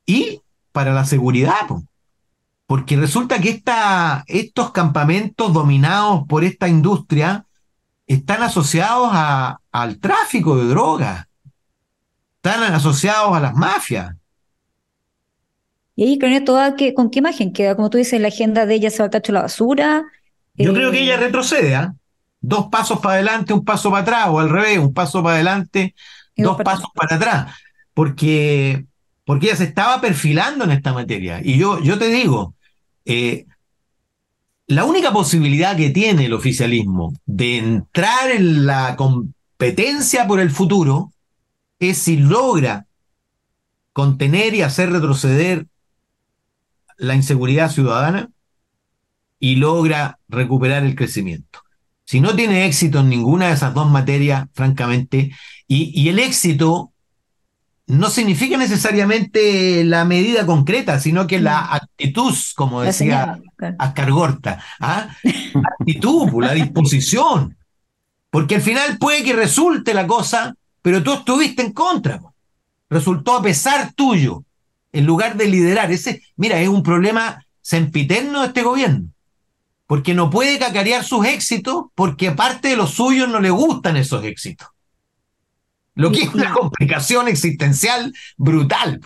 y 0.07 0.41
para 0.73 0.93
la 0.93 1.05
seguridad. 1.05 1.69
Porque 2.67 2.97
resulta 2.97 3.41
que 3.41 3.51
esta, 3.51 4.25
estos 4.27 4.73
campamentos 4.73 5.53
dominados 5.53 6.25
por 6.27 6.43
esta 6.43 6.67
industria 6.67 7.47
están 8.09 8.43
asociados 8.43 9.11
a, 9.13 9.61
al 9.71 9.99
tráfico 9.99 10.57
de 10.57 10.65
drogas, 10.65 11.29
están 12.37 12.75
asociados 12.75 13.37
a 13.37 13.41
las 13.41 13.55
mafias. 13.55 14.17
Y 15.95 16.05
ahí, 16.05 16.19
Corneto, 16.19 16.57
¿con 16.95 17.11
qué 17.11 17.19
imagen 17.19 17.53
queda? 17.53 17.77
Como 17.77 17.91
tú 17.91 17.99
dices, 17.99 18.21
la 18.21 18.29
agenda 18.29 18.67
de 18.67 18.75
ella 18.75 18.91
se 18.91 18.99
va 18.99 19.05
al 19.07 19.11
tacho 19.11 19.33
la 19.33 19.43
basura. 19.43 20.05
Yo 20.55 20.73
creo 20.73 20.91
que 20.91 21.01
ella 21.03 21.15
eh, 21.15 21.19
retrocede, 21.19 21.75
¿ah? 21.75 21.95
Dos 22.41 22.69
pasos 22.71 23.01
para 23.01 23.15
adelante, 23.15 23.53
un 23.53 23.65
paso 23.65 23.91
para 23.91 24.03
atrás, 24.03 24.29
o 24.31 24.41
al 24.41 24.51
revés, 24.51 24.79
un 24.79 24.93
paso 24.93 25.23
para 25.23 25.37
adelante, 25.37 25.95
dos, 26.37 26.57
pasos 26.63 26.89
para 26.95 27.17
atrás. 27.17 27.55
Porque, 27.95 28.87
porque 29.25 29.47
ella 29.47 29.57
se 29.57 29.65
estaba 29.65 30.01
perfilando 30.01 30.65
en 30.65 30.73
esta 30.73 30.93
materia. 30.93 31.41
Y 31.43 31.59
yo, 31.59 31.81
yo 31.83 31.99
te 31.99 32.09
digo, 32.09 32.55
eh, 33.05 33.47
la 34.67 34.85
única 34.85 35.13
posibilidad 35.13 35.77
que 35.77 35.91
tiene 35.91 36.27
el 36.27 36.33
oficialismo 36.33 37.13
de 37.27 37.59
entrar 37.59 38.31
en 38.31 38.67
la 38.67 38.97
competencia 38.97 40.27
por 40.27 40.41
el 40.41 40.51
futuro 40.51 41.13
es 41.79 41.99
si 41.99 42.17
logra 42.17 42.87
contener 43.93 44.55
y 44.55 44.63
hacer 44.63 44.91
retroceder 44.91 45.67
la 46.99 47.15
inseguridad 47.15 47.71
ciudadana 47.71 48.31
y 49.39 49.57
logra 49.57 50.19
recuperar 50.29 50.85
el 50.85 50.95
crecimiento. 50.95 51.61
Si 52.05 52.21
no 52.21 52.37
tiene 52.37 52.67
éxito 52.67 53.01
en 53.01 53.09
ninguna 53.09 53.49
de 53.49 53.55
esas 53.55 53.75
dos 53.75 53.91
materias, 53.91 54.47
francamente, 54.53 55.33
y, 55.67 56.09
el 56.09 56.19
éxito 56.19 56.93
no 57.87 58.11
significa 58.11 58.57
necesariamente 58.57 59.83
la 59.85 60.05
medida 60.05 60.47
concreta, 60.47 61.01
sino 61.01 61.27
que 61.27 61.41
la 61.41 61.75
actitud, 61.75 62.35
como 62.55 62.83
decía 62.83 63.41
Ascargorta, 63.79 64.63
¿ah? 64.79 65.09
actitud, 65.81 66.29
la 66.43 66.53
disposición. 66.53 67.57
Porque 68.31 68.57
al 68.57 68.63
final 68.63 68.99
puede 68.99 69.25
que 69.25 69.33
resulte 69.33 69.95
la 69.95 70.07
cosa, 70.07 70.55
pero 70.83 71.03
tú 71.03 71.15
estuviste 71.15 71.63
en 71.63 71.73
contra. 71.73 72.21
Resultó 72.89 73.37
a 73.39 73.43
pesar 73.43 73.93
tuyo 73.95 74.45
en 74.93 75.07
lugar 75.07 75.37
de 75.37 75.49
liderar. 75.49 75.91
Ese, 75.91 76.23
mira, 76.37 76.61
es 76.61 76.69
un 76.69 76.83
problema 76.83 77.45
sempiterno 77.61 78.43
de 78.43 78.49
este 78.49 78.63
gobierno, 78.63 79.09
porque 79.87 80.15
no 80.15 80.31
puede 80.31 80.59
cacarear 80.59 81.05
sus 81.05 81.27
éxitos 81.27 81.85
porque 81.95 82.33
parte 82.33 82.69
de 82.69 82.77
los 82.77 82.91
suyos 82.91 83.29
no 83.29 83.41
le 83.41 83.51
gustan 83.51 83.97
esos 83.97 84.25
éxitos. 84.25 84.69
Lo 85.95 86.11
que 86.11 86.23
es 86.23 86.35
una 86.35 86.53
complicación 86.53 87.29
existencial 87.29 88.13
brutal. 88.37 89.01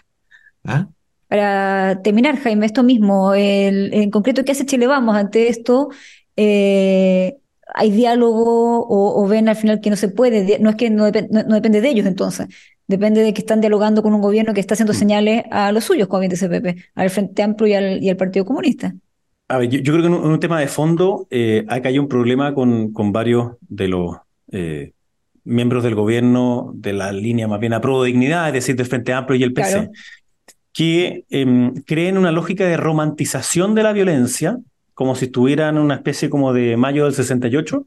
¿ah? 0.65 0.87
Para 1.29 2.01
terminar, 2.03 2.39
Jaime, 2.39 2.67
esto 2.67 2.85
mismo, 2.85 3.35
en 3.35 4.11
concreto, 4.11 4.45
¿qué 4.45 4.53
hace 4.53 4.67
Chile 4.67 4.87
Vamos 4.87 5.17
ante 5.17 5.49
esto? 5.49 5.89
Eh, 6.37 7.37
¿Hay 7.75 7.91
diálogo 7.91 8.87
o, 8.89 9.27
ven 9.27 9.49
al 9.49 9.57
final 9.57 9.81
que 9.81 9.91
no 9.91 9.97
se 9.97 10.09
puede? 10.09 10.61
No 10.61 10.71
es 10.71 10.77
que 10.77 10.89
no 10.89 11.11
depende 11.11 11.81
de 11.81 11.89
ellos 11.89 12.07
entonces, 12.07 12.47
depende 12.89 13.23
de 13.23 13.35
que 13.35 13.41
están 13.41 13.61
dialogando 13.61 14.03
con 14.03 14.15
un 14.15 14.21
gobierno 14.21 14.55
que 14.55 14.61
está 14.61 14.75
haciendo 14.75 14.93
mm. 14.93 14.97
señales 14.97 15.45
a 15.51 15.73
los 15.73 15.85
suyos, 15.85 16.09
como 16.09 16.21
bien 16.21 16.31
dice 16.31 16.49
Pepe, 16.49 16.77
al 16.95 17.11
Frente 17.11 17.43
Amplio 17.43 17.99
y 18.01 18.09
al, 18.09 18.17
Partido 18.17 18.45
Comunista. 18.45 18.95
A 19.49 19.59
ver, 19.59 19.69
yo, 19.69 19.93
creo 19.93 20.01
que 20.03 20.09
en 20.09 20.15
un, 20.15 20.41
tema 20.41 20.59
de 20.59 20.67
fondo, 20.67 21.27
eh, 21.31 21.65
acá 21.69 21.89
hay 21.89 21.99
un 21.99 22.09
problema 22.09 22.53
con, 22.55 22.93
con 22.93 23.13
varios 23.13 23.53
de 23.61 23.89
los 23.89 24.17
eh, 24.51 24.93
miembros 25.45 25.85
del 25.85 25.95
gobierno 25.95 26.73
de 26.75 26.93
la 26.93 27.13
línea 27.13 27.47
más 27.47 27.61
bien 27.61 27.73
a 27.73 27.81
pro 27.81 28.03
dignidad, 28.03 28.49
es 28.49 28.55
decir, 28.55 28.75
del 28.77 28.87
Frente 28.87 29.13
Amplio 29.13 29.39
y 29.39 29.45
el 29.45 29.53
PC, 29.53 29.91
que 30.73 31.25
eh, 31.31 31.73
creen 31.87 32.19
una 32.19 32.33
lógica 32.33 32.67
de 32.67 32.77
romantización 32.77 33.75
de 33.75 33.85
la 33.85 33.93
violencia, 33.93 34.59
como 34.93 35.15
si 35.15 35.27
estuvieran 35.27 35.77
en 35.77 35.83
una 35.83 35.95
especie 35.95 36.29
como 36.29 36.53
de 36.53 36.77
mayo 36.77 37.05
del 37.05 37.15
68. 37.15 37.87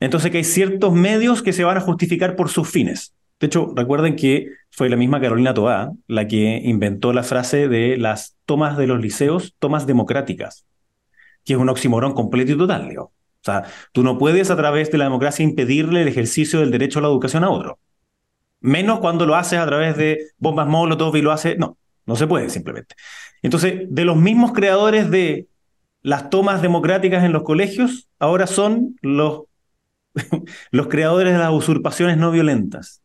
Entonces 0.00 0.30
que 0.30 0.38
hay 0.38 0.44
ciertos 0.44 0.92
medios 0.92 1.42
que 1.42 1.52
se 1.52 1.64
van 1.64 1.76
a 1.76 1.80
justificar 1.80 2.36
por 2.36 2.48
sus 2.48 2.68
fines. 2.68 3.12
De 3.40 3.46
hecho, 3.46 3.72
recuerden 3.74 4.16
que 4.16 4.48
fue 4.70 4.88
la 4.88 4.96
misma 4.96 5.20
Carolina 5.20 5.54
Toá 5.54 5.92
la 6.06 6.26
que 6.26 6.60
inventó 6.64 7.12
la 7.12 7.22
frase 7.22 7.68
de 7.68 7.96
las 7.96 8.36
tomas 8.44 8.76
de 8.76 8.86
los 8.86 9.00
liceos, 9.00 9.54
tomas 9.58 9.86
democráticas, 9.86 10.66
que 11.44 11.52
es 11.52 11.58
un 11.58 11.68
oxímoron 11.68 12.14
completo 12.14 12.52
y 12.52 12.58
total. 12.58 12.88
Digo. 12.88 13.04
O 13.04 13.44
sea, 13.44 13.64
tú 13.92 14.02
no 14.02 14.18
puedes 14.18 14.50
a 14.50 14.56
través 14.56 14.90
de 14.90 14.98
la 14.98 15.04
democracia 15.04 15.44
impedirle 15.44 16.02
el 16.02 16.08
ejercicio 16.08 16.60
del 16.60 16.70
derecho 16.70 16.98
a 16.98 17.02
la 17.02 17.08
educación 17.08 17.44
a 17.44 17.50
otro. 17.50 17.78
Menos 18.60 18.98
cuando 18.98 19.24
lo 19.26 19.36
haces 19.36 19.60
a 19.60 19.66
través 19.66 19.96
de 19.96 20.18
bombas 20.38 20.66
molotov 20.66 21.14
y 21.16 21.22
lo 21.22 21.30
hace. 21.30 21.56
No, 21.56 21.78
no 22.06 22.16
se 22.16 22.26
puede 22.26 22.50
simplemente. 22.50 22.96
Entonces, 23.42 23.82
de 23.88 24.04
los 24.04 24.16
mismos 24.16 24.52
creadores 24.52 25.10
de 25.10 25.46
las 26.02 26.30
tomas 26.30 26.62
democráticas 26.62 27.24
en 27.24 27.32
los 27.32 27.44
colegios, 27.44 28.08
ahora 28.18 28.46
son 28.46 28.96
los, 29.00 29.42
los 30.72 30.88
creadores 30.88 31.32
de 31.32 31.38
las 31.38 31.52
usurpaciones 31.52 32.16
no 32.16 32.32
violentas. 32.32 33.02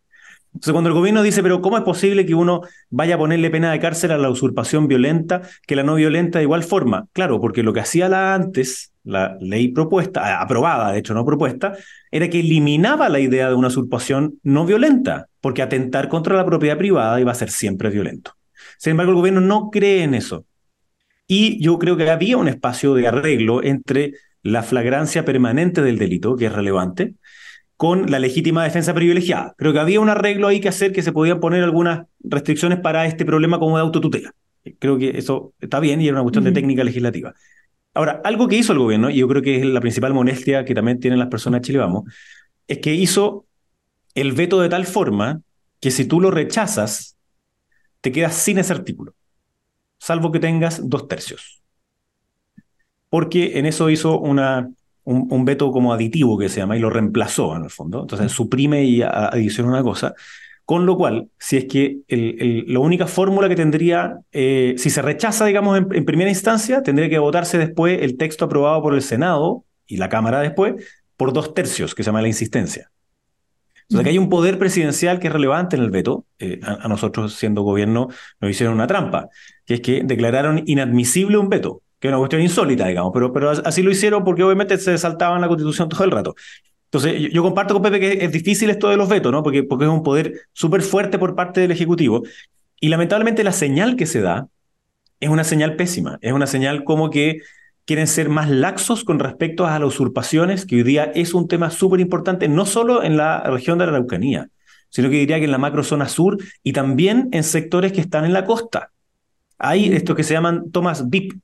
Entonces, 0.54 0.72
cuando 0.72 0.90
el 0.90 0.96
gobierno 0.96 1.24
dice, 1.24 1.42
pero 1.42 1.62
¿cómo 1.62 1.78
es 1.78 1.84
posible 1.84 2.26
que 2.26 2.36
uno 2.36 2.62
vaya 2.90 3.16
a 3.16 3.18
ponerle 3.18 3.50
pena 3.50 3.72
de 3.72 3.80
cárcel 3.80 4.12
a 4.12 4.18
la 4.18 4.30
usurpación 4.30 4.88
violenta 4.88 5.42
que 5.66 5.76
la 5.76 5.84
no 5.84 5.96
violenta 5.96 6.38
de 6.38 6.44
igual 6.44 6.64
forma? 6.64 7.08
Claro, 7.12 7.42
porque 7.42 7.64
lo 7.64 7.74
que 7.74 7.80
hacía 7.80 8.08
la 8.08 8.36
antes, 8.36 8.94
la 9.04 9.36
ley 9.42 9.70
propuesta, 9.70 10.40
aprobada, 10.42 10.92
de 10.92 11.00
hecho 11.00 11.16
no 11.16 11.26
propuesta, 11.26 11.74
era 12.12 12.30
que 12.30 12.40
eliminaba 12.40 13.10
la 13.10 13.20
idea 13.20 13.50
de 13.50 13.56
una 13.56 13.70
usurpación 13.70 14.40
no 14.44 14.66
violenta, 14.66 15.28
porque 15.42 15.64
atentar 15.64 16.08
contra 16.08 16.36
la 16.36 16.46
propiedad 16.46 16.78
privada 16.78 17.20
iba 17.20 17.32
a 17.32 17.36
ser 17.36 17.50
siempre 17.50 17.90
violento. 17.90 18.34
Sin 18.78 18.92
embargo, 18.92 19.12
el 19.12 19.18
gobierno 19.18 19.42
no 19.42 19.70
cree 19.72 20.04
en 20.04 20.14
eso. 20.14 20.46
Y 21.28 21.62
yo 21.64 21.80
creo 21.80 21.98
que 21.98 22.10
había 22.10 22.38
un 22.38 22.48
espacio 22.48 22.94
de 22.94 23.08
arreglo 23.08 23.64
entre 23.64 24.14
la 24.44 24.62
flagrancia 24.62 25.26
permanente 25.26 25.82
del 25.82 25.98
delito, 25.98 26.36
que 26.36 26.46
es 26.46 26.54
relevante, 26.54 27.16
con 27.84 28.10
la 28.10 28.18
legítima 28.18 28.64
defensa 28.64 28.94
privilegiada. 28.94 29.56
Creo 29.58 29.74
que 29.74 29.80
había 29.80 30.00
un 30.00 30.08
arreglo 30.08 30.48
ahí 30.48 30.62
que 30.62 30.70
hacer 30.70 30.94
que 30.94 31.02
se 31.02 31.12
podían 31.12 31.42
poner 31.42 31.66
algunas 31.66 32.08
restricciones 32.22 32.80
para 32.80 33.06
este 33.08 33.26
problema 33.26 33.60
como 33.60 33.76
de 33.76 33.82
autotutela. 33.82 34.34
Creo 34.80 34.98
que 34.98 35.18
eso 35.18 35.54
está 35.60 35.82
bien 35.82 36.00
y 36.00 36.08
era 36.08 36.14
una 36.14 36.22
cuestión 36.22 36.46
de 36.46 36.54
técnica 36.54 36.86
legislativa. 36.86 37.34
Ahora, 37.94 38.22
algo 38.24 38.48
que 38.48 38.56
hizo 38.56 38.72
el 38.72 38.80
gobierno, 38.80 39.10
y 39.10 39.18
yo 39.18 39.28
creo 39.28 39.42
que 39.42 39.58
es 39.58 39.66
la 39.66 39.82
principal 39.82 40.14
molestia 40.14 40.64
que 40.64 40.74
también 40.74 41.02
tienen 41.02 41.20
las 41.20 41.28
personas 41.28 41.60
de 41.60 41.66
Chile 41.66 41.80
Vamos, 41.80 42.06
es 42.70 42.78
que 42.78 42.94
hizo 42.94 43.48
el 44.16 44.32
veto 44.32 44.62
de 44.62 44.70
tal 44.70 44.86
forma 44.86 45.42
que 45.82 45.92
si 45.92 46.06
tú 46.06 46.22
lo 46.22 46.32
rechazas, 46.32 47.18
te 48.00 48.14
quedas 48.14 48.34
sin 48.34 48.60
ese 48.60 48.72
artículo, 48.72 49.14
salvo 50.00 50.32
que 50.32 50.40
tengas 50.40 50.88
dos 50.90 51.10
tercios. 51.10 51.62
Porque 53.10 53.60
en 53.60 53.66
eso 53.66 53.90
hizo 53.90 54.22
una 54.22 54.70
un, 55.06 55.46
veto 55.46 55.72
como 55.72 55.94
aditivo 55.94 56.38
que 56.38 56.50
se 56.50 56.60
llama 56.60 56.78
y 56.78 56.80
lo 56.80 56.90
reemplazó 56.90 57.56
en 57.56 57.64
el 57.64 57.70
fondo. 57.70 58.02
Entonces 58.02 58.32
suprime 58.32 58.84
y 58.84 59.02
adiciona 59.02 59.70
una 59.70 59.84
cosa. 59.84 60.14
Con 60.66 60.86
lo 60.86 60.96
cual, 60.96 61.28
si 61.38 61.58
es 61.58 61.66
que 61.66 61.98
la 62.08 62.80
única 62.80 63.06
fórmula 63.06 63.50
que 63.50 63.56
tendría, 63.56 64.20
eh, 64.32 64.76
si 64.78 64.90
se 64.90 65.02
rechaza, 65.02 65.46
digamos, 65.46 65.78
en, 65.78 66.06
primera 66.06 66.30
instancia, 66.30 66.82
tendría 66.84 67.10
que 67.10 67.20
votarse 67.20 67.58
después 67.58 68.02
el 68.02 68.18
texto 68.18 68.46
aprobado 68.46 68.82
por 68.82 68.94
el 68.94 69.02
Senado 69.02 69.66
y 69.86 69.98
la 69.98 70.08
Cámara 70.08 70.40
después 70.40 70.76
por 71.18 71.34
dos 71.34 71.54
tercios, 71.54 71.94
que 71.94 72.04
se 72.04 72.08
llama 72.08 72.22
la 72.22 72.30
insistencia. 72.30 72.90
Sea, 73.90 74.02
que 74.02 74.10
hay 74.10 74.18
un 74.18 74.30
poder 74.30 74.58
presidencial 74.58 75.20
que 75.20 75.28
es 75.28 75.34
relevante 75.34 75.76
en 75.76 75.84
el 75.84 75.92
veto. 75.92 76.26
Eh, 76.40 76.60
a, 76.64 76.88
nosotros, 76.88 77.36
siendo 77.36 77.62
gobierno, 77.62 78.08
nos 78.40 78.50
hicieron 78.50 78.74
una 78.74 78.88
trampa, 78.88 79.30
que 79.66 79.76
es 79.76 79.82
que 79.82 80.02
declararon 80.04 80.64
inadmisible 80.66 81.38
un 81.38 81.50
veto 81.50 81.82
que 82.04 82.10
es 82.10 82.12
una 82.12 82.18
cuestión 82.18 82.42
insólita, 82.42 82.86
digamos, 82.86 83.12
pero, 83.14 83.32
pero 83.32 83.52
así 83.52 83.82
lo 83.82 83.90
hicieron 83.90 84.26
porque 84.26 84.44
obviamente 84.44 84.78
se 84.78 84.98
saltaban 84.98 85.40
la 85.40 85.48
constitución 85.48 85.88
todo 85.88 86.04
el 86.04 86.12
rato. 86.12 86.36
Entonces, 86.84 87.32
yo, 87.32 87.42
comparto 87.42 87.74
con 87.74 87.82
Pepe 87.82 87.98
que 88.02 88.26
es 88.26 88.30
difícil 88.30 88.70
esto 88.70 88.90
de 88.90 88.98
los 88.98 89.08
vetos, 89.08 89.32
¿no? 89.32 89.42
Porque, 89.42 89.64
porque 89.64 89.86
es 89.86 89.90
un 89.90 90.04
poder 90.04 90.34
súper 90.52 90.82
fuerte 90.82 91.18
por 91.18 91.34
parte 91.34 91.62
del 91.62 91.72
Ejecutivo. 91.72 92.24
Y 92.82 92.90
lamentablemente 92.90 93.42
la 93.46 93.54
señal 93.54 93.96
que 93.96 94.06
se 94.06 94.20
da 94.20 94.50
es 95.22 95.30
una 95.30 95.46
señal 95.46 95.78
pésima. 95.78 96.18
Es 96.20 96.34
una 96.34 96.46
señal 96.46 96.84
como 96.84 97.10
que 97.10 97.38
quieren 97.86 98.08
ser 98.08 98.28
más 98.28 98.50
laxos 98.50 99.06
con 99.06 99.18
respecto 99.20 99.66
a 99.66 99.80
las 99.80 99.88
usurpaciones, 99.88 100.66
que 100.66 100.76
hoy 100.76 100.84
día 100.84 101.06
es 101.16 101.34
un 101.34 101.48
tema 101.48 101.70
súper 101.70 102.02
importante, 102.02 102.50
no 102.50 102.66
solo 102.66 103.02
en 103.02 103.16
la 103.16 103.44
región 103.44 103.78
de 103.78 103.86
la 103.86 103.94
Araucanía, 103.94 104.50
sino 104.90 105.10
que 105.10 105.16
diría 105.16 105.38
que 105.38 105.46
en 105.46 105.52
la 105.52 105.58
macrozona 105.58 106.10
sur 106.10 106.38
y 106.64 106.74
también 106.74 107.30
en 107.32 107.46
sectores 107.46 107.94
que 107.94 108.02
están 108.02 108.26
en 108.26 108.34
la 108.34 108.44
costa. 108.44 108.92
Hay 109.58 109.94
estos 109.94 110.18
que 110.18 110.26
se 110.26 110.34
llaman 110.34 110.70
tomas 110.70 111.10
VIP, 111.10 111.42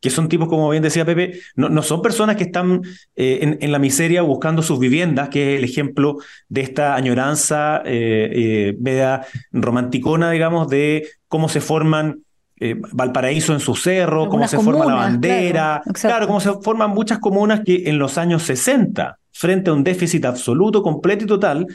que 0.00 0.10
son 0.10 0.28
tipos, 0.28 0.48
como 0.48 0.68
bien 0.70 0.82
decía 0.82 1.04
Pepe, 1.04 1.40
no, 1.54 1.68
no 1.68 1.82
son 1.82 2.02
personas 2.02 2.36
que 2.36 2.44
están 2.44 2.82
eh, 3.14 3.56
en, 3.60 3.72
la 3.72 3.78
miseria 3.78 4.22
buscando 4.22 4.62
sus 4.62 4.78
viviendas, 4.78 5.28
que 5.30 5.54
es 5.54 5.58
el 5.58 5.64
ejemplo 5.64 6.18
de 6.48 6.60
esta 6.60 6.94
añoranza 6.94 7.82
eh, 7.84 8.30
eh, 8.32 8.76
media 8.78 9.26
romanticona, 9.52 10.30
digamos, 10.30 10.68
de 10.68 11.08
cómo 11.28 11.48
se 11.48 11.60
forman 11.60 12.20
Valparaíso 12.92 13.52
en 13.52 13.60
su 13.60 13.74
cerro, 13.74 14.30
cómo 14.30 14.48
se 14.48 14.58
forma 14.58 14.86
la 14.86 14.94
bandera, 14.94 15.82
claro, 15.92 16.26
cómo 16.26 16.40
se 16.40 16.50
forman 16.62 16.88
muchas 16.90 17.18
comunas 17.18 17.60
que 17.60 17.82
en 17.84 17.98
los 17.98 18.16
años 18.16 18.44
60, 18.44 19.18
frente 19.30 19.68
a 19.68 19.74
un 19.74 19.84
déficit 19.84 20.24
absoluto, 20.24 20.82
completo 20.82 21.24
y 21.24 21.26
total, 21.26 21.66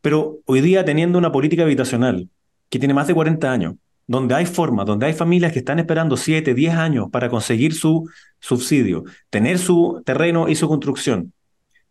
pero 0.00 0.38
hoy 0.46 0.60
día 0.60 0.84
teniendo 0.84 1.18
una 1.18 1.32
política 1.32 1.64
habitacional 1.64 2.28
que 2.68 2.78
tiene 2.78 2.94
más 2.94 3.08
de 3.08 3.14
40 3.14 3.50
años, 3.50 3.74
donde 4.10 4.34
hay 4.34 4.44
formas, 4.44 4.86
donde 4.86 5.06
hay 5.06 5.12
familias 5.12 5.52
que 5.52 5.60
están 5.60 5.78
esperando 5.78 6.16
7, 6.16 6.52
10 6.52 6.74
años 6.74 7.08
para 7.12 7.28
conseguir 7.28 7.74
su 7.74 8.10
subsidio, 8.40 9.04
tener 9.30 9.56
su 9.60 10.02
terreno 10.04 10.48
y 10.48 10.56
su 10.56 10.66
construcción, 10.66 11.32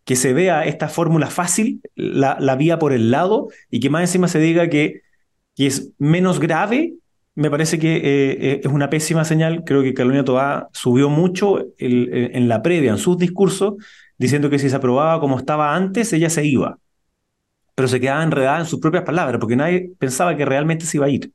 que 0.03 0.17
se 0.17 0.33
vea 0.33 0.65
esta 0.65 0.89
fórmula 0.89 1.27
fácil, 1.27 1.79
la, 1.95 2.35
la, 2.37 2.57
vía 2.57 2.77
por 2.77 2.91
el 2.91 3.09
lado, 3.09 3.47
y 3.71 3.79
que 3.79 3.89
más 3.89 4.01
encima 4.01 4.27
se 4.27 4.39
diga 4.39 4.69
que, 4.69 4.99
que 5.55 5.67
es 5.67 5.93
menos 5.97 6.41
grave, 6.41 6.95
me 7.35 7.49
parece 7.49 7.79
que 7.79 7.95
eh, 7.95 8.01
eh, 8.03 8.61
es 8.65 8.69
una 8.69 8.89
pésima 8.89 9.23
señal. 9.23 9.63
Creo 9.65 9.81
que 9.81 9.93
Carolina 9.93 10.25
Toá 10.25 10.67
subió 10.73 11.07
mucho 11.07 11.67
en 11.77 12.49
la 12.49 12.61
previa, 12.61 12.91
en 12.91 12.97
sus 12.97 13.17
discursos, 13.17 13.75
diciendo 14.17 14.49
que 14.49 14.59
si 14.59 14.69
se 14.69 14.75
aprobaba 14.75 15.21
como 15.21 15.37
estaba 15.37 15.73
antes, 15.73 16.11
ella 16.11 16.29
se 16.29 16.45
iba. 16.45 16.79
Pero 17.75 17.87
se 17.87 18.01
quedaba 18.01 18.23
enredada 18.23 18.59
en 18.59 18.65
sus 18.65 18.81
propias 18.81 19.05
palabras, 19.05 19.39
porque 19.39 19.55
nadie 19.55 19.93
pensaba 19.97 20.35
que 20.35 20.43
realmente 20.43 20.85
se 20.85 20.97
iba 20.97 21.05
a 21.05 21.09
ir. 21.09 21.31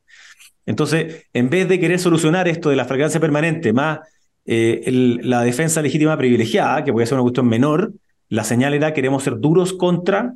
Entonces, 0.67 1.27
en 1.33 1.51
vez 1.51 1.69
de 1.69 1.79
querer 1.79 1.99
solucionar 1.99 2.49
esto 2.49 2.71
de 2.71 2.77
la 2.77 2.85
fragancia 2.85 3.21
permanente 3.21 3.73
más 3.73 4.01
eh, 4.47 5.19
la 5.23 5.43
defensa 5.43 5.81
legítima 5.83 6.17
privilegiada, 6.19 6.85
que 6.85 6.93
puede 6.93 7.07
ser 7.07 7.15
una 7.15 7.23
cuestión 7.23 7.49
menor, 7.49 7.93
la 8.29 8.45
señal 8.45 8.75
era 8.75 8.93
queremos 8.93 9.23
ser 9.23 9.39
duros 9.39 9.73
contra 9.73 10.35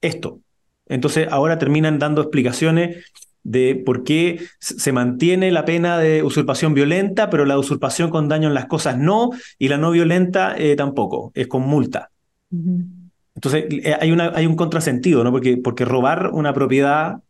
esto. 0.00 0.40
Entonces, 0.86 1.28
ahora 1.30 1.58
terminan 1.58 1.98
dando 1.98 2.22
explicaciones 2.22 3.04
de 3.42 3.74
por 3.74 4.04
qué 4.04 4.40
se 4.58 4.92
mantiene 4.92 5.50
la 5.50 5.64
pena 5.64 5.98
de 5.98 6.22
usurpación 6.22 6.74
violenta, 6.74 7.30
pero 7.30 7.44
la 7.44 7.58
usurpación 7.58 8.10
con 8.10 8.28
daño 8.28 8.48
en 8.48 8.54
las 8.54 8.66
cosas 8.66 8.98
no, 8.98 9.30
y 9.58 9.68
la 9.68 9.78
no 9.78 9.90
violenta 9.90 10.54
eh, 10.56 10.76
tampoco, 10.76 11.32
es 11.34 11.46
con 11.46 11.62
multa. 11.62 12.10
Entonces, 12.50 13.66
eh, 13.70 13.96
hay, 13.98 14.10
una, 14.10 14.32
hay 14.34 14.46
un 14.46 14.56
contrasentido, 14.56 15.24
¿no? 15.24 15.30
Porque, 15.30 15.56
porque 15.56 15.84
robar 15.84 16.30
una 16.32 16.52
propiedad, 16.52 17.20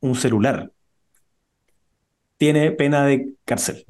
un 0.00 0.14
celular, 0.14 0.70
tiene 2.40 2.70
pena 2.70 3.04
de 3.04 3.34
cárcel. 3.44 3.84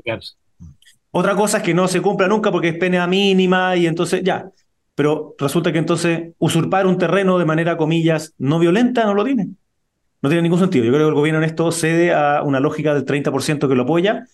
Otra 1.12 1.36
cosa 1.36 1.58
es 1.58 1.62
que 1.62 1.72
no 1.72 1.86
se 1.86 2.02
cumpla 2.02 2.26
nunca 2.26 2.50
porque 2.50 2.70
es 2.70 2.78
pena 2.78 3.06
mínima 3.06 3.76
y 3.76 3.86
entonces 3.86 4.24
ya. 4.24 4.50
Pero 4.96 5.36
resulta 5.38 5.70
que 5.70 5.78
entonces 5.78 6.32
usurpar 6.38 6.88
un 6.88 6.98
terreno 6.98 7.38
de 7.38 7.44
manera, 7.44 7.76
comillas, 7.76 8.34
no 8.38 8.58
violenta 8.58 9.04
no 9.04 9.14
lo 9.14 9.24
tiene. 9.24 9.50
No 10.20 10.28
tiene 10.28 10.42
ningún 10.42 10.58
sentido. 10.58 10.84
Yo 10.84 10.90
creo 10.90 11.06
que 11.06 11.10
el 11.10 11.14
gobierno 11.14 11.38
en 11.38 11.44
esto 11.44 11.70
cede 11.70 12.12
a 12.12 12.42
una 12.42 12.58
lógica 12.58 12.92
del 12.92 13.04
30% 13.04 13.68
que 13.68 13.74
lo 13.76 13.84
apoya. 13.84 14.24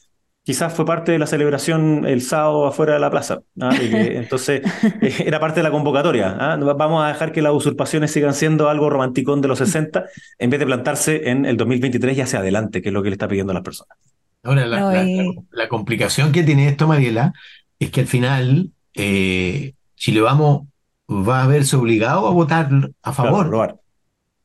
Quizás 0.47 0.72
fue 0.72 0.86
parte 0.86 1.11
de 1.11 1.18
la 1.18 1.26
celebración 1.26 2.07
el 2.07 2.22
sábado 2.22 2.68
afuera 2.68 2.92
de 2.92 3.01
la 3.01 3.11
plaza. 3.11 3.40
¿ah? 3.61 3.70
entonces 3.80 4.62
eh, 5.03 5.24
era 5.26 5.40
parte 5.40 5.59
de 5.59 5.64
la 5.64 5.72
convocatoria. 5.72 6.36
¿ah? 6.38 6.57
Vamos 6.57 7.05
a 7.05 7.09
dejar 7.09 7.32
que 7.32 7.42
las 7.42 7.53
usurpaciones 7.53 8.12
sigan 8.12 8.32
siendo 8.32 8.68
algo 8.68 8.88
romanticón 8.88 9.40
de 9.40 9.49
los 9.49 9.59
60 9.59 10.05
en 10.38 10.51
vez 10.51 10.61
de 10.61 10.66
plantarse 10.66 11.30
en 11.30 11.47
el 11.47 11.57
2023 11.57 12.16
y 12.16 12.20
hacia 12.20 12.38
adelante, 12.38 12.80
que 12.80 12.90
es 12.90 12.92
lo 12.92 13.03
que 13.03 13.09
le 13.09 13.14
está 13.14 13.26
pidiendo 13.26 13.51
a 13.51 13.55
las 13.55 13.64
personas. 13.64 13.99
Ahora, 14.44 14.66
la, 14.66 15.68
complicación 15.68 16.30
que 16.30 16.44
tiene 16.44 16.68
esto, 16.68 16.86
Mariela, 16.86 17.32
es 17.80 17.90
que 17.90 18.03
al 18.03 18.07
final 18.07 18.70
eh, 18.94 19.74
Chile 19.97 20.20
Vamos 20.20 20.68
va 21.11 21.42
a 21.42 21.49
verse 21.49 21.74
obligado 21.74 22.28
a 22.28 22.30
votar 22.30 22.70
a 23.03 23.12
favor. 23.12 23.80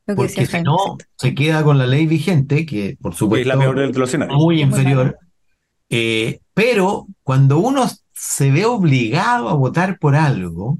porque 0.04 0.46
si 0.46 0.62
no, 0.62 0.98
se 1.14 1.32
queda 1.32 1.62
con 1.62 1.78
la 1.78 1.86
ley 1.86 2.08
vigente, 2.08 2.66
que 2.66 2.98
por 3.00 3.14
supuesto 3.14 3.42
es 3.42 3.56
la 3.56 3.62
peor 3.62 3.92
de 3.92 3.96
los 3.96 4.18
muy 4.30 4.62
inferior. 4.62 5.16
Eh, 5.94 6.40
pero 6.54 7.06
cuando 7.22 7.58
uno 7.58 7.86
se 8.14 8.50
ve 8.50 8.64
obligado 8.64 9.50
a 9.50 9.54
votar 9.54 9.98
por 9.98 10.16
algo, 10.16 10.78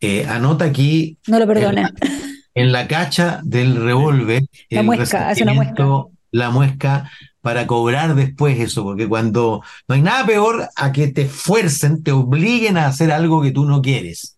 eh, 0.00 0.26
anota 0.26 0.64
aquí. 0.64 1.16
No 1.28 1.38
lo 1.38 1.46
perdona. 1.46 1.92
En, 2.54 2.72
la 2.72 2.88
cacha 2.88 3.40
del 3.44 3.76
revólver. 3.76 4.42
La 4.68 4.82
muesca, 4.82 5.28
hace 5.28 5.44
una 5.44 5.54
muesca. 5.54 5.86
La 6.32 6.50
muesca 6.50 7.08
para 7.40 7.68
cobrar 7.68 8.16
después 8.16 8.58
eso, 8.58 8.82
porque 8.82 9.08
cuando 9.08 9.62
no 9.86 9.94
hay 9.94 10.02
nada 10.02 10.26
peor 10.26 10.68
a 10.74 10.90
que 10.90 11.06
te 11.08 11.26
fuercen, 11.26 12.02
te 12.02 12.10
obliguen 12.10 12.76
a 12.78 12.86
hacer 12.86 13.12
algo 13.12 13.42
que 13.42 13.52
tú 13.52 13.64
no 13.64 13.80
quieres. 13.80 14.36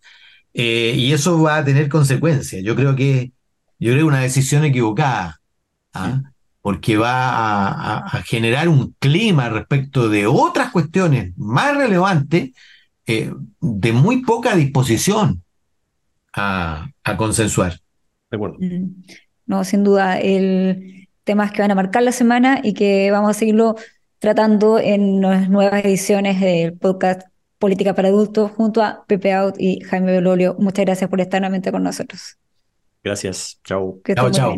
Eh, 0.53 0.93
y 0.95 1.13
eso 1.13 1.41
va 1.41 1.57
a 1.57 1.65
tener 1.65 1.89
consecuencias. 1.89 2.61
Yo 2.63 2.75
creo 2.75 2.95
que 2.95 3.31
yo 3.79 3.91
creo 3.91 4.05
una 4.05 4.21
decisión 4.21 4.63
equivocada, 4.65 5.41
¿ah? 5.93 6.21
Porque 6.65 6.97
va 6.97 7.99
a, 7.99 8.23
generar 8.23 8.69
un 8.69 8.95
clima 8.97 9.49
respecto 9.49 10.09
de 10.09 10.25
otras 10.25 10.71
cuestiones 10.71 11.31
más 11.37 11.77
relevantes 11.77 12.53
eh, 13.05 13.31
de 13.61 13.93
muy 13.93 14.23
poca 14.23 14.55
disposición 14.55 15.43
a, 16.33 16.89
a 17.03 17.17
consensuar. 17.17 17.73
De 18.31 18.37
acuerdo. 18.37 18.57
Mm. 18.59 19.03
No, 19.45 19.63
sin 19.63 19.83
duda, 19.83 20.19
el, 20.19 21.07
temas 21.23 21.51
que 21.51 21.61
van 21.61 21.69
a 21.69 21.75
marcar 21.75 22.01
la 22.01 22.11
semana 22.11 22.61
y 22.63 22.73
que 22.73 23.11
vamos 23.11 23.29
a 23.29 23.33
seguirlo 23.35 23.75
tratando 24.17 24.79
en 24.79 25.21
las 25.21 25.47
nuevas 25.47 25.85
ediciones 25.85 26.41
del 26.41 26.73
podcast 26.73 27.27
Política 27.59 27.93
para 27.93 28.07
Adultos 28.07 28.49
junto 28.49 28.81
a 28.81 29.05
Pepe 29.05 29.33
Out 29.33 29.53
y 29.59 29.81
Jaime 29.81 30.13
Belolio. 30.13 30.55
Muchas 30.57 30.83
gracias 30.85 31.11
por 31.11 31.21
estar 31.21 31.39
nuevamente 31.41 31.71
con 31.71 31.83
nosotros. 31.83 32.39
Gracias. 33.03 33.59
Chao. 33.63 33.99
Chao, 34.15 34.31
chao. 34.31 34.57